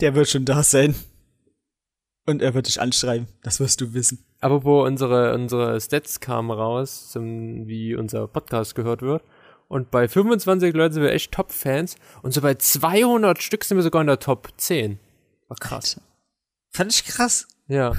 Der 0.00 0.14
wird 0.14 0.28
schon 0.28 0.44
da 0.44 0.62
sein. 0.62 0.94
Und 2.26 2.42
er 2.42 2.54
wird 2.54 2.66
dich 2.66 2.80
anschreiben. 2.80 3.28
Das 3.42 3.60
wirst 3.60 3.80
du 3.80 3.94
wissen. 3.94 4.24
Aber 4.40 4.64
wo 4.64 4.84
unsere, 4.84 5.32
unsere 5.32 5.80
Stats 5.80 6.20
kamen 6.20 6.50
raus, 6.50 7.10
zum, 7.10 7.68
wie 7.68 7.94
unser 7.94 8.26
Podcast 8.26 8.74
gehört 8.74 9.00
wird. 9.00 9.22
Und 9.68 9.90
bei 9.90 10.08
25 10.08 10.74
Leuten 10.74 10.94
sind 10.94 11.02
wir 11.02 11.12
echt 11.12 11.32
Top-Fans. 11.32 11.96
Und 12.22 12.32
so 12.32 12.40
bei 12.40 12.54
200 12.54 13.40
Stück 13.40 13.64
sind 13.64 13.76
wir 13.76 13.82
sogar 13.82 14.00
in 14.00 14.08
der 14.08 14.18
Top 14.18 14.48
10. 14.56 14.98
War 15.48 15.56
krass. 15.56 16.00
Fand 16.70 16.92
ich 16.92 17.04
krass. 17.04 17.46
Ja. 17.68 17.92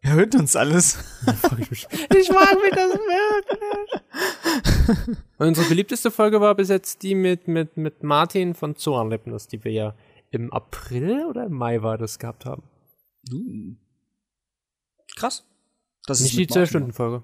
Er 0.00 0.14
hört 0.14 0.34
uns 0.34 0.54
alles. 0.54 0.94
Frag 1.40 1.60
ich 1.60 2.30
mag 2.30 2.62
mich 2.62 2.74
das 2.74 2.92
wirklich. 2.92 4.02
Und 5.38 5.48
unsere 5.48 5.68
beliebteste 5.68 6.10
Folge 6.10 6.40
war 6.40 6.54
bis 6.54 6.68
jetzt 6.68 7.02
die 7.02 7.14
mit, 7.14 7.48
mit, 7.48 7.76
mit 7.76 8.02
Martin 8.02 8.54
von 8.54 8.76
Zoanlipners, 8.76 9.48
die 9.48 9.64
wir 9.64 9.72
ja 9.72 9.94
im 10.30 10.52
April 10.52 11.24
oder 11.26 11.46
im 11.46 11.54
Mai 11.54 11.82
war 11.82 11.96
das 11.96 12.18
gehabt 12.18 12.44
haben. 12.44 12.62
Krass. 15.16 15.44
Das 16.06 16.20
Nicht 16.20 16.34
die 16.34 16.38
mit 16.40 16.50
Martin. 16.50 16.64
12-Stunden-Folge. 16.64 17.22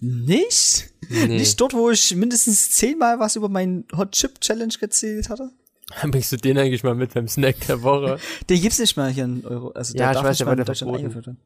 Nicht? 0.00 0.90
Nee. 1.08 1.26
Nicht 1.26 1.60
dort, 1.60 1.72
wo 1.74 1.90
ich 1.90 2.14
mindestens 2.14 2.70
zehnmal 2.70 3.18
was 3.18 3.36
über 3.36 3.48
meinen 3.48 3.86
Hot 3.96 4.12
Chip 4.12 4.40
Challenge 4.40 4.74
erzählt 4.80 5.28
hatte? 5.30 5.50
Bringst 6.10 6.32
du 6.32 6.36
den 6.36 6.58
eigentlich 6.58 6.82
mal 6.84 6.94
mit 6.94 7.14
beim 7.14 7.28
Snack 7.28 7.66
der 7.66 7.82
Woche? 7.82 8.18
Den 8.50 8.60
gibt's 8.60 8.78
nicht 8.78 8.96
mal 8.96 9.10
hier 9.10 9.24
in 9.24 9.46
Euro. 9.46 9.70
Also 9.70 9.94
der 9.94 10.02
Ja, 10.02 10.10
ich 10.10 10.16
darf 10.16 10.24
weiß, 10.24 10.30
nicht 10.30 10.40
der 10.40 10.46
mal 10.46 10.52
in 10.58 10.64
Deutschland 10.64 10.78
verboten. 10.78 10.98
eingeführt 11.04 11.26
werden. 11.28 11.40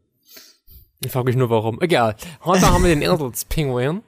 Ich 1.04 1.12
frage 1.12 1.24
mich 1.26 1.36
nur 1.36 1.50
warum. 1.50 1.80
Egal. 1.80 2.16
Heute 2.44 2.70
haben 2.72 2.82
wir 2.82 2.90
den 2.94 3.02
Eselspinguin. 3.14 4.02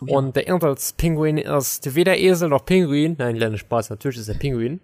Und 0.00 0.36
der 0.36 0.48
Eselspinguin 0.48 1.38
ist 1.38 1.94
weder 1.94 2.18
Esel 2.18 2.50
noch 2.50 2.66
Pinguin. 2.66 3.16
Nein, 3.18 3.36
kleiner 3.36 3.56
Spaß, 3.56 3.88
natürlich 3.90 4.18
ist 4.18 4.28
er 4.28 4.34
Pinguin. 4.34 4.80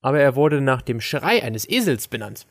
Aber 0.00 0.18
er 0.20 0.34
wurde 0.36 0.60
nach 0.62 0.80
dem 0.82 1.00
Schrei 1.02 1.42
eines 1.42 1.68
Esels 1.68 2.08
benannt. 2.08 2.46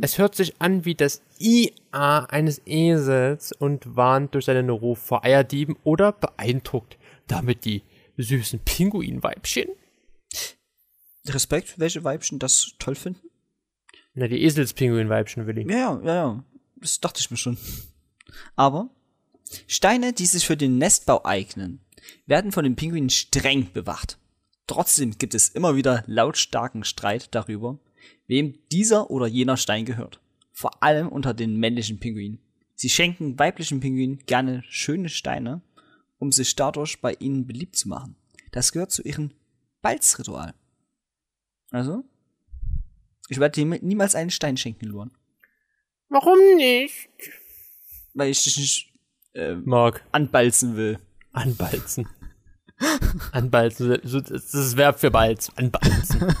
Es 0.00 0.18
hört 0.18 0.34
sich 0.34 0.60
an 0.60 0.84
wie 0.84 0.94
das 0.94 1.22
IA 1.38 2.24
eines 2.26 2.60
Esels 2.66 3.52
und 3.52 3.96
warnt 3.96 4.34
durch 4.34 4.44
seinen 4.44 4.68
Ruf 4.70 4.98
vor 4.98 5.24
Eierdieben 5.24 5.76
oder 5.84 6.12
beeindruckt 6.12 6.98
damit 7.28 7.64
die 7.64 7.82
süßen 8.16 8.60
Pinguinweibchen. 8.60 9.68
Respekt, 11.26 11.78
welche 11.78 12.02
Weibchen 12.02 12.38
das 12.38 12.72
toll 12.78 12.94
finden? 12.94 13.28
Na, 14.14 14.26
die 14.26 14.42
Eselspinguinweibchen, 14.42 15.46
Willi. 15.46 15.70
Ja, 15.70 15.78
ja, 15.78 16.00
ja, 16.02 16.14
ja. 16.14 16.44
Das 16.76 17.00
dachte 17.00 17.20
ich 17.20 17.30
mir 17.30 17.36
schon. 17.36 17.58
Aber 18.56 18.90
Steine, 19.66 20.12
die 20.12 20.26
sich 20.26 20.46
für 20.46 20.56
den 20.56 20.78
Nestbau 20.78 21.24
eignen, 21.24 21.80
werden 22.26 22.50
von 22.50 22.64
den 22.64 22.76
Pinguinen 22.76 23.10
streng 23.10 23.70
bewacht. 23.72 24.18
Trotzdem 24.66 25.16
gibt 25.18 25.34
es 25.34 25.48
immer 25.50 25.76
wieder 25.76 26.02
lautstarken 26.06 26.84
Streit 26.84 27.34
darüber, 27.34 27.78
wem 28.28 28.58
dieser 28.70 29.10
oder 29.10 29.26
jener 29.26 29.56
Stein 29.56 29.84
gehört. 29.84 30.20
Vor 30.52 30.82
allem 30.82 31.08
unter 31.08 31.34
den 31.34 31.56
männlichen 31.56 31.98
Pinguinen. 31.98 32.38
Sie 32.74 32.88
schenken 32.88 33.38
weiblichen 33.38 33.80
Pinguinen 33.80 34.18
gerne 34.26 34.62
schöne 34.68 35.08
Steine, 35.08 35.62
um 36.18 36.30
sich 36.30 36.54
dadurch 36.54 37.00
bei 37.00 37.14
ihnen 37.14 37.46
beliebt 37.46 37.74
zu 37.74 37.88
machen. 37.88 38.14
Das 38.52 38.70
gehört 38.70 38.92
zu 38.92 39.02
ihrem 39.02 39.32
Balzritual. 39.82 40.54
Also, 41.70 42.04
ich 43.28 43.40
werde 43.40 43.60
dir 43.60 43.66
niemals 43.82 44.14
einen 44.14 44.30
Stein 44.30 44.56
schenken, 44.56 44.86
Luan. 44.86 45.10
Warum 46.08 46.38
nicht? 46.56 47.08
weil 48.18 48.30
ich 48.30 48.42
dich 48.42 48.58
nicht 48.58 48.92
Mark. 49.64 50.04
anbalzen 50.12 50.76
will. 50.76 50.98
Anbalzen. 51.32 52.08
Anbalzen, 53.32 53.98
das 54.02 54.12
ist 54.12 54.54
das 54.54 54.76
Verb 54.76 54.98
für 54.98 55.10
Balz. 55.10 55.50
Anbalzen. 55.56 56.20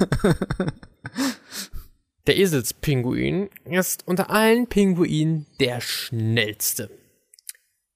Der 2.28 2.36
Eselspinguin 2.36 3.48
ist 3.64 4.06
unter 4.06 4.28
allen 4.28 4.66
Pinguinen 4.66 5.46
der 5.60 5.80
schnellste. 5.80 6.90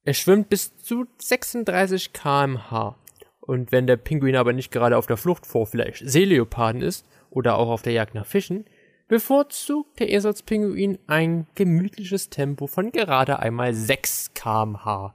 Er 0.05 0.15
schwimmt 0.15 0.49
bis 0.49 0.75
zu 0.79 1.05
36 1.19 2.15
km/h. 2.15 2.97
Und 3.41 3.73
wenn 3.73 3.87
der 3.87 3.99
Pinguin 3.99 4.37
aber 4.37 4.55
nicht 4.55 4.73
gerade 4.73 4.97
auf 4.97 5.07
der 5.07 5.19
Flucht 5.19 5.45
vor 5.45 5.67
vielleicht 5.67 6.09
Seeleoparden 6.09 6.81
ist 6.81 7.05
oder 7.29 7.59
auch 7.59 7.69
auf 7.69 7.83
der 7.83 7.93
Jagd 7.93 8.15
nach 8.15 8.25
Fischen, 8.25 8.65
bevorzugt 9.07 10.01
der 10.01 10.11
Eselspinguin 10.11 10.99
ein 11.07 11.47
gemütliches 11.55 12.31
Tempo 12.31 12.67
von 12.67 12.91
gerade 12.91 13.39
einmal 13.39 13.75
6 13.75 14.33
km/h. 14.33 15.15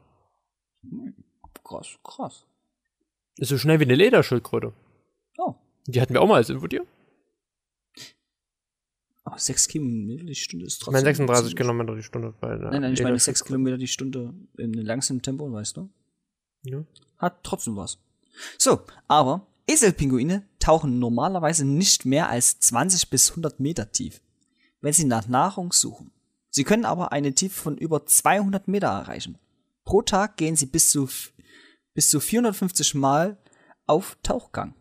Krass, 1.64 1.98
krass. 2.04 2.46
Ist 3.38 3.50
so 3.50 3.58
schnell 3.58 3.80
wie 3.80 3.86
eine 3.86 3.96
Lederschildkröte. 3.96 4.74
Oh, 5.40 5.56
Die 5.88 6.02
hatten 6.02 6.14
wir 6.14 6.22
auch 6.22 6.28
mal 6.28 6.36
als 6.36 6.52
Info 6.52 6.68
dir. 6.68 6.82
aber 6.82 6.97
6 9.38 9.68
Kilometer 9.68 10.24
die 10.26 10.36
Stunde 10.36 10.66
ist 10.66 10.74
Ich 10.74 10.80
trotzdem. 10.80 10.94
meine 10.94 11.06
36 11.06 11.42
ziemlich- 11.50 11.56
Kilometer 11.56 11.96
die 11.96 12.04
Stunde 12.04 12.34
bei 12.40 12.56
Nein, 12.56 12.82
nein, 12.82 12.94
ich 12.94 13.02
meine 13.04 13.18
6 13.20 13.40
Lederschildkröte. 13.40 13.44
Kilometer 13.48 13.78
die 13.78 13.88
Stunde 13.88 14.34
in 14.58 14.74
langsamem 14.74 15.22
Tempo, 15.22 15.52
weißt 15.52 15.78
du? 15.78 15.90
Ja. 16.64 16.84
Hat 17.18 17.44
trotzdem 17.44 17.76
was. 17.76 18.00
So, 18.58 18.82
aber 19.08 19.48
Eselpinguine 19.68 20.48
tauchen 20.60 21.00
normalerweise 21.00 21.66
nicht 21.66 22.06
mehr 22.06 22.30
als 22.30 22.60
20 22.60 23.10
bis 23.10 23.30
100 23.32 23.60
Meter 23.60 23.92
tief, 23.92 24.22
wenn 24.82 24.94
sie 24.94 25.06
nach 25.06 25.28
Nahrung 25.28 25.72
suchen. 25.74 26.12
Sie 26.50 26.64
können 26.64 26.86
aber 26.86 27.12
eine 27.12 27.34
Tiefe 27.34 27.60
von 27.62 27.78
über 27.78 28.06
200 28.06 28.68
Meter 28.68 28.88
erreichen. 28.88 29.38
Pro 29.84 30.02
Tag 30.02 30.38
gehen 30.38 30.56
sie 30.56 30.66
bis 30.66 30.90
zu, 30.90 31.08
bis 31.94 32.10
zu 32.10 32.20
450 32.20 32.96
Mal 32.96 33.38
auf 33.86 34.18
Tauchgang. 34.24 34.74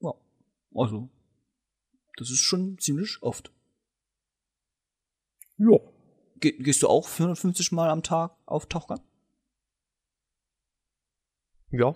Ja, 0.00 0.12
also, 0.74 1.08
das 2.16 2.30
ist 2.30 2.40
schon 2.40 2.78
ziemlich 2.78 3.22
oft. 3.22 3.52
ja. 5.58 5.78
Ge 6.40 6.52
gehst 6.52 6.82
du 6.82 6.88
auch 6.88 7.06
450 7.06 7.70
Mal 7.72 7.90
am 7.90 8.02
Tag 8.02 8.34
auf 8.46 8.64
Tauchgang? 8.66 9.00
Ja. 11.70 11.94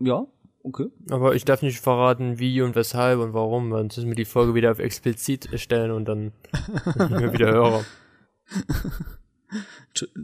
Ja, 0.00 0.26
okay. 0.62 0.86
Aber 1.10 1.34
ich 1.34 1.44
darf 1.44 1.60
nicht 1.60 1.78
verraten, 1.78 2.38
wie 2.38 2.62
und 2.62 2.74
weshalb 2.74 3.20
und 3.20 3.34
warum, 3.34 3.70
sonst 3.70 3.98
müssen 3.98 4.08
wir 4.08 4.14
die 4.16 4.24
Folge 4.24 4.54
wieder 4.54 4.72
auf 4.72 4.78
explizit 4.78 5.50
stellen 5.60 5.90
und 5.90 6.06
dann 6.06 6.32
wieder 7.32 7.52
hören. 7.52 7.84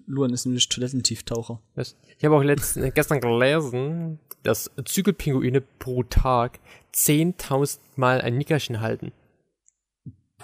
Luan 0.06 0.32
ist 0.32 0.44
nämlich 0.44 0.68
Toilettentieftaucher. 0.68 1.60
Ich 1.76 2.24
habe 2.24 2.36
auch 2.36 2.42
letzten, 2.42 2.82
äh, 2.82 2.90
gestern 2.90 3.20
gelesen, 3.20 4.18
dass 4.42 4.70
Zügelpinguine 4.84 5.60
pro 5.60 6.02
Tag 6.02 6.60
10.000 6.94 7.78
Mal 7.96 8.20
ein 8.20 8.36
Nickerchen 8.36 8.80
halten. 8.80 9.12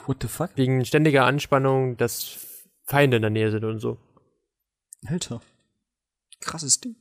What 0.07 0.19
the 0.23 0.29
fuck? 0.29 0.51
Wegen 0.57 0.85
ständiger 0.85 1.27
Anspannung, 1.27 1.97
dass 1.97 2.65
Feinde 2.85 3.17
in 3.17 3.23
der 3.23 3.31
Nähe 3.31 3.51
sind 3.51 3.65
und 3.65 3.81
so. 3.81 3.99
Alter. 5.07 5.41
Krasses 6.41 6.81
Ding. 6.81 6.97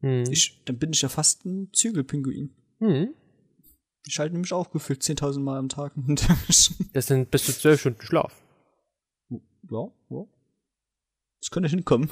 Hm. 0.00 0.24
Ich, 0.30 0.62
dann 0.64 0.78
bin 0.78 0.92
ich 0.92 1.02
ja 1.02 1.08
fast 1.08 1.44
ein 1.44 1.70
Zügelpinguin. 1.72 2.54
Hm. 2.78 3.14
Ich 4.06 4.18
halte 4.18 4.34
nämlich 4.34 4.52
auch 4.52 4.70
gefühlt 4.70 5.02
10.000 5.02 5.40
Mal 5.40 5.58
am 5.58 5.68
Tag. 5.68 5.92
Das 6.92 7.06
sind 7.06 7.30
bis 7.30 7.46
zu 7.46 7.52
zwölf 7.52 7.80
Stunden 7.80 8.02
Schlaf. 8.02 8.42
ja, 9.30 9.88
ja. 10.10 10.24
Könnte 11.52 11.68
hinkommen. 11.68 12.10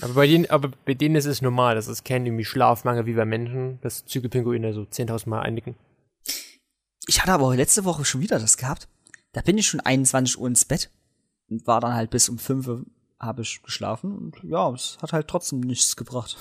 Aber 0.00 0.14
bei 0.14 0.26
denen, 0.26 0.48
aber 0.50 0.70
bei 0.84 0.94
denen 0.94 1.16
ist 1.16 1.26
es 1.26 1.42
normal. 1.42 1.74
Das 1.74 1.88
ist 1.88 2.04
kein 2.04 2.24
irgendwie 2.24 2.44
Schlafmangel 2.44 3.06
wie 3.06 3.14
bei 3.14 3.24
Menschen, 3.24 3.80
dass 3.80 4.04
Zügelpinguine 4.04 4.72
so 4.72 4.82
10.000 4.82 5.28
Mal 5.28 5.40
einnicken. 5.40 5.74
Ich 7.06 7.20
hatte 7.20 7.32
aber 7.32 7.54
letzte 7.56 7.84
Woche 7.84 8.04
schon 8.04 8.20
wieder 8.20 8.38
das 8.38 8.56
gehabt. 8.56 8.88
Da 9.32 9.40
bin 9.40 9.58
ich 9.58 9.66
schon 9.66 9.80
21 9.80 10.38
Uhr 10.38 10.46
ins 10.46 10.64
Bett 10.64 10.90
und 11.48 11.66
war 11.66 11.80
dann 11.80 11.94
halt 11.94 12.10
bis 12.10 12.28
um 12.28 12.38
5 12.38 12.66
Uhr 12.68 12.84
habe 13.18 13.42
ich 13.42 13.62
geschlafen 13.62 14.16
und 14.16 14.36
ja, 14.42 14.68
es 14.72 14.98
hat 15.00 15.12
halt 15.12 15.28
trotzdem 15.28 15.60
nichts 15.60 15.94
gebracht. 15.94 16.36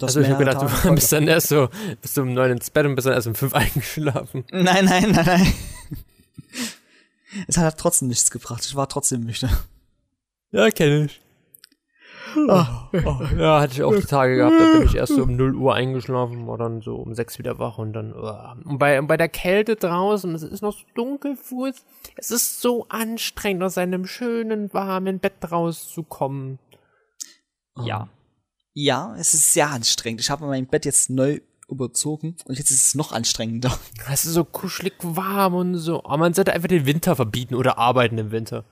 Also 0.00 0.20
ich 0.20 0.28
habe 0.28 0.38
gedacht, 0.38 0.60
Tage 0.60 0.72
du 0.88 0.94
bist 0.94 1.12
dann 1.12 1.28
erst 1.28 1.48
so, 1.48 1.68
bist 2.00 2.16
du 2.16 2.22
um 2.22 2.32
neun 2.32 2.52
ins 2.52 2.70
Bett 2.70 2.86
und 2.86 2.94
bist 2.94 3.06
dann 3.06 3.14
erst 3.14 3.26
um 3.26 3.34
fünf 3.34 3.52
eingeschlafen. 3.54 4.44
Nein, 4.50 4.86
nein, 4.86 5.10
nein, 5.10 5.26
nein. 5.26 5.52
Es 7.48 7.56
hat 7.56 7.64
halt 7.64 7.78
trotzdem 7.78 8.08
nichts 8.08 8.30
gebracht. 8.30 8.62
Ich 8.62 8.76
war 8.76 8.90
trotzdem 8.90 9.22
nüchtern. 9.22 9.56
Ja, 10.52 10.70
kenne 10.70 11.06
ich. 11.06 11.20
Ah, 12.48 12.88
Ja, 13.36 13.60
hatte 13.60 13.74
ich 13.74 13.82
auch 13.82 13.94
die 13.94 14.06
Tage 14.06 14.36
gehabt, 14.36 14.54
da 14.58 14.78
bin 14.78 14.86
ich 14.86 14.94
erst 14.94 15.14
so 15.14 15.22
um 15.22 15.36
0 15.36 15.54
Uhr 15.54 15.74
eingeschlafen, 15.74 16.46
war 16.46 16.56
dann 16.56 16.80
so 16.80 16.96
um 16.96 17.14
6 17.14 17.38
wieder 17.38 17.58
wach 17.58 17.78
und 17.78 17.92
dann, 17.92 18.14
uh. 18.14 18.68
und 18.68 18.78
bei, 18.78 18.98
und 18.98 19.06
bei 19.06 19.16
der 19.16 19.28
Kälte 19.28 19.76
draußen, 19.76 20.34
es 20.34 20.42
ist 20.42 20.62
noch 20.62 20.72
so 20.72 20.84
dunkel, 20.94 21.36
Fuß, 21.36 21.84
es 22.16 22.30
ist 22.30 22.60
so 22.60 22.86
anstrengend, 22.88 23.62
aus 23.62 23.76
einem 23.76 24.06
schönen, 24.06 24.72
warmen 24.72 25.18
Bett 25.18 25.50
rauszukommen. 25.50 26.58
Ja. 27.82 28.08
Ja, 28.74 29.14
es 29.18 29.34
ist 29.34 29.52
sehr 29.52 29.70
anstrengend. 29.70 30.20
Ich 30.22 30.30
habe 30.30 30.46
mein 30.46 30.66
Bett 30.66 30.86
jetzt 30.86 31.10
neu 31.10 31.40
überzogen 31.68 32.36
und 32.46 32.58
jetzt 32.58 32.70
ist 32.70 32.86
es 32.86 32.94
noch 32.94 33.12
anstrengender. 33.12 33.78
Es 34.10 34.24
ist 34.24 34.32
so 34.32 34.44
kuschelig 34.44 34.94
warm 35.02 35.54
und 35.54 35.76
so. 35.76 36.04
Aber 36.04 36.18
man 36.18 36.34
sollte 36.34 36.52
einfach 36.52 36.68
den 36.68 36.86
Winter 36.86 37.16
verbieten 37.16 37.54
oder 37.54 37.78
arbeiten 37.78 38.18
im 38.18 38.30
Winter. 38.30 38.64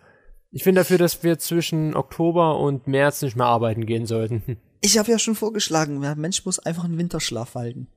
Ich 0.53 0.65
bin 0.65 0.75
dafür, 0.75 0.99
dass 0.99 1.23
wir 1.23 1.39
zwischen 1.39 1.95
Oktober 1.95 2.59
und 2.59 2.87
März 2.87 3.23
nicht 3.23 3.37
mehr 3.37 3.47
arbeiten 3.47 3.87
gehen 3.87 4.07
sollten. 4.07 4.59
Ich 4.83 4.97
habe 4.97 5.11
ja 5.11 5.19
schon 5.19 5.35
vorgeschlagen, 5.35 6.01
der 6.01 6.17
Mensch 6.17 6.47
muss 6.47 6.59
einfach 6.59 6.85
einen 6.85 6.97
Winterschlaf 6.97 7.55
halten. 7.55 7.89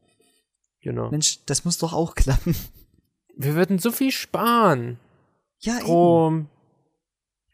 Genau. 0.82 1.10
Mensch, 1.12 1.40
das 1.46 1.64
muss 1.64 1.78
doch 1.78 1.94
auch 1.94 2.14
klappen. 2.14 2.58
Wir 3.38 3.56
würden 3.56 3.80
so 3.80 3.90
viel 3.90 4.12
sparen. 4.12 5.00
Ja, 5.60 5.76
eben. 5.76 5.84
Strom, 5.84 6.50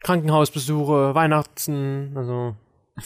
Krankenhausbesuche, 0.00 1.14
Weihnachten, 1.14 2.12
also. 2.16 2.56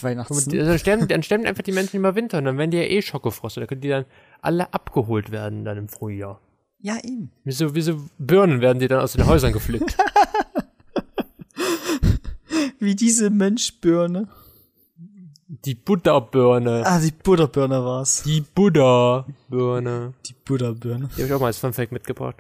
Weihnachten. 0.00 0.50
Dann 0.50 0.78
sterben, 0.78 1.08
dann 1.08 1.22
sterben 1.22 1.44
einfach 1.44 1.62
die 1.62 1.72
Menschen 1.72 1.98
über 1.98 2.14
Winter 2.14 2.38
und 2.38 2.46
dann 2.46 2.56
werden 2.56 2.70
die 2.70 2.78
ja 2.78 2.84
eh 2.84 3.02
schockgefrostet. 3.02 3.62
Da 3.62 3.66
können 3.66 3.82
die 3.82 3.88
dann 3.88 4.06
alle 4.40 4.72
abgeholt 4.72 5.30
werden 5.30 5.66
dann 5.66 5.76
im 5.76 5.88
Frühjahr. 5.88 6.40
Ja, 6.78 6.96
eben. 7.04 7.32
Wie 7.44 7.52
so, 7.52 7.74
wie 7.74 7.82
so 7.82 8.00
Birnen 8.18 8.62
werden 8.62 8.78
die 8.78 8.88
dann 8.88 9.00
aus 9.00 9.12
den 9.12 9.26
Häusern 9.26 9.52
gepflückt. 9.52 9.96
Wie 12.84 12.94
diese 12.94 13.30
Menschbirne. 13.30 14.28
Die 15.46 15.74
Buddha-Birne. 15.74 16.82
Ah, 16.86 17.00
die 17.00 17.10
Butterbirne 17.12 17.84
war's. 17.84 18.22
Die 18.24 18.40
Buddha-Birne. 18.40 20.14
Die 20.26 20.32
Butterbirne. 20.44 21.08
Die 21.08 21.22
habe 21.22 21.26
ich 21.26 21.32
auch 21.32 21.40
mal 21.40 21.46
als 21.46 21.58
Funfact 21.58 21.92
mitgebracht. 21.92 22.36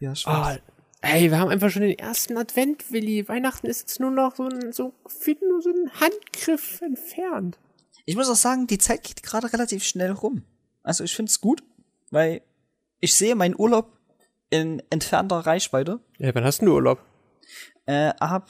Ja, 0.00 0.14
schon. 0.14 0.32
Ah, 0.32 0.58
ey, 1.00 1.30
wir 1.30 1.38
haben 1.38 1.50
einfach 1.50 1.70
schon 1.70 1.82
den 1.82 1.98
ersten 1.98 2.36
Advent, 2.36 2.90
Willi. 2.92 3.28
Weihnachten 3.28 3.66
ist 3.66 3.80
jetzt 3.80 4.00
nur 4.00 4.10
noch 4.10 4.36
so 4.36 4.44
ein, 4.44 4.72
so, 4.72 4.92
nur 5.48 5.62
so 5.62 5.70
ein 5.70 5.90
Handgriff 6.00 6.80
entfernt. 6.82 7.58
Ich 8.04 8.16
muss 8.16 8.28
auch 8.28 8.34
sagen, 8.36 8.66
die 8.66 8.78
Zeit 8.78 9.04
geht 9.04 9.22
gerade 9.22 9.52
relativ 9.52 9.84
schnell 9.84 10.10
rum. 10.12 10.42
Also 10.82 11.04
ich 11.04 11.14
find's 11.14 11.40
gut, 11.40 11.62
weil 12.10 12.42
ich 12.98 13.14
sehe 13.14 13.34
meinen 13.36 13.54
Urlaub 13.56 13.92
in 14.50 14.82
entfernter 14.90 15.38
Reichweite 15.38 16.00
Ja, 16.18 16.34
wann 16.34 16.44
hast 16.44 16.58
denn 16.60 16.66
du 16.66 16.74
Urlaub? 16.74 16.98
äh, 17.86 18.08
ab 18.18 18.48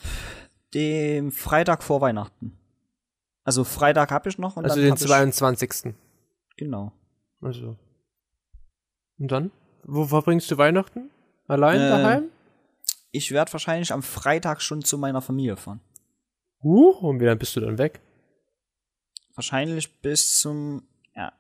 dem 0.75 1.33
Freitag 1.33 1.83
vor 1.83 2.01
Weihnachten. 2.01 2.57
Also 3.45 3.65
Freitag 3.65 4.11
habe 4.11 4.29
ich 4.29 4.39
noch 4.39 4.57
und 4.57 4.65
Also 4.65 4.77
dann 4.77 4.85
den 4.85 4.93
hab 4.93 5.01
ich, 5.01 5.07
22. 5.07 5.95
genau. 6.57 6.93
Also. 7.41 7.77
Und 9.19 9.33
dann? 9.33 9.51
Wo 9.85 10.05
verbringst 10.07 10.51
du 10.51 10.59
Weihnachten? 10.59 11.11
Allein 11.49 11.81
Äh, 11.81 11.89
daheim? 11.89 12.25
Ich 13.13 13.33
werde 13.33 13.53
wahrscheinlich 13.53 13.93
am 13.93 14.03
Freitag 14.03 14.63
schon 14.63 14.83
zu 14.83 14.99
meiner 14.99 15.21
Familie 15.21 15.57
fahren. 15.57 15.81
Uh, 16.63 16.91
und 16.91 17.21
wie 17.21 17.25
lange 17.25 17.39
bist 17.39 17.57
du 17.57 17.61
dann 17.61 17.79
weg? 17.79 18.01
Wahrscheinlich 19.35 20.01
bis 20.01 20.41
zum 20.41 20.83
ja, 21.17 21.33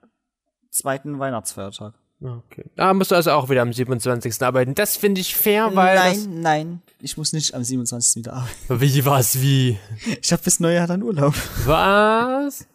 zweiten 0.70 1.18
Weihnachtsfeiertag. 1.18 1.94
Okay. 2.22 2.64
Da 2.76 2.92
musst 2.92 3.10
du 3.10 3.14
also 3.14 3.30
auch 3.32 3.48
wieder 3.48 3.62
am 3.62 3.72
27. 3.72 4.42
arbeiten. 4.42 4.74
Das 4.74 4.96
finde 4.96 5.20
ich 5.22 5.34
fair, 5.34 5.74
weil 5.74 5.96
nein, 5.96 6.40
nein, 6.42 6.82
ich 7.00 7.16
muss 7.16 7.32
nicht 7.32 7.54
am 7.54 7.64
27. 7.64 8.16
wieder 8.16 8.34
arbeiten. 8.34 8.80
Wie, 8.80 9.04
was, 9.06 9.40
wie? 9.40 9.78
Ich 10.20 10.30
habe 10.32 10.42
bis 10.42 10.60
Neujahr 10.60 10.86
dann 10.86 11.02
Urlaub. 11.02 11.34
Was? 11.64 12.66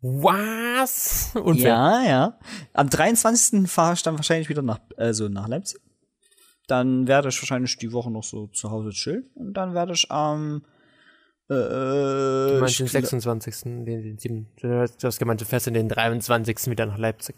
Was? 0.00 1.30
Unfair. 1.34 1.68
Ja, 1.68 2.02
ja. 2.04 2.38
Am 2.72 2.88
23. 2.88 3.68
fahre 3.68 3.94
ich 3.94 4.02
dann 4.02 4.16
wahrscheinlich 4.16 4.48
wieder 4.48 4.62
nach, 4.62 4.78
also 4.96 5.28
nach 5.28 5.48
Leipzig. 5.48 5.80
Dann 6.68 7.08
werde 7.08 7.28
ich 7.30 7.40
wahrscheinlich 7.42 7.76
die 7.78 7.92
Woche 7.92 8.10
noch 8.10 8.22
so 8.24 8.46
zu 8.48 8.70
Hause 8.70 8.90
chillen. 8.90 9.30
Und 9.34 9.54
dann 9.54 9.74
werde 9.74 9.92
ich 9.94 10.10
am 10.10 10.62
äh, 11.48 11.54
Du 11.54 12.58
meinst 12.60 12.78
den 12.78 12.86
ich 12.86 12.92
gl- 12.92 13.00
26. 13.00 13.62
Den, 13.62 13.84
den 13.86 14.18
7. 14.18 14.48
Du 14.60 14.80
hast- 14.80 15.02
du 15.02 15.06
hast 15.06 15.18
gemeint, 15.18 15.40
du 15.40 15.44
fährst 15.46 15.66
in 15.66 15.74
den 15.74 15.88
23. 15.88 16.66
wieder 16.68 16.86
nach 16.86 16.98
Leipzig. 16.98 17.36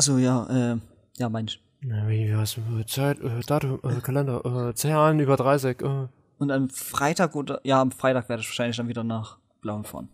Achso, 0.00 0.16
ja, 0.16 0.46
äh, 0.46 0.78
ja, 1.18 1.30
wie, 1.30 2.34
was, 2.34 2.56
äh, 2.56 2.86
Zeit, 2.86 3.20
äh, 3.20 3.40
Datum, 3.40 3.80
äh, 3.82 4.00
Kalender, 4.00 4.70
äh, 4.70 4.74
Zahlen 4.74 5.20
über 5.20 5.36
30, 5.36 5.82
äh. 5.82 6.08
Und 6.38 6.50
am 6.50 6.70
Freitag 6.70 7.36
oder, 7.36 7.60
ja, 7.64 7.82
am 7.82 7.90
Freitag 7.90 8.30
werde 8.30 8.40
ich 8.40 8.48
wahrscheinlich 8.48 8.78
dann 8.78 8.88
wieder 8.88 9.04
nach 9.04 9.36
Blauen 9.60 9.84
fahren. 9.84 10.08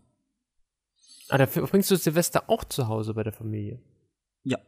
Ah, 1.29 1.39
da 1.39 1.47
verbringst 1.47 1.89
du 1.93 1.95
Silvester 1.95 2.51
auch 2.51 2.65
zu 2.65 2.89
Hause 2.89 3.15
bei 3.15 3.23
der 3.23 3.33
Familie. 3.33 3.81
Ja. 4.43 4.59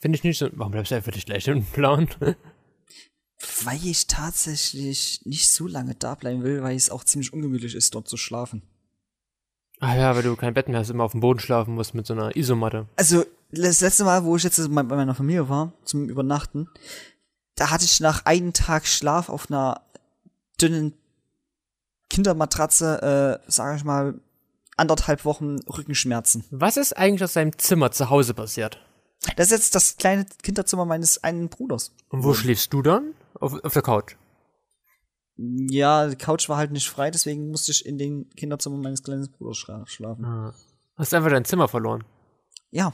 Finde 0.00 0.16
ich 0.16 0.24
nicht 0.24 0.38
so. 0.38 0.48
Warum 0.52 0.72
bleibst 0.72 0.90
du 0.90 0.94
einfach 0.94 1.12
nicht 1.12 1.26
gleich 1.26 1.46
im 1.46 1.62
Blauen? 1.62 2.08
Weil 3.64 3.84
ich 3.84 4.06
tatsächlich 4.06 5.20
nicht 5.26 5.52
so 5.52 5.66
lange 5.66 5.94
da 5.94 6.14
bleiben 6.14 6.42
will, 6.42 6.62
weil 6.62 6.74
es 6.74 6.88
auch 6.88 7.04
ziemlich 7.04 7.34
ungemütlich 7.34 7.74
ist, 7.74 7.94
dort 7.94 8.08
zu 8.08 8.16
schlafen. 8.16 8.62
ah 9.80 9.94
ja, 9.94 10.16
weil 10.16 10.22
du 10.22 10.36
kein 10.36 10.54
Bett 10.54 10.68
mehr 10.68 10.78
hast, 10.78 10.88
immer 10.88 11.04
auf 11.04 11.12
dem 11.12 11.20
Boden 11.20 11.40
schlafen 11.40 11.74
musst 11.74 11.92
mit 11.92 12.06
so 12.06 12.14
einer 12.14 12.34
Isomatte. 12.34 12.86
Also, 12.96 13.26
das 13.52 13.80
letzte 13.80 14.04
Mal, 14.04 14.24
wo 14.24 14.36
ich 14.36 14.42
jetzt 14.42 14.58
bei 14.74 14.82
meiner 14.82 15.14
Familie 15.14 15.48
war, 15.48 15.72
zum 15.84 16.08
Übernachten, 16.08 16.68
da 17.54 17.70
hatte 17.70 17.84
ich 17.84 18.00
nach 18.00 18.24
einem 18.24 18.52
Tag 18.52 18.86
Schlaf 18.86 19.28
auf 19.28 19.50
einer 19.50 19.82
dünnen 20.60 20.94
Kindermatratze, 22.08 23.40
äh, 23.46 23.50
sage 23.50 23.76
ich 23.76 23.84
mal, 23.84 24.20
anderthalb 24.76 25.24
Wochen 25.24 25.60
Rückenschmerzen. 25.60 26.44
Was 26.50 26.76
ist 26.76 26.96
eigentlich 26.96 27.24
aus 27.24 27.34
deinem 27.34 27.56
Zimmer 27.58 27.90
zu 27.90 28.10
Hause 28.10 28.34
passiert? 28.34 28.78
Das 29.36 29.46
ist 29.46 29.52
jetzt 29.52 29.74
das 29.74 29.96
kleine 29.96 30.26
Kinderzimmer 30.42 30.84
meines 30.84 31.22
einen 31.22 31.48
Bruders. 31.48 31.92
Und 32.08 32.24
wo 32.24 32.34
schläfst 32.34 32.72
du 32.72 32.82
dann? 32.82 33.14
Auf, 33.34 33.62
auf 33.64 33.72
der 33.72 33.82
Couch. 33.82 34.16
Ja, 35.36 36.08
die 36.08 36.16
Couch 36.16 36.48
war 36.48 36.58
halt 36.58 36.72
nicht 36.72 36.88
frei, 36.88 37.10
deswegen 37.10 37.50
musste 37.50 37.72
ich 37.72 37.86
in 37.86 37.98
den 37.98 38.28
Kinderzimmer 38.30 38.76
meines 38.76 39.02
kleinen 39.02 39.30
Bruders 39.30 39.56
schla 39.56 39.86
schlafen. 39.86 40.24
Ah. 40.24 40.54
Hast 40.96 41.14
einfach 41.14 41.30
dein 41.30 41.44
Zimmer 41.44 41.68
verloren. 41.68 42.04
Ja. 42.70 42.92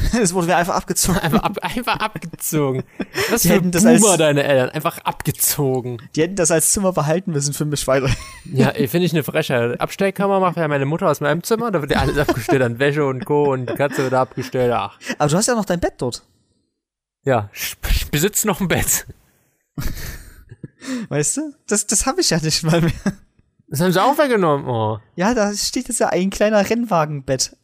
Es 0.20 0.32
wurde 0.34 0.46
mir 0.48 0.56
einfach 0.56 0.74
abgezogen. 0.74 1.18
Einfach, 1.18 1.42
ab, 1.42 1.58
einfach 1.62 1.96
abgezogen. 2.00 2.82
Was 3.30 3.42
Die 3.42 3.48
für 3.48 3.54
hätten 3.54 3.70
das 3.70 3.82
Boomer 3.84 4.08
als- 4.10 4.18
deine 4.18 4.42
Eltern. 4.44 4.70
Einfach 4.70 4.98
abgezogen. 4.98 5.98
Die 6.14 6.22
hätten 6.22 6.36
das 6.36 6.50
als 6.50 6.72
Zimmer 6.72 6.92
behalten 6.92 7.32
müssen 7.32 7.52
für 7.54 7.64
mich 7.64 7.86
weiter. 7.86 8.08
Ja, 8.52 8.70
finde 8.72 9.06
ich 9.06 9.12
eine 9.12 9.22
Frechheit. 9.22 9.80
Abstellkammer 9.80 10.40
macht 10.40 10.56
ja 10.56 10.66
meine 10.68 10.84
Mutter 10.84 11.08
aus 11.08 11.20
meinem 11.20 11.42
Zimmer, 11.42 11.70
da 11.70 11.80
wird 11.80 11.92
ja 11.92 11.98
alles 12.00 12.18
abgestellt 12.18 12.60
an 12.62 12.78
Wäsche 12.78 13.06
und 13.06 13.24
Co. 13.24 13.52
und 13.52 13.70
die 13.70 13.74
Katze 13.74 13.98
wird 13.98 14.14
abgestellt. 14.14 14.72
Ach. 14.74 14.98
Aber 15.18 15.28
du 15.30 15.36
hast 15.36 15.46
ja 15.46 15.54
noch 15.54 15.64
dein 15.64 15.80
Bett 15.80 15.94
dort. 15.98 16.22
Ja, 17.24 17.48
ich 17.52 17.76
ich 17.88 18.10
besitze 18.10 18.46
noch 18.48 18.60
ein 18.60 18.68
Bett. 18.68 19.06
Weißt 21.08 21.36
du? 21.36 21.54
Das, 21.68 21.86
das 21.86 22.06
habe 22.06 22.20
ich 22.20 22.30
ja 22.30 22.38
nicht 22.40 22.62
mal 22.64 22.80
mehr. 22.80 22.92
Das 23.68 23.80
haben 23.80 23.92
sie 23.92 24.02
auch 24.02 24.18
weggenommen. 24.18 24.66
Oh. 24.66 24.98
Ja, 25.16 25.32
da 25.34 25.54
steht 25.54 25.88
jetzt 25.88 26.00
ja 26.00 26.08
ein 26.08 26.30
kleiner 26.30 26.68
Rennwagenbett. 26.68 27.56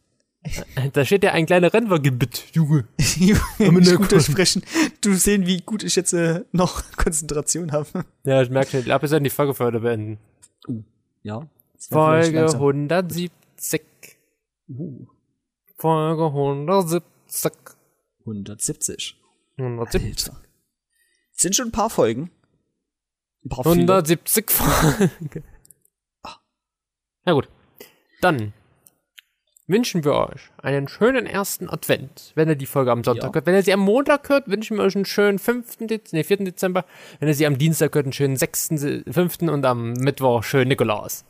Da 0.93 1.05
steht 1.05 1.23
ja 1.25 1.33
ein 1.33 1.47
kleiner 1.47 1.73
Rennwagenbett, 1.73 2.45
Junge. 2.53 2.87
Junge, 3.59 3.97
gut 3.97 4.09
Kon- 4.11 4.21
sprechen. 4.21 4.63
Du 5.01 5.15
sehen, 5.15 5.47
wie 5.47 5.61
gut 5.61 5.83
ich 5.83 5.97
jetzt 5.97 6.13
äh, 6.13 6.45
noch 6.53 6.83
Konzentration 6.97 7.73
habe. 7.73 8.05
Ja, 8.25 8.43
ich 8.43 8.51
merke 8.51 8.71
schon, 8.71 8.81
ich 8.81 8.87
glaube, 8.87 9.03
wir 9.03 9.09
sollten 9.09 9.25
die 9.25 9.31
Folge 9.31 9.55
für 9.55 9.65
heute 9.65 9.81
beenden. 9.81 10.19
Ja. 11.23 11.49
Folge 11.91 12.47
170. 12.47 13.83
Uh, 14.69 15.07
Folge 15.77 16.25
170. 16.27 17.53
170. 18.21 19.17
170. 19.57 20.29
Alter. 20.29 20.43
Sind 21.33 21.55
schon 21.57 21.69
ein 21.69 21.73
paar 21.73 21.91
Folgen. 21.91 22.31
Ein 23.45 23.49
paar 23.49 23.65
viele. 23.65 23.75
170 23.93 24.51
Folgen. 24.51 25.45
Na 27.25 27.33
gut. 27.33 27.49
Dann 28.21 28.53
wünschen 29.69 30.03
wir 30.05 30.15
euch 30.15 30.51
einen 30.59 30.89
schönen 30.89 31.27
ersten 31.27 31.69
Advent, 31.71 32.33
wenn 32.35 32.49
ihr 32.49 32.57
die 32.57 32.67
Folge 32.67 32.91
am 32.91 33.05
Sonntag 33.05 33.29
Ja. 33.29 33.35
hört. 33.35 33.47
Wenn 33.47 33.55
ihr 33.55 33.63
sie 33.63 33.73
am 33.73 33.81
Montag 33.81 34.29
hört, 34.29 34.49
wünschen 34.49 34.77
wir 34.77 34.85
euch 34.85 34.97
einen 34.97 35.05
schönen 35.05 35.39
5. 35.39 35.77
Dez 35.87 36.13
nee, 36.13 36.25
4. 36.25 36.39
Dezember. 36.39 36.85
Wenn 37.21 37.29
ihr 37.29 37.35
sie 37.35 37.47
am 37.47 37.59
Dienstag 37.59 37.95
hört, 37.95 38.07
einen 38.07 38.13
schönen 38.13 38.37
6., 38.37 38.69
Se- 38.79 39.05
5. 39.11 39.43
und 39.43 39.65
am 39.65 39.93
Mittwoch 39.93 40.43
schönen 40.43 40.69
Nikolaus. 40.69 41.25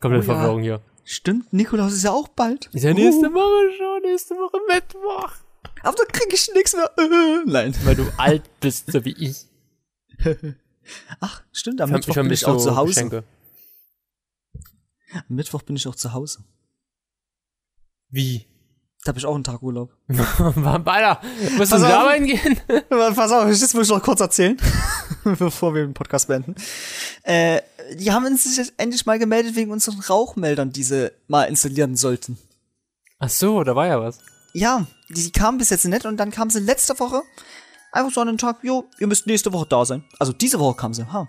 Komplette 0.00 0.26
Oh 0.28 0.32
ja. 0.32 0.38
Verwirrung 0.38 0.62
hier. 0.62 0.80
Stimmt, 1.04 1.52
Nikolaus 1.52 1.92
ist 1.94 2.04
ja 2.04 2.12
auch 2.12 2.28
bald. 2.28 2.66
Ist 2.72 2.84
ja 2.84 2.94
nächste 2.94 3.32
Woche 3.32 3.76
schon, 3.76 4.02
nächste 4.10 4.34
Woche 4.34 4.58
Mittwoch. 4.68 5.32
Aber 5.82 5.96
da 5.96 6.04
krieg 6.04 6.32
ich 6.32 6.48
nichts 6.54 6.76
mehr. 6.76 6.90
Äh, 6.96 7.42
nein. 7.46 7.74
Weil 7.84 7.96
du 7.96 8.06
alt 8.18 8.42
bist, 8.60 8.92
so 8.92 9.04
wie 9.04 9.16
ich. 9.18 9.46
Ach, 11.20 11.42
stimmt, 11.52 11.80
am 11.80 11.90
Mittwoch 11.90 12.14
bin 12.14 12.30
ich 12.30 12.44
auch 12.46 12.58
so 12.58 12.70
zu 12.70 12.76
Hause. 12.76 12.94
Geschenke. 12.94 13.24
Am 15.14 15.22
Mittwoch 15.36 15.62
bin 15.62 15.76
ich 15.76 15.86
auch 15.88 15.94
zu 15.94 16.12
Hause. 16.12 16.44
Wie? 18.12 18.46
Da 19.04 19.08
habe 19.08 19.18
ich 19.18 19.26
auch 19.26 19.34
einen 19.34 19.42
Tag 19.42 19.62
Urlaub. 19.62 19.90
Alter, 20.08 21.20
musst 21.56 21.72
du 21.72 21.76
arbeiten 21.76 22.26
gehen? 22.26 22.60
Pass 22.88 23.32
auf, 23.32 23.48
das 23.48 23.74
muss 23.74 23.88
ich 23.88 23.92
noch 23.92 24.02
kurz 24.02 24.20
erzählen, 24.20 24.56
bevor 25.24 25.74
wir 25.74 25.82
den 25.82 25.94
Podcast 25.94 26.28
beenden. 26.28 26.54
Äh, 27.24 27.62
die 27.94 28.12
haben 28.12 28.24
uns 28.26 28.56
jetzt 28.56 28.74
endlich 28.76 29.04
mal 29.04 29.18
gemeldet 29.18 29.56
wegen 29.56 29.72
unseren 29.72 29.98
Rauchmeldern, 29.98 30.70
die 30.70 30.84
sie 30.84 31.10
mal 31.26 31.44
installieren 31.44 31.96
sollten. 31.96 32.38
Ach 33.18 33.28
so, 33.28 33.64
da 33.64 33.74
war 33.74 33.88
ja 33.88 34.00
was. 34.00 34.18
Ja, 34.52 34.86
die, 35.08 35.24
die 35.24 35.32
kamen 35.32 35.58
bis 35.58 35.70
jetzt 35.70 35.84
nicht 35.84 36.06
und 36.06 36.18
dann 36.18 36.30
kamen 36.30 36.50
sie 36.50 36.60
letzte 36.60 36.96
Woche 37.00 37.22
einfach 37.92 38.12
so 38.12 38.20
an 38.20 38.28
den 38.28 38.38
Tag, 38.38 38.58
jo, 38.62 38.84
ihr 38.98 39.06
müsst 39.06 39.26
nächste 39.26 39.52
Woche 39.52 39.66
da 39.68 39.84
sein. 39.84 40.04
Also 40.18 40.32
diese 40.32 40.58
Woche 40.60 40.76
kamen 40.76 40.94
sie, 40.94 41.04
ha. 41.12 41.26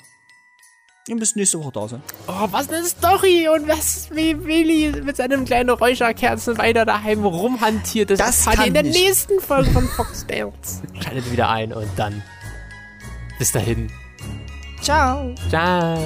Ihr 1.07 1.15
müsst 1.15 1.35
nächste 1.35 1.59
Woche 1.59 1.71
da 1.73 1.87
sein. 1.87 2.01
Oh, 2.27 2.47
was 2.51 2.69
eine 2.69 2.85
Story 2.85 3.49
und 3.49 3.67
was, 3.67 4.09
wie 4.11 4.41
Willi 4.45 5.01
mit 5.03 5.17
seinem 5.17 5.43
kleinen 5.43 5.69
Räucherkerzen 5.69 6.57
weiter 6.57 6.85
daheim 6.85 7.25
rumhantiert. 7.25 8.11
Das, 8.11 8.19
Das 8.19 8.45
ihr 8.45 8.67
in 8.67 8.73
der 8.73 8.83
kann 8.83 8.91
nächsten 8.91 9.39
Folge 9.41 9.69
von 9.71 9.85
Fox 9.89 10.25
Tales. 10.25 10.81
Schaltet 11.03 11.29
wieder 11.29 11.49
ein 11.49 11.73
und 11.73 11.89
dann 11.97 12.23
bis 13.37 13.51
dahin. 13.51 13.91
Ciao. 14.81 15.35
Ciao. 15.49 15.99